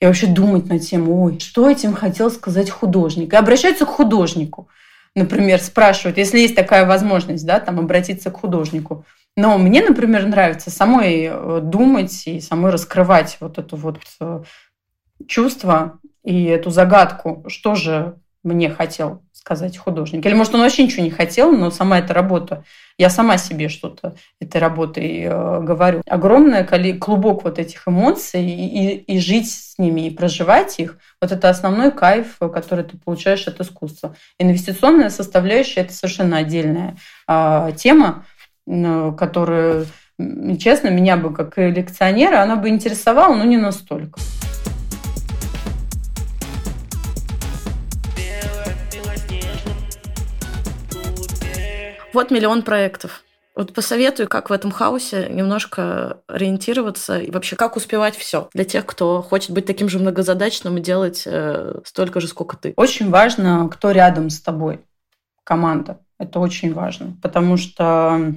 И 0.02 0.06
вообще 0.06 0.28
думать 0.28 0.68
на 0.68 0.80
тему, 0.80 1.24
ой, 1.24 1.40
что 1.40 1.70
этим 1.70 1.94
хотел 1.94 2.32
сказать 2.32 2.70
художник. 2.70 3.34
И 3.34 3.38
обращаются 3.38 3.86
к 3.86 3.90
художнику 3.90 4.68
например, 5.16 5.60
спрашивают, 5.60 6.18
если 6.18 6.40
есть 6.40 6.56
такая 6.56 6.86
возможность, 6.86 7.46
да, 7.46 7.60
там 7.60 7.80
обратиться 7.80 8.32
к 8.32 8.38
художнику. 8.38 9.06
Но 9.36 9.58
мне, 9.58 9.82
например, 9.82 10.26
нравится 10.26 10.70
самой 10.70 11.30
э, 11.32 11.60
думать 11.62 12.28
и 12.28 12.40
самой 12.40 12.72
раскрывать 12.72 13.38
вот 13.40 13.58
это 13.58 13.76
вот 13.76 14.00
э, 14.20 14.44
чувство 15.28 16.00
и 16.24 16.46
эту 16.46 16.70
загадку, 16.70 17.44
что 17.48 17.76
же 17.76 18.16
мне 18.44 18.70
хотел 18.70 19.22
сказать 19.44 19.78
художник. 19.78 20.26
Или, 20.26 20.34
может, 20.34 20.56
он 20.56 20.62
вообще 20.62 20.86
ничего 20.86 21.04
не 21.04 21.10
хотел, 21.10 21.52
но 21.52 21.70
сама 21.70 22.00
эта 22.00 22.14
работа, 22.14 22.64
я 22.98 23.10
сама 23.10 23.38
себе 23.38 23.68
что-то 23.68 24.16
этой 24.40 24.62
работой 24.62 25.24
э, 25.24 25.62
говорю. 25.62 26.02
Огромный 26.08 26.64
клубок 26.98 27.44
вот 27.44 27.60
этих 27.60 27.86
эмоций 27.86 28.46
и, 28.46 28.96
и, 28.96 29.16
и 29.16 29.20
жить 29.20 29.52
с 29.52 29.78
ними, 29.78 30.08
и 30.08 30.12
проживать 30.12 30.80
их, 30.80 30.98
вот 31.22 31.34
это 31.34 31.50
основной 31.50 31.92
кайф, 31.92 32.38
который 32.40 32.86
ты 32.86 32.98
получаешь 32.98 33.46
от 33.48 33.60
искусства. 33.60 34.16
Инвестиционная 34.40 35.10
составляющая– 35.10 35.82
это 35.82 35.94
совершенно 35.94 36.38
отдельная 36.38 36.96
э, 37.28 37.72
тема, 37.76 38.26
э, 38.66 39.12
которая, 39.18 39.86
честно, 40.58 40.88
меня 40.88 41.18
бы 41.18 41.34
как 41.34 41.58
лекционера, 41.58 42.42
она 42.42 42.56
бы 42.56 42.70
интересовала, 42.70 43.36
но 43.36 43.44
не 43.44 43.58
настолько. 43.58 44.22
Вот 52.14 52.32
миллион 52.32 52.62
проектов. 52.62 53.24
Вот 53.56 53.74
посоветую, 53.74 54.28
как 54.28 54.50
в 54.50 54.54
этом 54.54 54.72
хаосе 54.72 55.30
немножко 55.30 56.18
ориентироваться 56.28 57.20
и 57.20 57.30
вообще 57.30 57.56
как 57.56 57.76
успевать 57.76 58.16
все 58.16 58.50
для 58.54 58.64
тех, 58.66 58.86
кто 58.86 59.22
хочет 59.22 59.52
быть 59.52 59.66
таким 59.66 59.90
же 59.90 60.00
многозадачным 60.00 60.78
и 60.78 60.82
делать 60.82 61.24
э, 61.26 61.82
столько 61.86 62.20
же, 62.20 62.28
сколько 62.28 62.58
ты. 62.58 62.74
Очень 62.78 63.12
важно, 63.12 63.70
кто 63.72 63.92
рядом 63.92 64.32
с 64.32 64.42
тобой, 64.42 64.80
команда. 65.44 66.00
Это 66.18 66.40
очень 66.40 66.74
важно, 66.74 67.16
потому 67.22 67.58
что 67.58 68.34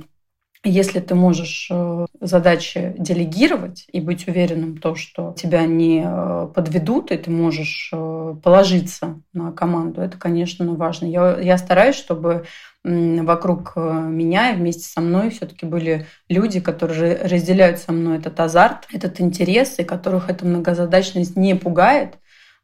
если 0.69 1.01
ты 1.01 1.15
можешь 1.15 1.69
э, 1.71 2.07
задачи 2.21 2.95
делегировать 2.99 3.87
и 3.93 4.01
быть 4.01 4.27
уверенным 4.27 4.75
в 4.75 4.81
том, 4.81 4.97
что 4.97 5.35
тебя 5.37 5.65
не 5.65 6.03
э, 6.05 6.49
подведут, 6.55 7.13
и 7.13 7.17
ты 7.17 7.31
можешь 7.31 7.91
э, 7.93 8.35
положиться 8.43 9.21
на 9.33 9.53
команду, 9.53 10.01
это, 10.01 10.19
конечно, 10.19 10.75
важно. 10.75 11.07
Я, 11.07 11.39
я 11.39 11.59
стараюсь, 11.59 11.97
чтобы 11.97 12.47
вокруг 12.85 13.75
меня 13.75 14.53
и 14.53 14.57
вместе 14.57 14.85
со 14.85 15.01
мной 15.01 15.31
все-таки 15.31 15.67
были 15.67 16.07
люди, 16.29 16.61
которые 16.61 17.17
разделяют 17.17 17.81
со 17.81 17.91
мной 17.91 18.19
этот 18.19 18.39
азарт, 18.39 18.87
этот 18.93 19.21
интерес, 19.21 19.81
и 19.81 19.85
которых 19.85 20.31
эта 20.31 20.47
многозадачность 20.47 21.37
не 21.37 21.57
пугает, 21.57 22.19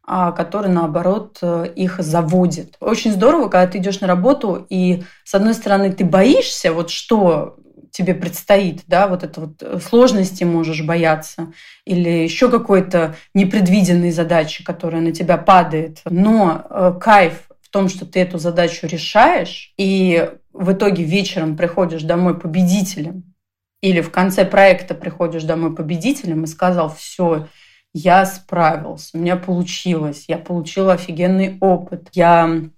а 0.05 0.31
который, 0.31 0.71
наоборот, 0.71 1.41
их 1.41 1.99
заводит. 1.99 2.77
Очень 2.79 3.11
здорово, 3.11 3.49
когда 3.49 3.67
ты 3.67 3.79
идешь 3.79 3.99
на 3.99 4.07
работу, 4.07 4.65
и, 4.69 5.03
с 5.25 5.35
одной 5.35 5.53
стороны, 5.53 5.91
ты 5.91 6.05
боишься, 6.05 6.71
вот 6.71 6.89
что 6.89 7.57
тебе 7.93 8.15
предстоит, 8.15 8.81
да, 8.87 9.07
вот 9.07 9.23
это 9.23 9.41
вот 9.41 9.61
э, 9.61 9.79
сложности 9.79 10.43
можешь 10.43 10.81
бояться 10.81 11.53
или 11.85 12.09
еще 12.09 12.49
какой-то 12.49 13.15
непредвиденной 13.35 14.11
задачи, 14.11 14.63
которая 14.63 14.99
на 15.01 15.11
тебя 15.11 15.37
падает. 15.37 16.01
Но 16.09 16.65
э, 16.69 16.93
кайф 16.99 17.47
в 17.61 17.69
том, 17.69 17.89
что 17.89 18.07
ты 18.07 18.19
эту 18.19 18.39
задачу 18.39 18.87
решаешь, 18.87 19.73
и 19.77 20.31
в 20.53 20.73
итоге 20.73 21.03
вечером 21.03 21.55
приходишь 21.55 22.01
домой 22.01 22.37
победителем, 22.37 23.35
или 23.81 24.01
в 24.01 24.09
конце 24.09 24.43
проекта 24.43 24.95
приходишь 24.95 25.43
домой 25.43 25.75
победителем 25.75 26.45
и 26.45 26.47
сказал, 26.47 26.93
все, 26.95 27.47
я 27.93 28.25
справился, 28.25 29.11
у 29.15 29.19
меня 29.19 29.35
получилось, 29.35 30.25
я 30.27 30.39
получила 30.39 30.93
офигенный 30.93 31.59
опыт, 31.61 32.09
я 32.13 32.69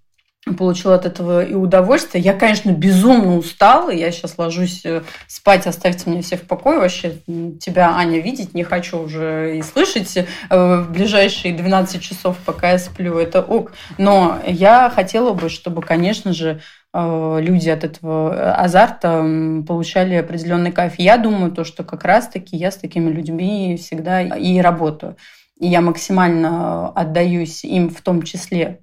получила 0.53 0.95
от 0.95 1.05
этого 1.05 1.43
и 1.43 1.53
удовольствие. 1.53 2.23
Я, 2.23 2.33
конечно, 2.33 2.71
безумно 2.71 3.37
устала. 3.37 3.89
Я 3.89 4.11
сейчас 4.11 4.37
ложусь 4.37 4.81
э, 4.85 5.01
спать, 5.27 5.65
оставьте 5.65 6.09
меня 6.09 6.21
все 6.21 6.37
в 6.37 6.43
покое. 6.43 6.79
Вообще 6.79 7.15
тебя, 7.59 7.95
Аня, 7.95 8.19
видеть 8.19 8.53
не 8.53 8.63
хочу 8.63 8.99
уже 8.99 9.57
и 9.57 9.61
слышать 9.63 10.15
э, 10.15 10.25
в 10.49 10.91
ближайшие 10.91 11.55
12 11.55 12.01
часов, 12.01 12.37
пока 12.45 12.71
я 12.71 12.77
сплю. 12.77 13.17
Это 13.17 13.41
ок. 13.41 13.73
Но 13.97 14.39
я 14.45 14.91
хотела 14.93 15.33
бы, 15.33 15.49
чтобы, 15.49 15.81
конечно 15.81 16.31
же, 16.31 16.61
э, 16.93 17.37
люди 17.41 17.69
от 17.69 17.83
этого 17.83 18.53
азарта 18.53 19.25
получали 19.67 20.13
определенный 20.15 20.71
кайф. 20.71 20.93
Я 20.99 21.17
думаю, 21.17 21.51
то, 21.51 21.63
что 21.63 21.83
как 21.83 22.03
раз-таки 22.03 22.55
я 22.55 22.69
с 22.69 22.77
такими 22.77 23.09
людьми 23.09 23.77
всегда 23.81 24.21
и 24.21 24.59
работаю. 24.59 25.17
И 25.59 25.67
я 25.67 25.81
максимально 25.81 26.89
отдаюсь 26.89 27.63
им 27.63 27.89
в 27.89 28.01
том 28.01 28.21
числе 28.21 28.81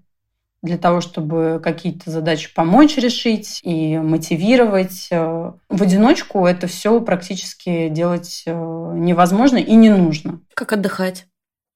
для 0.63 0.79
того, 0.79 1.01
чтобы 1.01 1.61
какие-то 1.63 2.11
задачи 2.11 2.55
помочь 2.55 2.97
решить 2.97 3.61
и 3.65 3.99
мотивировать. 3.99 5.09
Э, 5.11 5.53
в 5.69 5.83
одиночку 5.83 6.47
это 6.47 6.67
все 6.69 7.01
практически 7.01 7.89
делать 7.89 8.45
э, 8.47 8.53
невозможно 8.53 9.59
и 9.59 9.75
не 9.75 9.91
нужно. 9.91 10.41
Как 10.55 10.73
отдыхать? 10.73 11.27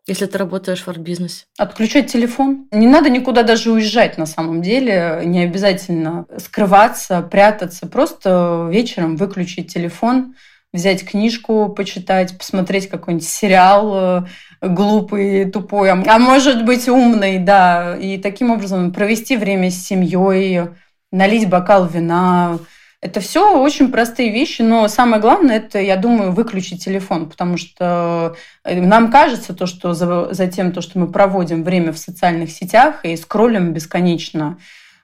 Если 0.07 0.26
ты 0.26 0.39
работаешь 0.39 0.82
в 0.82 0.89
арт-бизнесе? 0.89 1.47
Отключать 1.59 2.12
телефон. 2.12 2.68
Не 2.70 2.87
надо 2.87 3.11
никуда 3.11 3.43
даже 3.43 3.72
уезжать 3.72 4.18
на 4.18 4.26
самом 4.26 4.62
деле. 4.62 5.22
Не 5.24 5.43
обязательно 5.43 6.26
скрываться, 6.39 7.22
прятаться. 7.22 7.89
Просто 7.89 8.68
вечером 8.70 9.16
выключить 9.16 9.72
телефон, 9.72 10.37
взять 10.72 11.05
книжку, 11.05 11.70
почитать, 11.70 12.39
посмотреть 12.39 12.89
какой-нибудь 12.89 13.28
сериал, 13.28 14.22
э, 14.22 14.26
глупый, 14.61 15.50
тупой, 15.50 15.90
а 15.90 16.18
может 16.18 16.64
быть 16.64 16.88
умный, 16.88 17.38
да. 17.38 17.96
И 17.96 18.18
таким 18.18 18.50
образом 18.50 18.92
провести 18.92 19.36
время 19.36 19.70
с 19.70 19.86
семьей, 19.86 20.68
налить 21.12 21.48
бокал 21.48 21.86
вина. 21.86 22.59
Это 23.02 23.20
все 23.20 23.61
очень 23.61 23.92
простые 23.92 24.30
вещи, 24.32 24.62
но 24.62 24.88
самое 24.88 25.20
главное 25.20 25.59
это, 25.59 25.78
я 25.78 25.96
думаю, 25.96 26.32
выключить 26.32 26.82
телефон, 26.82 27.28
потому 27.28 27.57
что 27.59 28.34
э, 28.64 28.80
нам 28.80 29.12
кажется 29.12 29.54
то, 29.54 29.66
что 29.66 29.92
за, 29.92 30.32
за 30.32 30.46
тем, 30.46 30.72
то, 30.72 30.80
что 30.80 30.98
мы 30.98 31.07
проводим 31.07 31.62
время 31.62 31.92
в 31.92 31.98
социальных 31.98 32.50
сетях 32.50 33.04
и 33.04 33.16
скроллим 33.16 33.72
бесконечно, 33.72 34.59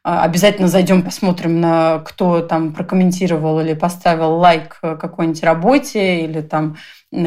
а, 0.04 0.24
обязательно 0.24 0.66
зайдем, 0.66 1.02
посмотрим 1.02 1.60
на 1.60 2.00
кто 2.00 2.40
там 2.40 2.72
прокомментировал 2.72 3.60
или 3.60 3.74
поставил 3.74 4.36
лайк 4.36 4.78
какой-нибудь 4.80 5.44
работе 5.44 6.24
или 6.24 6.40
там 6.40 6.76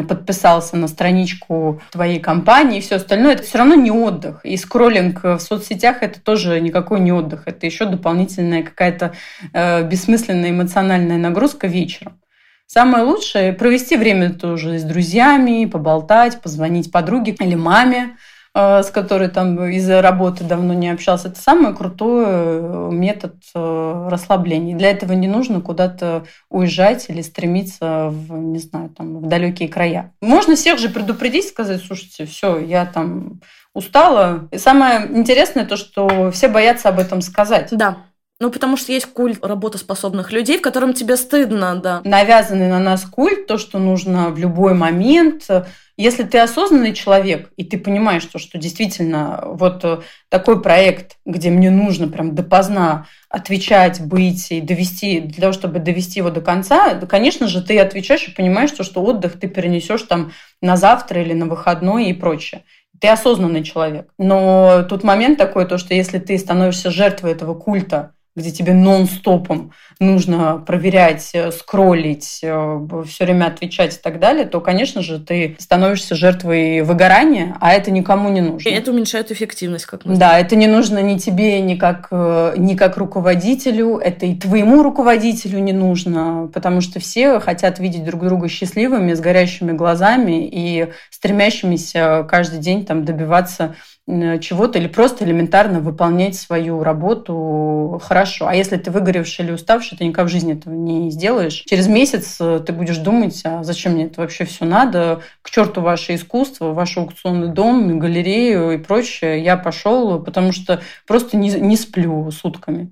подписался 0.08 0.78
на 0.78 0.88
страничку 0.88 1.82
твоей 1.92 2.20
компании 2.20 2.80
и 2.80 2.82
все 2.82 2.96
остальное, 2.96 3.34
это 3.34 3.44
все 3.44 3.60
равно 3.60 3.76
не 3.76 3.92
отдых. 3.92 4.44
И 4.44 4.58
скроллинг 4.58 5.24
в 5.24 5.40
соцсетях 5.40 6.02
это 6.02 6.20
тоже 6.20 6.60
никакой 6.60 7.00
не 7.00 7.12
отдых. 7.12 7.44
Это 7.46 7.66
еще 7.66 7.86
дополнительная 7.86 8.64
какая-то 8.64 9.14
э, 9.54 9.88
бессмысленная 9.88 10.50
эмоциональная 10.50 11.18
нагрузка 11.18 11.68
вечером. 11.68 12.20
Самое 12.68 13.04
лучшее 13.04 13.54
провести 13.54 13.96
время 13.96 14.34
тоже 14.34 14.80
с 14.80 14.84
друзьями, 14.84 15.66
поболтать, 15.66 16.42
позвонить 16.42 16.92
подруге 16.92 17.36
или 17.40 17.54
маме, 17.54 18.18
с 18.56 18.90
которой 18.90 19.28
там 19.28 19.62
из-за 19.66 20.02
работы 20.02 20.46
давно 20.46 20.74
не 20.74 20.90
общался. 20.90 21.28
Это 21.28 21.40
самый 21.42 21.76
крутой 21.76 22.24
э, 22.26 22.90
метод 22.90 23.36
расслабления. 23.54 24.78
Для 24.78 24.92
этого 24.92 25.12
не 25.12 25.28
нужно 25.28 25.60
куда-то 25.60 26.26
уезжать 26.50 27.10
или 27.10 27.22
стремиться 27.22 28.08
в, 28.10 28.34
не 28.34 28.60
знаю, 28.60 28.90
там, 28.90 29.18
в 29.18 29.28
далекие 29.28 29.68
края. 29.68 30.14
Можно 30.22 30.56
всех 30.56 30.80
же 30.80 30.88
предупредить, 30.88 31.50
сказать, 31.50 31.84
слушайте, 31.86 32.26
все, 32.26 32.58
я 32.58 32.86
там 32.86 33.42
устала. 33.74 34.48
И 34.52 34.58
самое 34.58 35.06
интересное 35.06 35.66
то, 35.66 35.76
что 35.76 36.32
все 36.32 36.48
боятся 36.48 36.90
об 36.90 37.00
этом 37.00 37.22
сказать. 37.22 37.68
Да. 37.72 37.98
Ну, 38.42 38.52
потому 38.52 38.76
что 38.76 38.92
есть 38.92 39.06
культ 39.06 39.46
работоспособных 39.46 40.34
людей, 40.34 40.58
в 40.58 40.62
котором 40.62 40.94
тебе 40.94 41.16
стыдно, 41.16 41.76
да. 41.78 42.02
Навязанный 42.04 42.68
на 42.68 42.80
нас 42.80 43.06
культ, 43.06 43.48
то, 43.48 43.58
что 43.58 43.80
нужно 43.80 44.30
в 44.30 44.38
любой 44.38 44.74
момент. 44.74 45.48
Если 45.96 46.24
ты 46.24 46.40
осознанный 46.40 46.94
человек, 46.94 47.50
и 47.56 47.64
ты 47.64 47.78
понимаешь, 47.78 48.26
то, 48.26 48.38
что 48.38 48.58
действительно 48.58 49.42
вот 49.46 50.04
такой 50.28 50.62
проект, 50.62 51.16
где 51.26 51.50
мне 51.50 51.72
нужно 51.72 52.10
прям 52.10 52.36
допоздна 52.36 53.08
отвечать, 53.30 54.02
быть 54.02 54.52
и 54.52 54.60
довести, 54.60 55.22
для 55.22 55.40
того, 55.40 55.54
чтобы 55.54 55.80
довести 55.80 56.20
его 56.20 56.30
до 56.30 56.42
конца, 56.42 56.94
то, 56.96 57.08
конечно 57.08 57.48
же, 57.48 57.64
ты 57.64 57.80
отвечаешь 57.80 58.28
и 58.28 58.32
понимаешь, 58.32 58.72
то, 58.72 58.84
что 58.84 59.02
отдых 59.02 59.40
ты 59.40 59.48
перенесешь 59.48 60.02
там 60.02 60.34
на 60.62 60.76
завтра 60.76 61.22
или 61.22 61.32
на 61.32 61.46
выходной 61.46 62.08
и 62.08 62.14
прочее. 62.14 62.66
Ты 63.00 63.08
осознанный 63.08 63.64
человек. 63.64 64.10
Но 64.18 64.84
тут 64.90 65.04
момент 65.06 65.38
такой, 65.38 65.66
то, 65.66 65.78
что 65.78 65.94
если 65.94 66.20
ты 66.20 66.38
становишься 66.38 66.92
жертвой 66.92 67.32
этого 67.32 67.54
культа, 67.54 68.12
где 68.36 68.52
тебе 68.52 68.74
нон-стопом 68.74 69.72
нужно 70.00 70.58
проверять, 70.58 71.30
э, 71.34 71.52
скроллить, 71.52 72.40
э, 72.44 72.80
все 73.08 73.24
время 73.24 73.46
отвечать 73.46 73.96
и 73.96 74.00
так 74.02 74.20
далее, 74.20 74.46
то, 74.46 74.60
конечно 74.60 75.02
же, 75.02 75.20
ты 75.20 75.56
становишься 75.60 76.16
жертвой 76.16 76.82
выгорания, 76.82 77.56
а 77.62 77.72
это 77.72 77.92
никому 77.92 78.30
не 78.30 78.42
нужно. 78.42 78.68
И 78.68 78.74
это 78.74 78.92
уменьшает 78.92 79.32
эффективность, 79.32 79.86
как 79.86 80.04
мы 80.06 80.12
Да, 80.12 80.18
знаем. 80.32 80.46
это 80.46 80.56
не 80.58 80.68
нужно 80.68 81.00
ни 81.02 81.18
тебе, 81.18 81.62
ни 81.62 81.76
как, 81.76 82.10
э, 82.12 82.56
ни 82.58 82.76
как 82.76 82.98
руководителю, 82.98 83.98
это 83.98 84.26
и 84.26 84.36
твоему 84.36 84.84
руководителю 84.84 85.60
не 85.60 85.74
нужно, 85.74 86.50
потому 86.54 86.82
что 86.82 87.00
все 87.00 87.40
хотят 87.40 87.80
видеть 87.80 88.04
друг 88.04 88.24
друга 88.26 88.50
счастливыми, 88.50 89.14
с 89.14 89.22
горящими 89.22 89.72
глазами 89.72 90.48
и 90.52 90.90
стремящимися 91.10 92.26
каждый 92.30 92.60
день 92.60 92.86
там 92.86 93.06
добиваться 93.06 93.76
чего-то 94.08 94.78
или 94.78 94.88
просто 94.88 95.26
элементарно 95.26 95.80
выполнять 95.80 96.36
свою 96.36 96.84
работу 96.84 98.00
хорошо. 98.04 98.48
А 98.48 98.54
если 98.54 98.78
ты 98.78 98.92
выгоревший 98.92 99.46
или 99.46 99.52
уставший, 99.52 99.98
ты 99.98 100.06
никак 100.06 100.28
в 100.28 100.30
жизни 100.30 100.54
этого 100.54 100.76
не 100.76 101.10
сделаешь. 101.10 101.64
Через 101.66 101.88
месяц 101.88 102.38
э, 102.40 102.62
ты 102.66 102.72
будешь 102.72 102.98
думать, 102.98 103.42
а 103.46 103.64
зачем 103.64 103.94
мне 103.94 104.06
это 104.06 104.22
вообще 104.22 104.46
все 104.46 104.66
надо, 104.66 105.22
к 105.42 105.50
черту 105.50 105.82
ваше 105.82 106.16
искусство, 106.16 106.74
ваш 106.74 106.98
аукционный 106.98 107.48
дом, 107.48 107.98
галерею 107.98 108.72
и 108.72 108.78
прочее. 108.78 109.44
Я 109.44 109.58
пошел, 109.58 110.20
потому 110.20 110.52
что 110.52 110.82
просто 111.08 111.36
не, 111.36 111.50
не 111.52 111.76
сплю 111.76 112.30
сутками. 112.30 112.92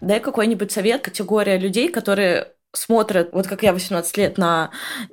Дай 0.00 0.20
какой-нибудь 0.20 0.70
совет, 0.70 1.02
категория 1.02 1.58
людей, 1.58 1.88
которые 1.88 2.48
смотрят, 2.72 3.30
вот 3.32 3.46
как 3.46 3.62
я 3.62 3.72
18 3.72 4.16
лет, 4.16 4.38
на 4.38 4.70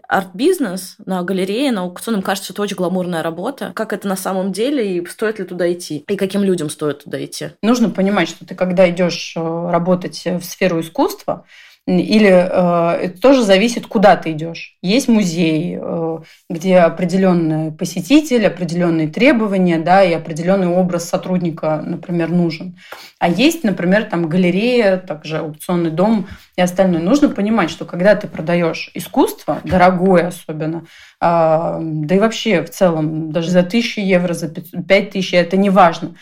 арт-бизнес, 0.07 0.95
на 1.05 1.23
галереи, 1.23 1.69
на 1.69 1.81
аукцион, 1.81 2.17
им 2.17 2.21
кажется, 2.21 2.45
что 2.45 2.53
это 2.53 2.61
очень 2.63 2.75
гламурная 2.75 3.23
работа. 3.23 3.71
Как 3.75 3.93
это 3.93 4.07
на 4.07 4.15
самом 4.15 4.51
деле 4.51 4.97
и 4.97 5.05
стоит 5.05 5.39
ли 5.39 5.45
туда 5.45 5.71
идти? 5.71 6.03
И 6.07 6.15
каким 6.15 6.43
людям 6.43 6.69
стоит 6.69 7.03
туда 7.03 7.23
идти? 7.23 7.51
Нужно 7.61 7.89
понимать, 7.89 8.29
что 8.29 8.45
ты, 8.45 8.55
когда 8.55 8.89
идешь 8.89 9.33
э, 9.35 9.39
работать 9.39 10.21
в 10.25 10.43
сферу 10.43 10.79
искусства, 10.81 11.45
или 11.85 12.29
э, 12.29 13.05
это 13.05 13.21
тоже 13.21 13.43
зависит, 13.43 13.87
куда 13.87 14.15
ты 14.15 14.31
идешь. 14.31 14.77
Есть 14.81 15.09
музей, 15.09 15.77
э, 15.81 16.19
где 16.49 16.77
определенный 16.77 17.73
посетитель, 17.73 18.47
определенные 18.47 19.09
требования, 19.09 19.79
да, 19.79 20.01
и 20.01 20.13
определенный 20.13 20.67
образ 20.67 21.09
сотрудника, 21.09 21.83
например, 21.85 22.29
нужен. 22.29 22.77
А 23.19 23.27
есть, 23.27 23.65
например, 23.65 24.05
там 24.05 24.29
галерея, 24.29 24.95
также 24.95 25.39
аукционный 25.39 25.91
дом 25.91 26.27
и 26.55 26.61
остальное. 26.61 27.01
Нужно 27.01 27.27
понимать, 27.27 27.69
что 27.69 27.83
когда 27.83 28.15
ты 28.15 28.27
продаешь 28.27 28.89
искусство, 28.93 29.59
дорогое 29.65 30.27
особенно, 30.27 30.85
э, 31.19 31.77
да 31.81 32.15
и 32.15 32.19
вообще 32.19 32.63
в 32.63 32.69
целом, 32.69 33.33
даже 33.33 33.51
за 33.51 33.61
тысячу 33.61 33.99
евро, 33.99 34.33
за 34.33 34.47
пять 34.47 35.11
тысяч, 35.11 35.33
это 35.33 35.57
не 35.57 35.69
важно 35.69 36.15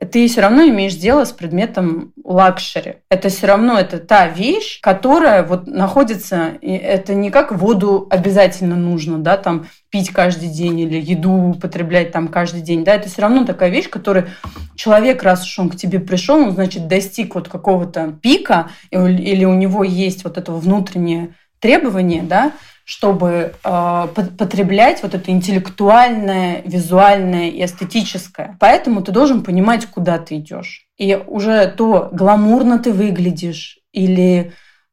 ты 0.00 0.26
все 0.28 0.40
равно 0.40 0.66
имеешь 0.68 0.94
дело 0.94 1.24
с 1.24 1.32
предметом 1.32 2.12
luxury. 2.22 2.96
Это 3.10 3.28
все 3.28 3.46
равно 3.46 3.78
это 3.78 3.98
та 3.98 4.28
вещь, 4.28 4.80
которая 4.80 5.44
вот 5.44 5.66
находится, 5.66 6.52
и 6.60 6.72
это 6.72 7.14
не 7.14 7.30
как 7.30 7.52
воду 7.52 8.06
обязательно 8.10 8.76
нужно, 8.76 9.18
да, 9.18 9.36
там 9.36 9.66
пить 9.90 10.10
каждый 10.10 10.48
день 10.48 10.80
или 10.80 11.00
еду 11.00 11.50
употреблять 11.50 12.12
там 12.12 12.28
каждый 12.28 12.60
день, 12.60 12.84
да, 12.84 12.94
это 12.94 13.08
все 13.08 13.22
равно 13.22 13.44
такая 13.44 13.70
вещь, 13.70 13.88
которая 13.88 14.28
человек, 14.74 15.22
раз 15.22 15.44
уж 15.44 15.58
он 15.58 15.70
к 15.70 15.76
тебе 15.76 16.00
пришел, 16.00 16.36
он, 16.36 16.52
значит, 16.52 16.88
достиг 16.88 17.34
вот 17.34 17.48
какого-то 17.48 18.18
пика, 18.20 18.70
или 18.90 19.44
у 19.44 19.54
него 19.54 19.84
есть 19.84 20.24
вот 20.24 20.38
это 20.38 20.52
внутреннее 20.52 21.34
требование, 21.60 22.22
да, 22.22 22.52
чтобы 22.84 23.54
э, 23.64 24.08
потреблять 24.38 25.02
вот 25.02 25.14
это 25.14 25.30
интеллектуальное, 25.30 26.62
визуальное 26.66 27.48
и 27.48 27.64
эстетическое. 27.64 28.56
Поэтому 28.60 29.02
ты 29.02 29.10
должен 29.10 29.42
понимать, 29.42 29.86
куда 29.86 30.18
ты 30.18 30.36
идешь. 30.36 30.86
И 30.98 31.14
уже 31.26 31.66
то, 31.66 32.10
гламурно 32.12 32.78
ты 32.78 32.92
выглядишь 32.92 33.78
или 33.92 34.52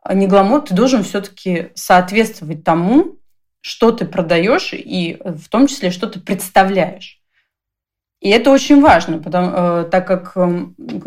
не 0.10 0.28
гламур, 0.28 0.62
ты 0.62 0.74
должен 0.74 1.04
все-таки 1.04 1.70
соответствовать 1.76 2.64
тому, 2.64 3.18
что 3.60 3.92
ты 3.92 4.06
продаешь 4.06 4.74
и 4.74 5.20
в 5.24 5.48
том 5.50 5.68
числе, 5.68 5.92
что 5.92 6.08
ты 6.08 6.20
представляешь. 6.20 7.22
И 8.22 8.30
это 8.30 8.52
очень 8.52 8.82
важно, 8.82 9.18
потому, 9.18 9.52
э, 9.52 9.84
так 9.92 10.06
как 10.08 10.34
э, 10.36 10.66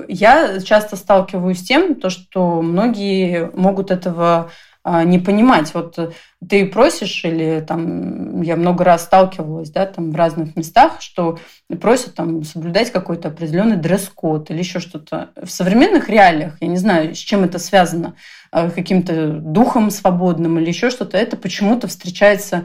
я 0.09 0.61
часто 0.61 0.97
сталкиваюсь 0.97 1.61
с 1.61 1.63
тем, 1.63 1.95
то, 1.95 2.11
что 2.11 2.61
многие 2.61 3.51
могут 3.55 3.93
этого 3.93 4.51
не 4.85 5.19
понимать. 5.19 5.73
Вот 5.73 5.99
э, 5.99 6.11
ты 6.47 6.67
просишь, 6.67 7.25
или 7.25 7.65
там 7.67 8.43
я 8.43 8.57
много 8.57 8.85
раз 8.85 9.05
сталкивалась, 9.05 9.71
да, 9.71 9.87
там 9.87 10.11
в 10.11 10.17
разных 10.17 10.57
местах, 10.57 11.01
что 11.01 11.39
просят 11.81 12.15
там 12.15 12.45
соблюдать 12.45 12.93
какой-то 12.93 13.29
определенный 13.29 13.77
дресс-код 13.77 14.51
или 14.51 14.59
еще 14.59 14.81
что-то. 14.81 15.31
В 15.43 15.49
современных 15.49 16.11
реалиях, 16.11 16.59
я 16.61 16.69
не 16.69 16.77
знаю, 16.77 17.15
с 17.15 17.19
чем 17.19 17.45
это 17.45 17.59
связано, 17.59 18.15
э, 18.53 18.71
каким-то 18.71 19.29
духом 19.33 19.91
свободным 19.91 20.59
или 20.59 20.69
еще 20.69 20.91
что-то, 20.91 21.17
это 21.17 21.39
почему-то 21.39 21.89
встречается 21.89 22.65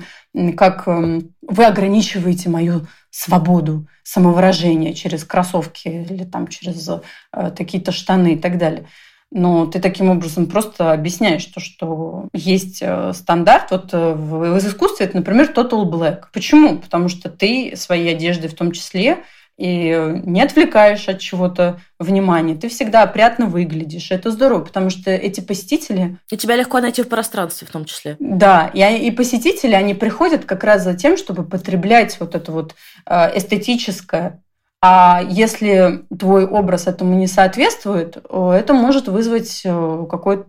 как 0.58 0.88
эм, 0.88 1.34
вы 1.42 1.66
ограничиваете 1.66 2.50
мою 2.50 2.88
свободу 3.10 3.88
самовыражения 4.04 4.94
через 4.94 5.24
кроссовки 5.24 5.88
или 5.88 6.24
там 6.24 6.48
через 6.48 6.88
э, 6.88 7.52
какие-то 7.58 7.92
штаны 7.92 8.34
и 8.34 8.38
так 8.38 8.58
далее 8.58 8.86
но 9.32 9.68
ты 9.68 9.80
таким 9.80 10.10
образом 10.10 10.48
просто 10.48 10.92
объясняешь 10.92 11.46
то, 11.46 11.60
что 11.60 12.28
есть 12.34 12.80
э, 12.82 13.14
стандарт. 13.14 13.72
Вот 13.72 13.90
э, 13.94 14.14
в 14.14 14.58
искусстве 14.58 15.06
это, 15.06 15.18
например, 15.18 15.52
total 15.56 15.84
black. 15.86 16.24
Почему? 16.34 16.80
Потому 16.80 17.10
что 17.10 17.30
ты 17.30 17.74
своей 17.76 18.12
одеждой 18.12 18.50
в 18.50 18.56
том 18.56 18.72
числе 18.72 19.24
и 19.60 20.22
не 20.24 20.42
отвлекаешь 20.42 21.10
от 21.10 21.20
чего-то 21.20 21.82
внимания. 22.00 22.56
Ты 22.56 22.70
всегда 22.70 23.04
опрятно 23.04 23.46
выглядишь. 23.46 24.10
Это 24.10 24.32
здорово, 24.32 24.64
потому 24.64 24.90
что 24.90 25.12
эти 25.12 25.42
посетители... 25.42 26.18
И 26.32 26.38
тебя 26.38 26.56
легко 26.56 26.80
найти 26.80 27.04
в 27.04 27.10
пространстве 27.10 27.68
в 27.68 27.72
том 27.72 27.84
числе. 27.84 28.16
Да, 28.20 28.72
и, 28.74 29.08
и 29.08 29.12
посетители, 29.12 29.74
они 29.74 29.94
приходят 29.94 30.46
как 30.46 30.64
раз 30.64 30.84
за 30.86 30.96
тем, 30.96 31.18
чтобы 31.18 31.44
потреблять 31.44 32.18
вот 32.22 32.36
это 32.36 32.52
вот 32.54 32.74
э, 33.06 33.38
эстетическое 33.38 34.42
а 34.82 35.22
если 35.28 36.06
твой 36.18 36.46
образ 36.46 36.88
этому 36.88 37.14
не 37.16 37.28
соответствует, 37.28 38.18
это 38.18 38.74
может 38.74 39.10
вызвать 39.10 39.62
э, 39.66 40.06
какое-то 40.10 40.46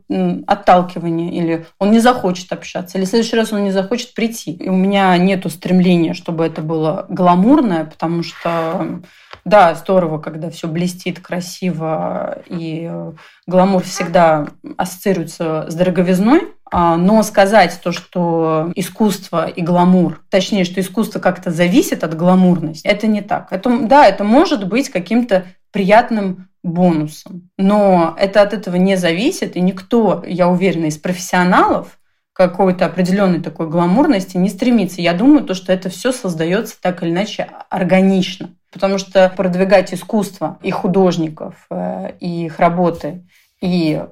отталкивание, 0.47 1.33
или 1.33 1.67
он 1.81 1.91
не 1.91 1.99
захочет 1.99 2.53
общаться, 2.53 2.97
или 2.97 3.07
в 3.07 3.09
следующий 3.09 3.35
раз 3.35 3.53
он 3.53 3.65
не 3.65 3.73
захочет 3.73 4.15
прийти. 4.15 4.53
И 4.53 4.69
у 4.69 4.77
меня 4.77 5.17
нет 5.19 5.51
стремления, 5.51 6.15
чтобы 6.15 6.47
это 6.47 6.63
было 6.63 7.07
гламурное, 7.09 7.87
потому 7.87 8.23
что, 8.23 9.01
да, 9.45 9.75
здорово, 9.75 10.19
когда 10.19 10.49
все 10.51 10.69
блестит 10.69 11.19
красиво, 11.19 12.39
и 12.47 12.89
э, 12.89 13.13
гламур 13.51 13.83
всегда 13.83 14.47
ассоциируется 14.79 15.67
с 15.69 15.75
дороговизной, 15.75 16.49
а, 16.73 16.97
но 16.97 17.23
сказать 17.23 17.79
то, 17.83 17.93
что 17.93 18.73
искусство 18.77 19.47
и 19.49 19.61
гламур, 19.61 20.23
точнее, 20.31 20.65
что 20.65 20.81
искусство 20.81 21.19
как-то 21.19 21.51
зависит 21.51 22.05
от 22.05 22.17
гламурности, 22.17 22.87
это 22.87 23.07
не 23.07 23.21
так. 23.21 23.49
Это, 23.51 23.79
да, 23.81 24.07
это 24.07 24.25
может 24.25 24.67
быть 24.67 24.89
каким-то 24.89 25.45
приятным 25.73 26.49
бонусом, 26.63 27.51
но 27.59 28.15
это 28.19 28.43
от 28.43 28.53
этого 28.55 28.77
не 28.77 28.97
зависит, 28.97 29.57
и 29.57 29.61
никто, 29.61 30.23
я 30.27 30.49
уверена, 30.49 30.87
из 30.87 30.99
профессионалов 30.99 31.99
какой-то 32.33 32.87
определенной 32.87 33.41
такой 33.41 33.69
гламурности 33.69 34.37
не 34.37 34.49
стремится. 34.49 35.03
Я 35.03 35.13
думаю, 35.13 35.45
то, 35.45 35.55
что 35.55 35.73
это 35.73 35.91
все 35.91 36.13
создается 36.13 36.81
так 36.81 37.03
или 37.03 37.11
иначе 37.11 37.51
органично. 37.69 38.55
Потому 38.73 38.99
что 38.99 39.29
продвигать 39.37 39.93
искусство 39.93 40.59
и 40.63 40.71
художников, 40.71 41.67
э, 41.71 42.13
и 42.21 42.47
их 42.47 42.61
работы, 42.61 43.27
и 43.61 44.05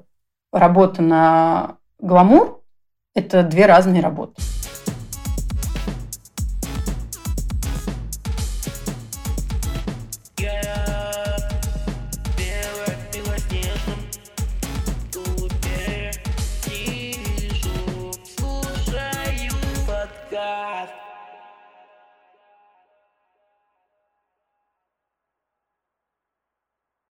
работа 0.53 1.03
на 1.03 1.77
гламур– 1.99 2.63
это 3.15 3.43
две 3.43 3.67
разные 3.67 4.03
работы. 4.03 4.41